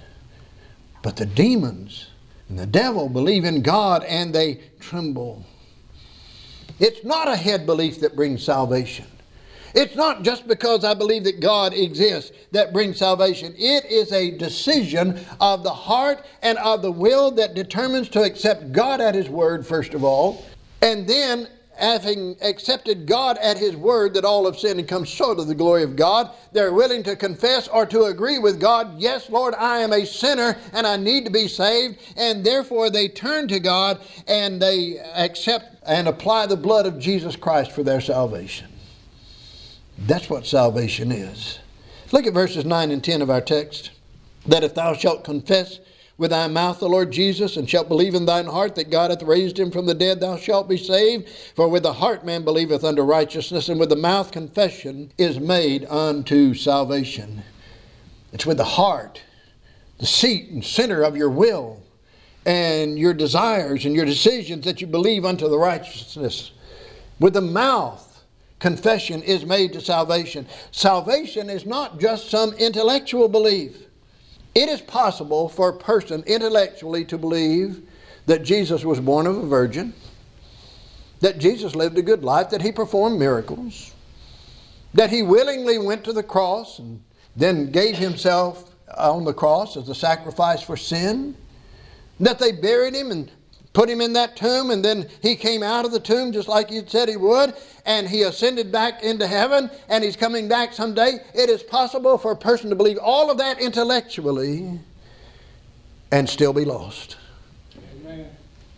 But 1.01 1.17
the 1.17 1.25
demons 1.25 2.07
and 2.49 2.57
the 2.57 2.65
devil 2.65 3.09
believe 3.09 3.45
in 3.45 3.61
God 3.61 4.03
and 4.03 4.33
they 4.33 4.61
tremble. 4.79 5.45
It's 6.79 7.03
not 7.03 7.27
a 7.27 7.35
head 7.35 7.65
belief 7.65 7.99
that 8.01 8.15
brings 8.15 8.43
salvation. 8.43 9.05
It's 9.73 9.95
not 9.95 10.23
just 10.23 10.47
because 10.47 10.85
I 10.85 10.93
believe 10.93 11.25
that 11.25 11.41
God 11.41 11.73
exists 11.73 12.31
that 12.51 12.71
brings 12.71 12.97
salvation. 12.97 13.53
It 13.57 13.83
is 13.85 14.13
a 14.13 14.31
decision 14.31 15.19
of 15.41 15.63
the 15.63 15.73
heart 15.73 16.25
and 16.41 16.57
of 16.59 16.81
the 16.81 16.91
will 16.91 17.29
that 17.31 17.55
determines 17.55 18.07
to 18.09 18.23
accept 18.23 18.71
God 18.71 19.01
at 19.01 19.15
His 19.15 19.27
word, 19.27 19.67
first 19.67 19.93
of 19.93 20.03
all, 20.03 20.45
and 20.81 21.05
then 21.05 21.49
having 21.77 22.35
accepted 22.41 23.05
God 23.05 23.37
at 23.37 23.57
His 23.57 23.75
word 23.75 24.13
that 24.13 24.25
all 24.25 24.45
have 24.45 24.57
sinned 24.57 24.79
and 24.79 24.87
come 24.87 25.03
short 25.03 25.39
of 25.39 25.47
the 25.47 25.55
glory 25.55 25.83
of 25.83 25.95
God, 25.95 26.31
they're 26.51 26.73
willing 26.73 27.03
to 27.03 27.15
confess 27.15 27.67
or 27.67 27.85
to 27.87 28.03
agree 28.03 28.39
with 28.39 28.59
God, 28.59 28.99
yes, 28.99 29.29
Lord, 29.29 29.53
I 29.55 29.79
am 29.79 29.93
a 29.93 30.05
sinner 30.05 30.57
and 30.73 30.87
I 30.87 30.97
need 30.97 31.25
to 31.25 31.31
be 31.31 31.47
saved, 31.47 31.97
and 32.15 32.45
therefore 32.45 32.89
they 32.89 33.07
turn 33.07 33.47
to 33.49 33.59
God 33.59 34.01
and 34.27 34.61
they 34.61 34.99
accept 34.99 35.75
and 35.85 36.07
apply 36.07 36.47
the 36.47 36.57
blood 36.57 36.85
of 36.85 36.99
Jesus 36.99 37.35
Christ 37.35 37.71
for 37.71 37.83
their 37.83 38.01
salvation. 38.01 38.67
That's 39.97 40.29
what 40.29 40.45
salvation 40.45 41.11
is. 41.11 41.59
Look 42.11 42.27
at 42.27 42.33
verses 42.33 42.65
9 42.65 42.91
and 42.91 43.03
10 43.03 43.21
of 43.21 43.29
our 43.29 43.41
text. 43.41 43.91
That 44.45 44.63
if 44.63 44.75
thou 44.75 44.93
shalt 44.93 45.23
confess 45.23 45.79
with 46.17 46.31
thy 46.31 46.47
mouth 46.47 46.79
the 46.79 46.87
Lord 46.87 47.11
Jesus, 47.11 47.57
and 47.57 47.69
shalt 47.69 47.89
believe 47.89 48.15
in 48.15 48.25
thine 48.25 48.45
heart 48.45 48.75
that 48.75 48.89
God 48.89 49.11
hath 49.11 49.21
raised 49.21 49.59
him 49.59 49.69
from 49.69 49.85
the 49.85 49.93
dead, 49.93 50.19
thou 50.19 50.37
shalt 50.37 50.69
be 50.69 50.77
saved. 50.77 51.27
For 51.55 51.67
with 51.67 51.83
the 51.83 51.93
heart 51.93 52.25
man 52.25 52.43
believeth 52.43 52.83
unto 52.83 53.01
righteousness, 53.01 53.67
and 53.67 53.79
with 53.79 53.89
the 53.89 53.97
mouth 53.97 54.31
confession 54.31 55.11
is 55.17 55.39
made 55.39 55.85
unto 55.85 56.53
salvation. 56.53 57.43
It's 58.31 58.45
with 58.45 58.57
the 58.57 58.63
heart, 58.63 59.21
the 59.97 60.05
seat 60.05 60.49
and 60.51 60.63
center 60.63 61.03
of 61.03 61.17
your 61.17 61.29
will, 61.29 61.81
and 62.45 62.97
your 62.97 63.13
desires 63.13 63.85
and 63.85 63.95
your 63.95 64.05
decisions 64.05 64.65
that 64.65 64.79
you 64.79 64.87
believe 64.87 65.25
unto 65.25 65.49
the 65.49 65.57
righteousness. 65.57 66.51
With 67.19 67.33
the 67.33 67.41
mouth, 67.41 68.23
confession 68.59 69.21
is 69.23 69.45
made 69.45 69.73
to 69.73 69.81
salvation. 69.81 70.47
Salvation 70.71 71.49
is 71.49 71.65
not 71.65 71.99
just 71.99 72.29
some 72.29 72.53
intellectual 72.53 73.27
belief. 73.27 73.85
It 74.55 74.69
is 74.69 74.79
possible 74.79 75.49
for 75.49 75.69
a 75.69 75.77
person 75.77 76.23
intellectually 76.25 77.03
to 77.05 77.17
believe 77.17 77.81
that 78.25 78.43
Jesus 78.43 78.85
was 78.85 79.01
born 79.01 79.27
of 79.27 79.37
a 79.37 79.45
virgin, 79.45 79.93
that 81.19 81.37
Jesus 81.37 81.75
lived 81.75 81.97
a 81.97 82.01
good 82.01 82.23
life, 82.23 82.49
that 82.51 82.61
he 82.61 82.71
performed 82.71 83.19
miracles, 83.19 83.93
that 84.93 85.09
he 85.09 85.21
willingly 85.21 85.77
went 85.77 86.05
to 86.05 86.13
the 86.13 86.23
cross 86.23 86.79
and 86.79 87.03
then 87.35 87.69
gave 87.69 87.97
himself 87.97 88.73
on 88.97 89.25
the 89.25 89.33
cross 89.33 89.75
as 89.75 89.89
a 89.89 89.95
sacrifice 89.95 90.61
for 90.61 90.77
sin, 90.77 91.35
that 92.19 92.39
they 92.39 92.53
buried 92.53 92.95
him 92.95 93.11
and 93.11 93.29
put 93.75 93.89
him 93.89 94.01
in 94.01 94.13
that 94.13 94.35
tomb, 94.37 94.71
and 94.71 94.83
then 94.83 95.07
he 95.21 95.35
came 95.35 95.61
out 95.61 95.85
of 95.85 95.91
the 95.91 95.99
tomb 95.99 96.31
just 96.31 96.47
like 96.47 96.69
he 96.69 96.81
said 96.87 97.09
he 97.09 97.17
would, 97.17 97.53
and 97.85 98.07
he 98.07 98.23
ascended 98.23 98.71
back 98.71 99.03
into 99.03 99.27
heaven, 99.27 99.69
and 99.89 100.03
he's 100.03 100.15
coming 100.15 100.47
back 100.47 100.73
someday. 100.73 101.19
It 101.35 101.49
is 101.49 101.61
possible 101.61 102.17
for 102.17 102.31
a 102.31 102.37
person 102.37 102.69
to 102.71 102.75
believe 102.75 102.97
all 102.97 103.29
of 103.29 103.37
that 103.37 103.59
intellectually 103.59 104.79
and 106.09 106.27
still 106.27 106.53
be 106.53 106.63
lost. 106.63 107.17
Amen. 108.01 108.29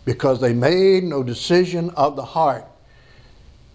Because 0.04 0.40
they 0.40 0.52
made 0.52 1.04
no 1.04 1.22
decision 1.22 1.90
of 1.90 2.16
the 2.16 2.24
heart. 2.24 2.64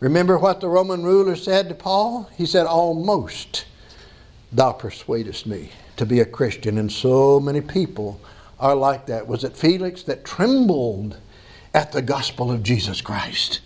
Remember 0.02 0.38
what 0.38 0.60
the 0.60 0.68
Roman 0.68 1.04
ruler 1.04 1.38
said 1.38 1.70
to 1.70 1.76
Paul? 1.76 2.30
He 2.36 2.46
said, 2.46 2.68
Almost 2.68 3.64
thou 4.52 4.74
persuadest 4.74 5.48
me 5.48 5.72
to 5.96 6.06
be 6.06 6.20
a 6.20 6.26
Christian, 6.26 6.78
and 6.78 6.92
so 6.92 7.40
many 7.40 7.62
people 7.62 8.20
are 8.64 8.76
like 8.76 9.08
that. 9.08 9.28
Was 9.28 9.44
it 9.44 9.58
Felix 9.58 10.04
that 10.04 10.24
trembled 10.24 11.18
at 11.74 11.92
the 11.92 12.02
gospel 12.02 12.50
of 12.50 12.64
Jesus 12.64 13.02
Christ? 13.02 13.60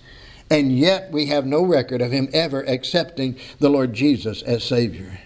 And 0.49 0.75
yet 0.75 1.11
we 1.11 1.27
have 1.27 1.45
no 1.45 1.63
record 1.63 2.01
of 2.01 2.11
him 2.11 2.29
ever 2.33 2.63
accepting 2.63 3.37
the 3.59 3.69
Lord 3.69 3.93
Jesus 3.93 4.41
as 4.41 4.63
Savior. 4.63 5.19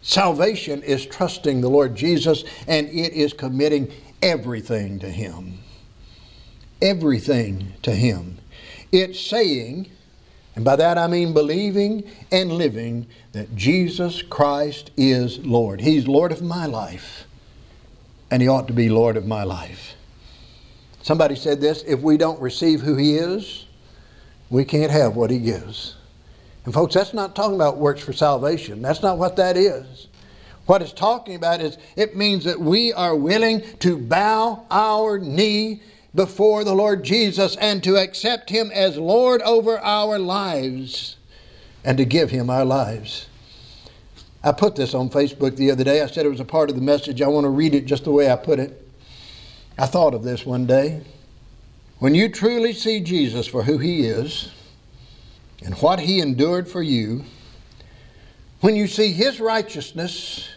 Salvation 0.00 0.82
is 0.82 1.04
trusting 1.04 1.60
the 1.60 1.68
Lord 1.68 1.94
Jesus 1.94 2.44
and 2.66 2.88
it 2.88 3.12
is 3.12 3.34
committing 3.34 3.92
everything 4.22 4.98
to 5.00 5.10
Him. 5.10 5.58
Everything 6.80 7.74
to 7.82 7.94
Him. 7.94 8.38
It's 8.90 9.20
saying, 9.20 9.90
and 10.56 10.64
by 10.64 10.76
that 10.76 10.96
I 10.96 11.08
mean 11.08 11.34
believing 11.34 12.10
and 12.32 12.52
living, 12.52 13.06
that 13.32 13.54
Jesus 13.54 14.22
Christ 14.22 14.92
is 14.96 15.44
Lord. 15.44 15.82
He's 15.82 16.08
Lord 16.08 16.32
of 16.32 16.40
my 16.40 16.64
life 16.64 17.27
and 18.30 18.42
He 18.42 18.48
ought 18.48 18.66
to 18.68 18.72
be 18.72 18.88
Lord 18.88 19.16
of 19.16 19.26
my 19.26 19.44
life. 19.44 19.94
Somebody 21.02 21.36
said 21.36 21.60
this 21.60 21.82
if 21.86 22.00
we 22.00 22.16
don't 22.16 22.40
receive 22.40 22.80
who 22.80 22.96
He 22.96 23.16
is, 23.16 23.66
we 24.50 24.64
can't 24.64 24.90
have 24.90 25.16
what 25.16 25.30
He 25.30 25.38
gives. 25.38 25.94
And 26.64 26.74
folks, 26.74 26.94
that's 26.94 27.14
not 27.14 27.34
talking 27.34 27.54
about 27.54 27.78
works 27.78 28.02
for 28.02 28.12
salvation. 28.12 28.82
That's 28.82 29.02
not 29.02 29.16
what 29.16 29.36
that 29.36 29.56
is. 29.56 30.08
What 30.66 30.82
it's 30.82 30.92
talking 30.92 31.34
about 31.34 31.62
is 31.62 31.78
it 31.96 32.14
means 32.14 32.44
that 32.44 32.60
we 32.60 32.92
are 32.92 33.16
willing 33.16 33.62
to 33.78 33.96
bow 33.96 34.66
our 34.70 35.18
knee 35.18 35.80
before 36.14 36.64
the 36.64 36.74
Lord 36.74 37.04
Jesus 37.04 37.56
and 37.56 37.82
to 37.84 37.96
accept 37.96 38.50
Him 38.50 38.70
as 38.74 38.98
Lord 38.98 39.40
over 39.42 39.78
our 39.78 40.18
lives 40.18 41.16
and 41.84 41.96
to 41.96 42.04
give 42.04 42.30
Him 42.30 42.50
our 42.50 42.66
lives. 42.66 43.28
I 44.42 44.52
put 44.52 44.76
this 44.76 44.94
on 44.94 45.10
Facebook 45.10 45.56
the 45.56 45.70
other 45.70 45.84
day. 45.84 46.00
I 46.00 46.06
said 46.06 46.24
it 46.24 46.30
was 46.30 46.40
a 46.40 46.44
part 46.44 46.70
of 46.70 46.76
the 46.76 46.82
message. 46.82 47.20
I 47.20 47.28
want 47.28 47.44
to 47.44 47.50
read 47.50 47.74
it 47.74 47.86
just 47.86 48.04
the 48.04 48.12
way 48.12 48.30
I 48.30 48.36
put 48.36 48.58
it. 48.58 48.88
I 49.78 49.86
thought 49.86 50.14
of 50.14 50.22
this 50.22 50.46
one 50.46 50.66
day. 50.66 51.02
When 51.98 52.14
you 52.14 52.28
truly 52.28 52.72
see 52.72 53.00
Jesus 53.00 53.46
for 53.46 53.64
who 53.64 53.78
He 53.78 54.02
is 54.02 54.52
and 55.64 55.74
what 55.76 56.00
He 56.00 56.20
endured 56.20 56.68
for 56.68 56.82
you, 56.82 57.24
when 58.60 58.76
you 58.76 58.86
see 58.86 59.12
His 59.12 59.40
righteousness 59.40 60.48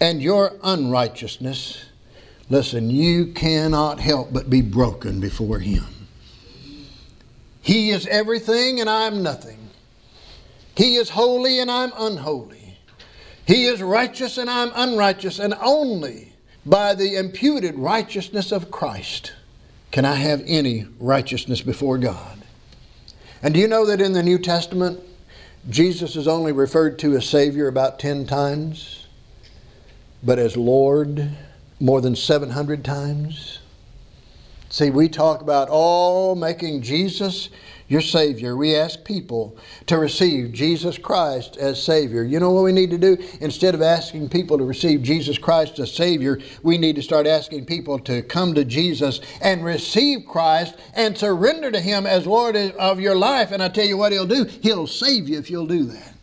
and 0.00 0.22
your 0.22 0.52
unrighteousness, 0.62 1.86
listen, 2.50 2.90
you 2.90 3.32
cannot 3.32 4.00
help 4.00 4.32
but 4.32 4.50
be 4.50 4.60
broken 4.60 5.20
before 5.20 5.58
Him. 5.58 5.84
He 7.62 7.90
is 7.90 8.06
everything 8.06 8.80
and 8.80 8.88
I'm 8.88 9.22
nothing. 9.22 9.58
He 10.76 10.96
is 10.96 11.10
holy 11.10 11.58
and 11.58 11.70
I'm 11.70 11.92
unholy. 11.96 12.57
He 13.48 13.64
is 13.64 13.82
righteous 13.82 14.38
and 14.38 14.48
I'm 14.48 14.70
unrighteous, 14.76 15.40
and 15.40 15.54
only 15.60 16.34
by 16.64 16.94
the 16.94 17.16
imputed 17.16 17.74
righteousness 17.74 18.52
of 18.52 18.70
Christ 18.70 19.32
can 19.90 20.04
I 20.04 20.14
have 20.14 20.44
any 20.46 20.86
righteousness 21.00 21.62
before 21.62 21.98
God. 21.98 22.44
And 23.42 23.54
do 23.54 23.58
you 23.58 23.66
know 23.66 23.86
that 23.86 24.00
in 24.00 24.12
the 24.12 24.22
New 24.22 24.38
Testament, 24.38 25.00
Jesus 25.68 26.14
is 26.14 26.28
only 26.28 26.52
referred 26.52 27.00
to 27.00 27.16
as 27.16 27.28
Savior 27.28 27.66
about 27.66 27.98
10 27.98 28.26
times? 28.26 28.98
but 30.22 30.38
as 30.38 30.56
Lord 30.56 31.30
more 31.80 32.00
than 32.00 32.16
700 32.16 32.84
times. 32.84 33.60
See, 34.70 34.90
we 34.90 35.08
talk 35.08 35.40
about 35.40 35.68
all 35.70 36.34
making 36.34 36.82
Jesus 36.82 37.48
your 37.88 38.02
Savior. 38.02 38.54
We 38.56 38.76
ask 38.76 39.02
people 39.02 39.56
to 39.86 39.98
receive 39.98 40.52
Jesus 40.52 40.98
Christ 40.98 41.56
as 41.56 41.82
Savior. 41.82 42.22
You 42.22 42.38
know 42.38 42.50
what 42.50 42.64
we 42.64 42.72
need 42.72 42.90
to 42.90 42.98
do? 42.98 43.16
Instead 43.40 43.74
of 43.74 43.82
asking 43.82 44.28
people 44.28 44.58
to 44.58 44.64
receive 44.64 45.02
Jesus 45.02 45.38
Christ 45.38 45.78
as 45.78 45.92
Savior, 45.92 46.38
we 46.62 46.76
need 46.76 46.96
to 46.96 47.02
start 47.02 47.26
asking 47.26 47.64
people 47.64 47.98
to 48.00 48.22
come 48.22 48.54
to 48.54 48.64
Jesus 48.64 49.20
and 49.40 49.64
receive 49.64 50.26
Christ 50.26 50.76
and 50.94 51.16
surrender 51.16 51.70
to 51.70 51.80
Him 51.80 52.06
as 52.06 52.26
Lord 52.26 52.56
of 52.56 53.00
your 53.00 53.16
life. 53.16 53.52
And 53.52 53.62
I 53.62 53.68
tell 53.68 53.86
you 53.86 53.96
what 53.96 54.12
He'll 54.12 54.26
do 54.26 54.44
He'll 54.44 54.86
save 54.86 55.28
you 55.28 55.38
if 55.38 55.50
you'll 55.50 55.66
do 55.66 55.84
that. 55.84 56.14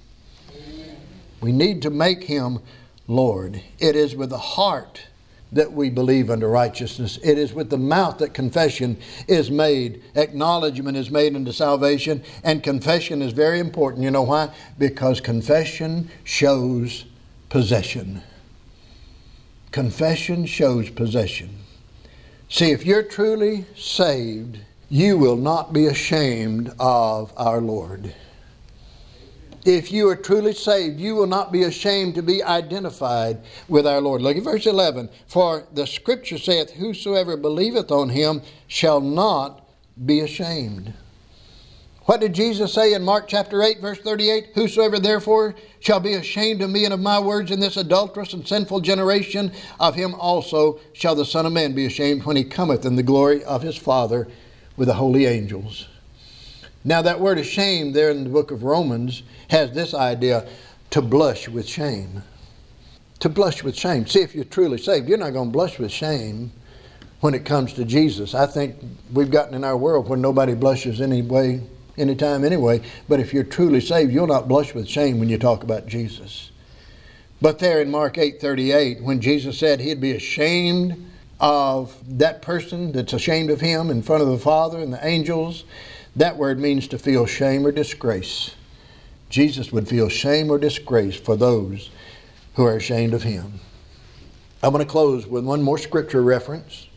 We 1.41 1.51
need 1.51 1.81
to 1.81 1.89
make 1.89 2.23
Him 2.23 2.59
Lord. 3.07 3.61
It 3.79 3.95
is 3.95 4.15
with 4.15 4.29
the 4.29 4.37
heart 4.37 5.07
that 5.51 5.71
we 5.71 5.89
believe 5.89 6.29
unto 6.29 6.47
righteousness. 6.47 7.17
It 7.23 7.37
is 7.37 7.53
with 7.53 7.69
the 7.69 7.77
mouth 7.77 8.17
that 8.17 8.33
confession 8.33 8.97
is 9.27 9.49
made. 9.49 10.03
Acknowledgement 10.15 10.97
is 10.97 11.09
made 11.09 11.35
unto 11.35 11.51
salvation, 11.51 12.23
and 12.43 12.63
confession 12.63 13.21
is 13.21 13.31
very 13.31 13.59
important. 13.59 14.03
You 14.03 14.11
know 14.11 14.23
why? 14.23 14.53
Because 14.77 15.21
confession 15.21 16.09
shows 16.23 17.05
possession. 17.49 18.21
Confession 19.71 20.45
shows 20.45 20.89
possession. 20.89 21.49
See, 22.49 22.71
if 22.71 22.85
you're 22.85 23.03
truly 23.03 23.65
saved, 23.75 24.59
you 24.89 25.17
will 25.17 25.35
not 25.35 25.73
be 25.73 25.87
ashamed 25.87 26.71
of 26.79 27.33
our 27.37 27.59
Lord 27.59 28.13
if 29.65 29.91
you 29.91 30.07
are 30.09 30.15
truly 30.15 30.53
saved, 30.53 30.99
you 30.99 31.15
will 31.15 31.27
not 31.27 31.51
be 31.51 31.63
ashamed 31.63 32.15
to 32.15 32.21
be 32.21 32.43
identified 32.43 33.39
with 33.67 33.87
our 33.87 33.99
Lord. 33.99 34.21
Look 34.21 34.37
at 34.37 34.43
verse 34.43 34.67
11. 34.67 35.09
For 35.27 35.65
the 35.73 35.87
scripture 35.87 36.37
saith, 36.37 36.71
Whosoever 36.71 37.35
believeth 37.35 37.91
on 37.91 38.09
him 38.09 38.43
shall 38.67 39.01
not 39.01 39.67
be 40.05 40.19
ashamed. 40.19 40.93
What 42.03 42.19
did 42.19 42.33
Jesus 42.33 42.71
say 42.71 42.93
in 42.93 43.01
Mark 43.01 43.27
chapter 43.27 43.63
8, 43.63 43.81
verse 43.81 43.97
38? 43.97 44.49
Whosoever 44.53 44.99
therefore 44.99 45.55
shall 45.79 45.99
be 45.99 46.13
ashamed 46.13 46.61
of 46.61 46.69
me 46.69 46.85
and 46.85 46.93
of 46.93 46.99
my 46.99 47.19
words 47.19 47.49
in 47.49 47.59
this 47.59 47.77
adulterous 47.77 48.33
and 48.33 48.47
sinful 48.47 48.81
generation, 48.81 49.51
of 49.79 49.95
him 49.95 50.13
also 50.13 50.79
shall 50.93 51.15
the 51.15 51.25
Son 51.25 51.47
of 51.47 51.53
Man 51.53 51.73
be 51.73 51.87
ashamed 51.87 52.23
when 52.23 52.37
he 52.37 52.43
cometh 52.43 52.85
in 52.85 52.95
the 52.95 53.01
glory 53.01 53.43
of 53.43 53.63
his 53.63 53.75
Father 53.75 54.27
with 54.77 54.87
the 54.87 54.93
holy 54.93 55.25
angels. 55.25 55.87
Now, 56.87 57.01
that 57.01 57.19
word 57.19 57.43
"shame" 57.43 57.93
there 57.93 58.11
in 58.11 58.23
the 58.23 58.29
book 58.29 58.51
of 58.51 58.63
Romans 58.63 59.23
has 59.49 59.71
this 59.71 59.95
idea 59.95 60.47
to 60.91 61.01
blush 61.01 61.49
with 61.49 61.67
shame. 61.67 62.21
To 63.19 63.27
blush 63.27 63.63
with 63.63 63.75
shame. 63.75 64.05
See, 64.05 64.21
if 64.21 64.35
you're 64.35 64.45
truly 64.45 64.77
saved, 64.77 65.09
you're 65.09 65.17
not 65.17 65.33
going 65.33 65.49
to 65.49 65.51
blush 65.51 65.79
with 65.79 65.91
shame 65.91 66.51
when 67.21 67.33
it 67.33 67.43
comes 67.43 67.73
to 67.73 67.85
Jesus. 67.85 68.35
I 68.35 68.45
think 68.45 68.75
we've 69.11 69.31
gotten 69.31 69.55
in 69.55 69.63
our 69.63 69.75
world 69.75 70.07
where 70.07 70.17
nobody 70.17 70.53
blushes 70.53 71.01
anyway, 71.01 71.59
anytime 71.97 72.45
anyway. 72.45 72.81
But 73.09 73.19
if 73.19 73.33
you're 73.33 73.43
truly 73.43 73.81
saved, 73.81 74.13
you'll 74.13 74.27
not 74.27 74.47
blush 74.47 74.75
with 74.75 74.87
shame 74.87 75.19
when 75.19 75.29
you 75.29 75.39
talk 75.39 75.63
about 75.63 75.87
Jesus. 75.87 76.51
But 77.41 77.57
there 77.57 77.81
in 77.81 77.89
Mark 77.89 78.17
8:38, 78.17 79.01
when 79.01 79.21
Jesus 79.21 79.57
said 79.57 79.79
he'd 79.79 79.99
be 79.99 80.11
ashamed 80.11 81.03
of 81.39 81.97
that 82.19 82.43
person 82.43 82.91
that's 82.91 83.11
ashamed 83.11 83.49
of 83.49 83.59
him 83.59 83.89
in 83.89 84.03
front 84.03 84.21
of 84.21 84.29
the 84.29 84.37
Father 84.37 84.79
and 84.79 84.93
the 84.93 85.05
angels, 85.05 85.63
that 86.15 86.37
word 86.37 86.59
means 86.59 86.87
to 86.87 86.97
feel 86.97 87.25
shame 87.25 87.65
or 87.65 87.71
disgrace. 87.71 88.55
Jesus 89.29 89.71
would 89.71 89.87
feel 89.87 90.09
shame 90.09 90.49
or 90.49 90.57
disgrace 90.57 91.15
for 91.15 91.35
those 91.35 91.89
who 92.55 92.65
are 92.65 92.77
ashamed 92.77 93.13
of 93.13 93.23
him. 93.23 93.59
I'm 94.63 94.71
going 94.71 94.83
to 94.83 94.89
close 94.89 95.27
with 95.27 95.43
one 95.43 95.61
more 95.61 95.77
scripture 95.77 96.21
reference. 96.21 96.87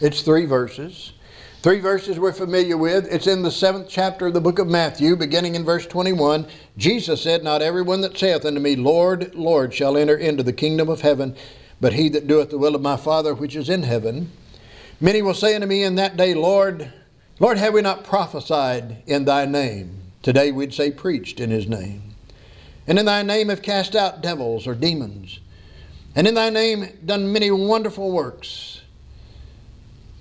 It's 0.00 0.22
three 0.22 0.46
verses. 0.46 1.12
Three 1.60 1.78
verses 1.78 2.18
we're 2.18 2.32
familiar 2.32 2.76
with. 2.76 3.06
It's 3.12 3.28
in 3.28 3.42
the 3.42 3.50
seventh 3.50 3.88
chapter 3.88 4.26
of 4.26 4.34
the 4.34 4.40
book 4.40 4.58
of 4.58 4.66
Matthew, 4.66 5.14
beginning 5.14 5.54
in 5.54 5.64
verse 5.64 5.86
21. 5.86 6.46
Jesus 6.76 7.22
said, 7.22 7.44
Not 7.44 7.62
everyone 7.62 8.00
that 8.00 8.18
saith 8.18 8.44
unto 8.44 8.58
me, 8.58 8.74
Lord, 8.74 9.34
Lord, 9.34 9.72
shall 9.72 9.96
enter 9.96 10.16
into 10.16 10.42
the 10.42 10.52
kingdom 10.52 10.88
of 10.88 11.02
heaven, 11.02 11.36
but 11.80 11.92
he 11.92 12.08
that 12.08 12.26
doeth 12.26 12.50
the 12.50 12.58
will 12.58 12.74
of 12.74 12.82
my 12.82 12.96
Father 12.96 13.34
which 13.34 13.54
is 13.54 13.68
in 13.68 13.84
heaven. 13.84 14.32
Many 15.00 15.22
will 15.22 15.34
say 15.34 15.54
unto 15.54 15.68
me 15.68 15.84
in 15.84 15.94
that 15.96 16.16
day, 16.16 16.34
Lord, 16.34 16.92
Lord, 17.42 17.58
have 17.58 17.74
we 17.74 17.82
not 17.82 18.04
prophesied 18.04 19.02
in 19.04 19.24
thy 19.24 19.46
name? 19.46 20.12
Today 20.22 20.52
we'd 20.52 20.72
say 20.72 20.92
preached 20.92 21.40
in 21.40 21.50
his 21.50 21.66
name. 21.66 22.14
And 22.86 23.00
in 23.00 23.06
thy 23.06 23.24
name 23.24 23.48
have 23.48 23.62
cast 23.62 23.96
out 23.96 24.22
devils 24.22 24.68
or 24.68 24.76
demons. 24.76 25.40
And 26.14 26.28
in 26.28 26.34
thy 26.34 26.50
name 26.50 27.00
done 27.04 27.32
many 27.32 27.50
wonderful 27.50 28.12
works. 28.12 28.82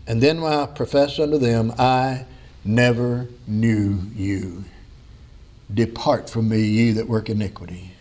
And 0.07 0.19
then 0.19 0.43
I 0.43 0.65
profess 0.65 1.19
unto 1.19 1.37
them, 1.37 1.71
I 1.77 2.25
never 2.65 3.27
knew 3.45 3.99
you. 4.15 4.63
Depart 5.71 6.27
from 6.27 6.49
me, 6.49 6.63
ye 6.63 6.91
that 6.93 7.07
work 7.07 7.29
iniquity. 7.29 7.91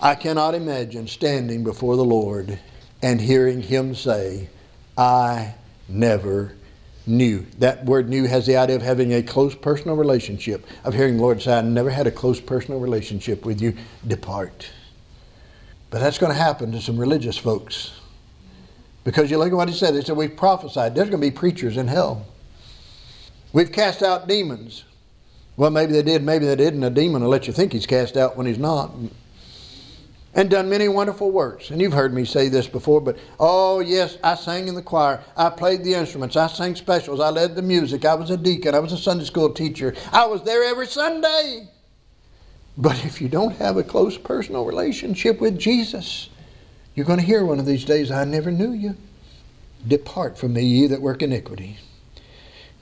I 0.00 0.14
cannot 0.14 0.54
imagine 0.54 1.06
standing 1.06 1.62
before 1.62 1.96
the 1.96 2.04
Lord 2.04 2.58
and 3.02 3.20
hearing 3.20 3.60
him 3.60 3.94
say, 3.94 4.48
I 4.96 5.56
never 5.86 6.54
knew. 7.06 7.46
That 7.58 7.84
word 7.84 8.08
knew 8.08 8.24
has 8.26 8.46
the 8.46 8.56
idea 8.56 8.76
of 8.76 8.82
having 8.82 9.12
a 9.12 9.22
close 9.22 9.54
personal 9.54 9.96
relationship, 9.96 10.66
of 10.84 10.94
hearing 10.94 11.18
Lord 11.18 11.42
say, 11.42 11.58
I 11.58 11.60
never 11.60 11.90
had 11.90 12.06
a 12.06 12.10
close 12.10 12.40
personal 12.40 12.80
relationship 12.80 13.44
with 13.44 13.60
you. 13.60 13.76
Depart. 14.06 14.70
But 15.90 16.00
that's 16.00 16.18
going 16.18 16.32
to 16.32 16.38
happen 16.38 16.72
to 16.72 16.80
some 16.80 16.98
religious 16.98 17.36
folks. 17.36 17.92
Because 19.04 19.30
you 19.30 19.38
look 19.38 19.52
at 19.52 19.54
what 19.54 19.68
he 19.68 19.74
said. 19.74 19.94
He 19.94 20.02
said, 20.02 20.16
We've 20.16 20.36
prophesied. 20.36 20.94
There's 20.94 21.10
going 21.10 21.20
to 21.20 21.26
be 21.26 21.30
preachers 21.30 21.76
in 21.76 21.88
hell. 21.88 22.26
We've 23.52 23.70
cast 23.70 24.02
out 24.02 24.26
demons. 24.26 24.84
Well, 25.56 25.70
maybe 25.70 25.92
they 25.92 26.02
did, 26.02 26.22
maybe 26.24 26.46
they 26.46 26.56
didn't. 26.56 26.82
A 26.82 26.90
demon 26.90 27.22
will 27.22 27.28
let 27.28 27.46
you 27.46 27.52
think 27.52 27.72
he's 27.72 27.86
cast 27.86 28.16
out 28.16 28.36
when 28.36 28.46
he's 28.46 28.58
not 28.58 28.90
and 30.34 30.50
done 30.50 30.68
many 30.68 30.88
wonderful 30.88 31.30
works. 31.30 31.70
And 31.70 31.80
you've 31.80 31.92
heard 31.92 32.12
me 32.12 32.24
say 32.24 32.48
this 32.48 32.66
before, 32.66 33.00
but 33.00 33.18
oh, 33.38 33.80
yes, 33.80 34.18
I 34.22 34.34
sang 34.34 34.68
in 34.68 34.74
the 34.74 34.82
choir. 34.82 35.22
I 35.36 35.50
played 35.50 35.84
the 35.84 35.94
instruments. 35.94 36.36
I 36.36 36.48
sang 36.48 36.74
specials. 36.74 37.20
I 37.20 37.30
led 37.30 37.54
the 37.54 37.62
music. 37.62 38.04
I 38.04 38.14
was 38.14 38.30
a 38.30 38.36
deacon. 38.36 38.74
I 38.74 38.80
was 38.80 38.92
a 38.92 38.98
Sunday 38.98 39.24
school 39.24 39.52
teacher. 39.52 39.94
I 40.12 40.26
was 40.26 40.42
there 40.42 40.64
every 40.64 40.86
Sunday. 40.86 41.68
But 42.76 43.04
if 43.04 43.20
you 43.20 43.28
don't 43.28 43.56
have 43.56 43.76
a 43.76 43.84
close 43.84 44.18
personal 44.18 44.64
relationship 44.64 45.40
with 45.40 45.58
Jesus, 45.58 46.28
you're 46.94 47.06
going 47.06 47.20
to 47.20 47.24
hear 47.24 47.44
one 47.44 47.60
of 47.60 47.66
these 47.66 47.84
days, 47.84 48.10
I 48.10 48.24
never 48.24 48.50
knew 48.50 48.72
you. 48.72 48.96
Depart 49.86 50.36
from 50.36 50.54
me, 50.54 50.62
ye 50.62 50.86
that 50.88 51.00
work 51.00 51.22
iniquity. 51.22 51.78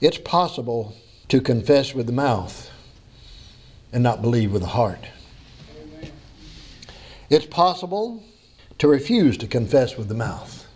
It's 0.01 0.17
possible 0.17 0.95
to 1.27 1.41
confess 1.41 1.93
with 1.93 2.07
the 2.07 2.13
mouth 2.13 2.71
and 3.91 4.01
not 4.01 4.21
believe 4.21 4.51
with 4.51 4.63
the 4.63 4.69
heart. 4.69 5.05
It's 7.33 7.47
possible 7.47 8.21
to 8.77 8.87
refuse 8.87 9.39
to 9.39 9.47
confess 9.47 9.97
with 9.97 10.07
the 10.07 10.13
mouth 10.13 10.67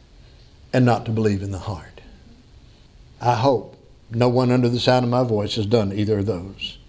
and 0.74 0.84
not 0.84 1.06
to 1.06 1.12
believe 1.12 1.44
in 1.44 1.52
the 1.52 1.60
heart. 1.60 2.02
I 3.22 3.36
hope 3.36 3.78
no 4.10 4.28
one 4.28 4.50
under 4.50 4.68
the 4.68 4.80
sound 4.80 5.06
of 5.06 5.12
my 5.12 5.22
voice 5.22 5.54
has 5.58 5.68
done 5.68 5.94
either 5.94 6.18
of 6.18 6.26
those. 6.26 6.80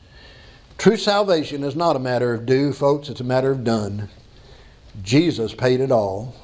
True 0.78 0.96
salvation 0.96 1.64
is 1.64 1.76
not 1.76 1.96
a 1.96 1.98
matter 1.98 2.32
of 2.32 2.46
do, 2.46 2.72
folks, 2.72 3.10
it's 3.10 3.20
a 3.20 3.24
matter 3.24 3.50
of 3.50 3.62
done. 3.62 4.08
Jesus 5.02 5.52
paid 5.52 5.80
it 5.80 5.92
all. 5.92 6.34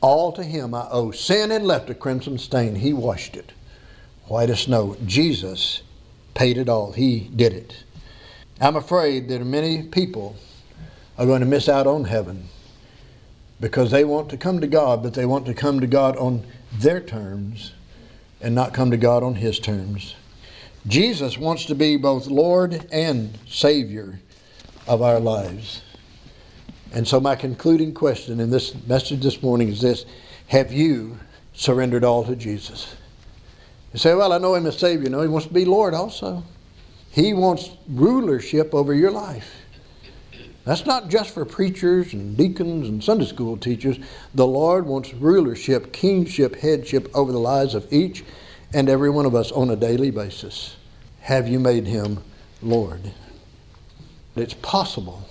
All 0.00 0.32
to 0.32 0.42
him 0.42 0.72
I 0.72 0.88
owe. 0.90 1.10
Sin 1.10 1.50
had 1.50 1.64
left 1.64 1.90
a 1.90 1.94
crimson 1.94 2.38
stain. 2.38 2.76
He 2.76 2.94
washed 2.94 3.36
it 3.36 3.52
white 4.28 4.48
as 4.48 4.60
snow. 4.60 4.96
Jesus 5.04 5.82
paid 6.32 6.56
it 6.56 6.70
all. 6.70 6.92
He 6.92 7.28
did 7.36 7.52
it. 7.52 7.84
I'm 8.62 8.76
afraid 8.76 9.28
that 9.28 9.44
many 9.44 9.82
people 9.82 10.36
are 11.18 11.26
going 11.26 11.40
to 11.40 11.46
miss 11.46 11.68
out 11.68 11.86
on 11.86 12.04
heaven 12.04 12.48
because 13.62 13.92
they 13.92 14.04
want 14.04 14.28
to 14.28 14.36
come 14.36 14.60
to 14.60 14.66
God, 14.66 15.04
but 15.04 15.14
they 15.14 15.24
want 15.24 15.46
to 15.46 15.54
come 15.54 15.78
to 15.78 15.86
God 15.86 16.16
on 16.16 16.44
their 16.72 17.00
terms 17.00 17.72
and 18.40 18.56
not 18.56 18.74
come 18.74 18.90
to 18.90 18.96
God 18.96 19.22
on 19.22 19.36
His 19.36 19.60
terms. 19.60 20.16
Jesus 20.88 21.38
wants 21.38 21.64
to 21.66 21.76
be 21.76 21.96
both 21.96 22.26
Lord 22.26 22.88
and 22.90 23.38
Savior 23.46 24.18
of 24.88 25.00
our 25.00 25.20
lives. 25.20 25.80
And 26.92 27.06
so, 27.06 27.20
my 27.20 27.36
concluding 27.36 27.94
question 27.94 28.40
in 28.40 28.50
this 28.50 28.74
message 28.88 29.22
this 29.22 29.40
morning 29.44 29.68
is 29.68 29.80
this 29.80 30.06
Have 30.48 30.72
you 30.72 31.20
surrendered 31.54 32.02
all 32.02 32.24
to 32.24 32.34
Jesus? 32.34 32.96
You 33.92 34.00
say, 34.00 34.12
Well, 34.16 34.32
I 34.32 34.38
know 34.38 34.56
Him 34.56 34.66
as 34.66 34.76
Savior. 34.76 35.08
No, 35.08 35.22
He 35.22 35.28
wants 35.28 35.46
to 35.46 35.54
be 35.54 35.64
Lord 35.64 35.94
also. 35.94 36.42
He 37.12 37.32
wants 37.32 37.70
rulership 37.88 38.74
over 38.74 38.92
your 38.92 39.12
life. 39.12 39.61
That's 40.64 40.86
not 40.86 41.08
just 41.08 41.34
for 41.34 41.44
preachers 41.44 42.12
and 42.12 42.36
deacons 42.36 42.88
and 42.88 43.02
Sunday 43.02 43.26
school 43.26 43.56
teachers. 43.56 43.98
The 44.34 44.46
Lord 44.46 44.86
wants 44.86 45.12
rulership, 45.12 45.92
kingship, 45.92 46.56
headship 46.56 47.10
over 47.14 47.32
the 47.32 47.38
lives 47.38 47.74
of 47.74 47.92
each 47.92 48.24
and 48.72 48.88
every 48.88 49.10
one 49.10 49.26
of 49.26 49.34
us 49.34 49.50
on 49.50 49.70
a 49.70 49.76
daily 49.76 50.10
basis. 50.10 50.76
Have 51.20 51.48
you 51.48 51.58
made 51.58 51.86
him 51.86 52.20
Lord? 52.62 53.12
It's 54.36 54.54
possible 54.54 55.28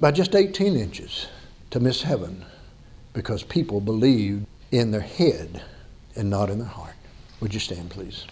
by 0.00 0.12
just 0.12 0.34
18 0.34 0.76
inches 0.76 1.26
to 1.70 1.80
miss 1.80 2.02
heaven 2.02 2.44
because 3.12 3.42
people 3.42 3.80
believe 3.80 4.46
in 4.70 4.90
their 4.90 5.00
head 5.00 5.62
and 6.14 6.30
not 6.30 6.50
in 6.50 6.58
their 6.58 6.68
heart. 6.68 6.94
Would 7.40 7.52
you 7.52 7.60
stand, 7.60 7.90
please? 7.90 8.26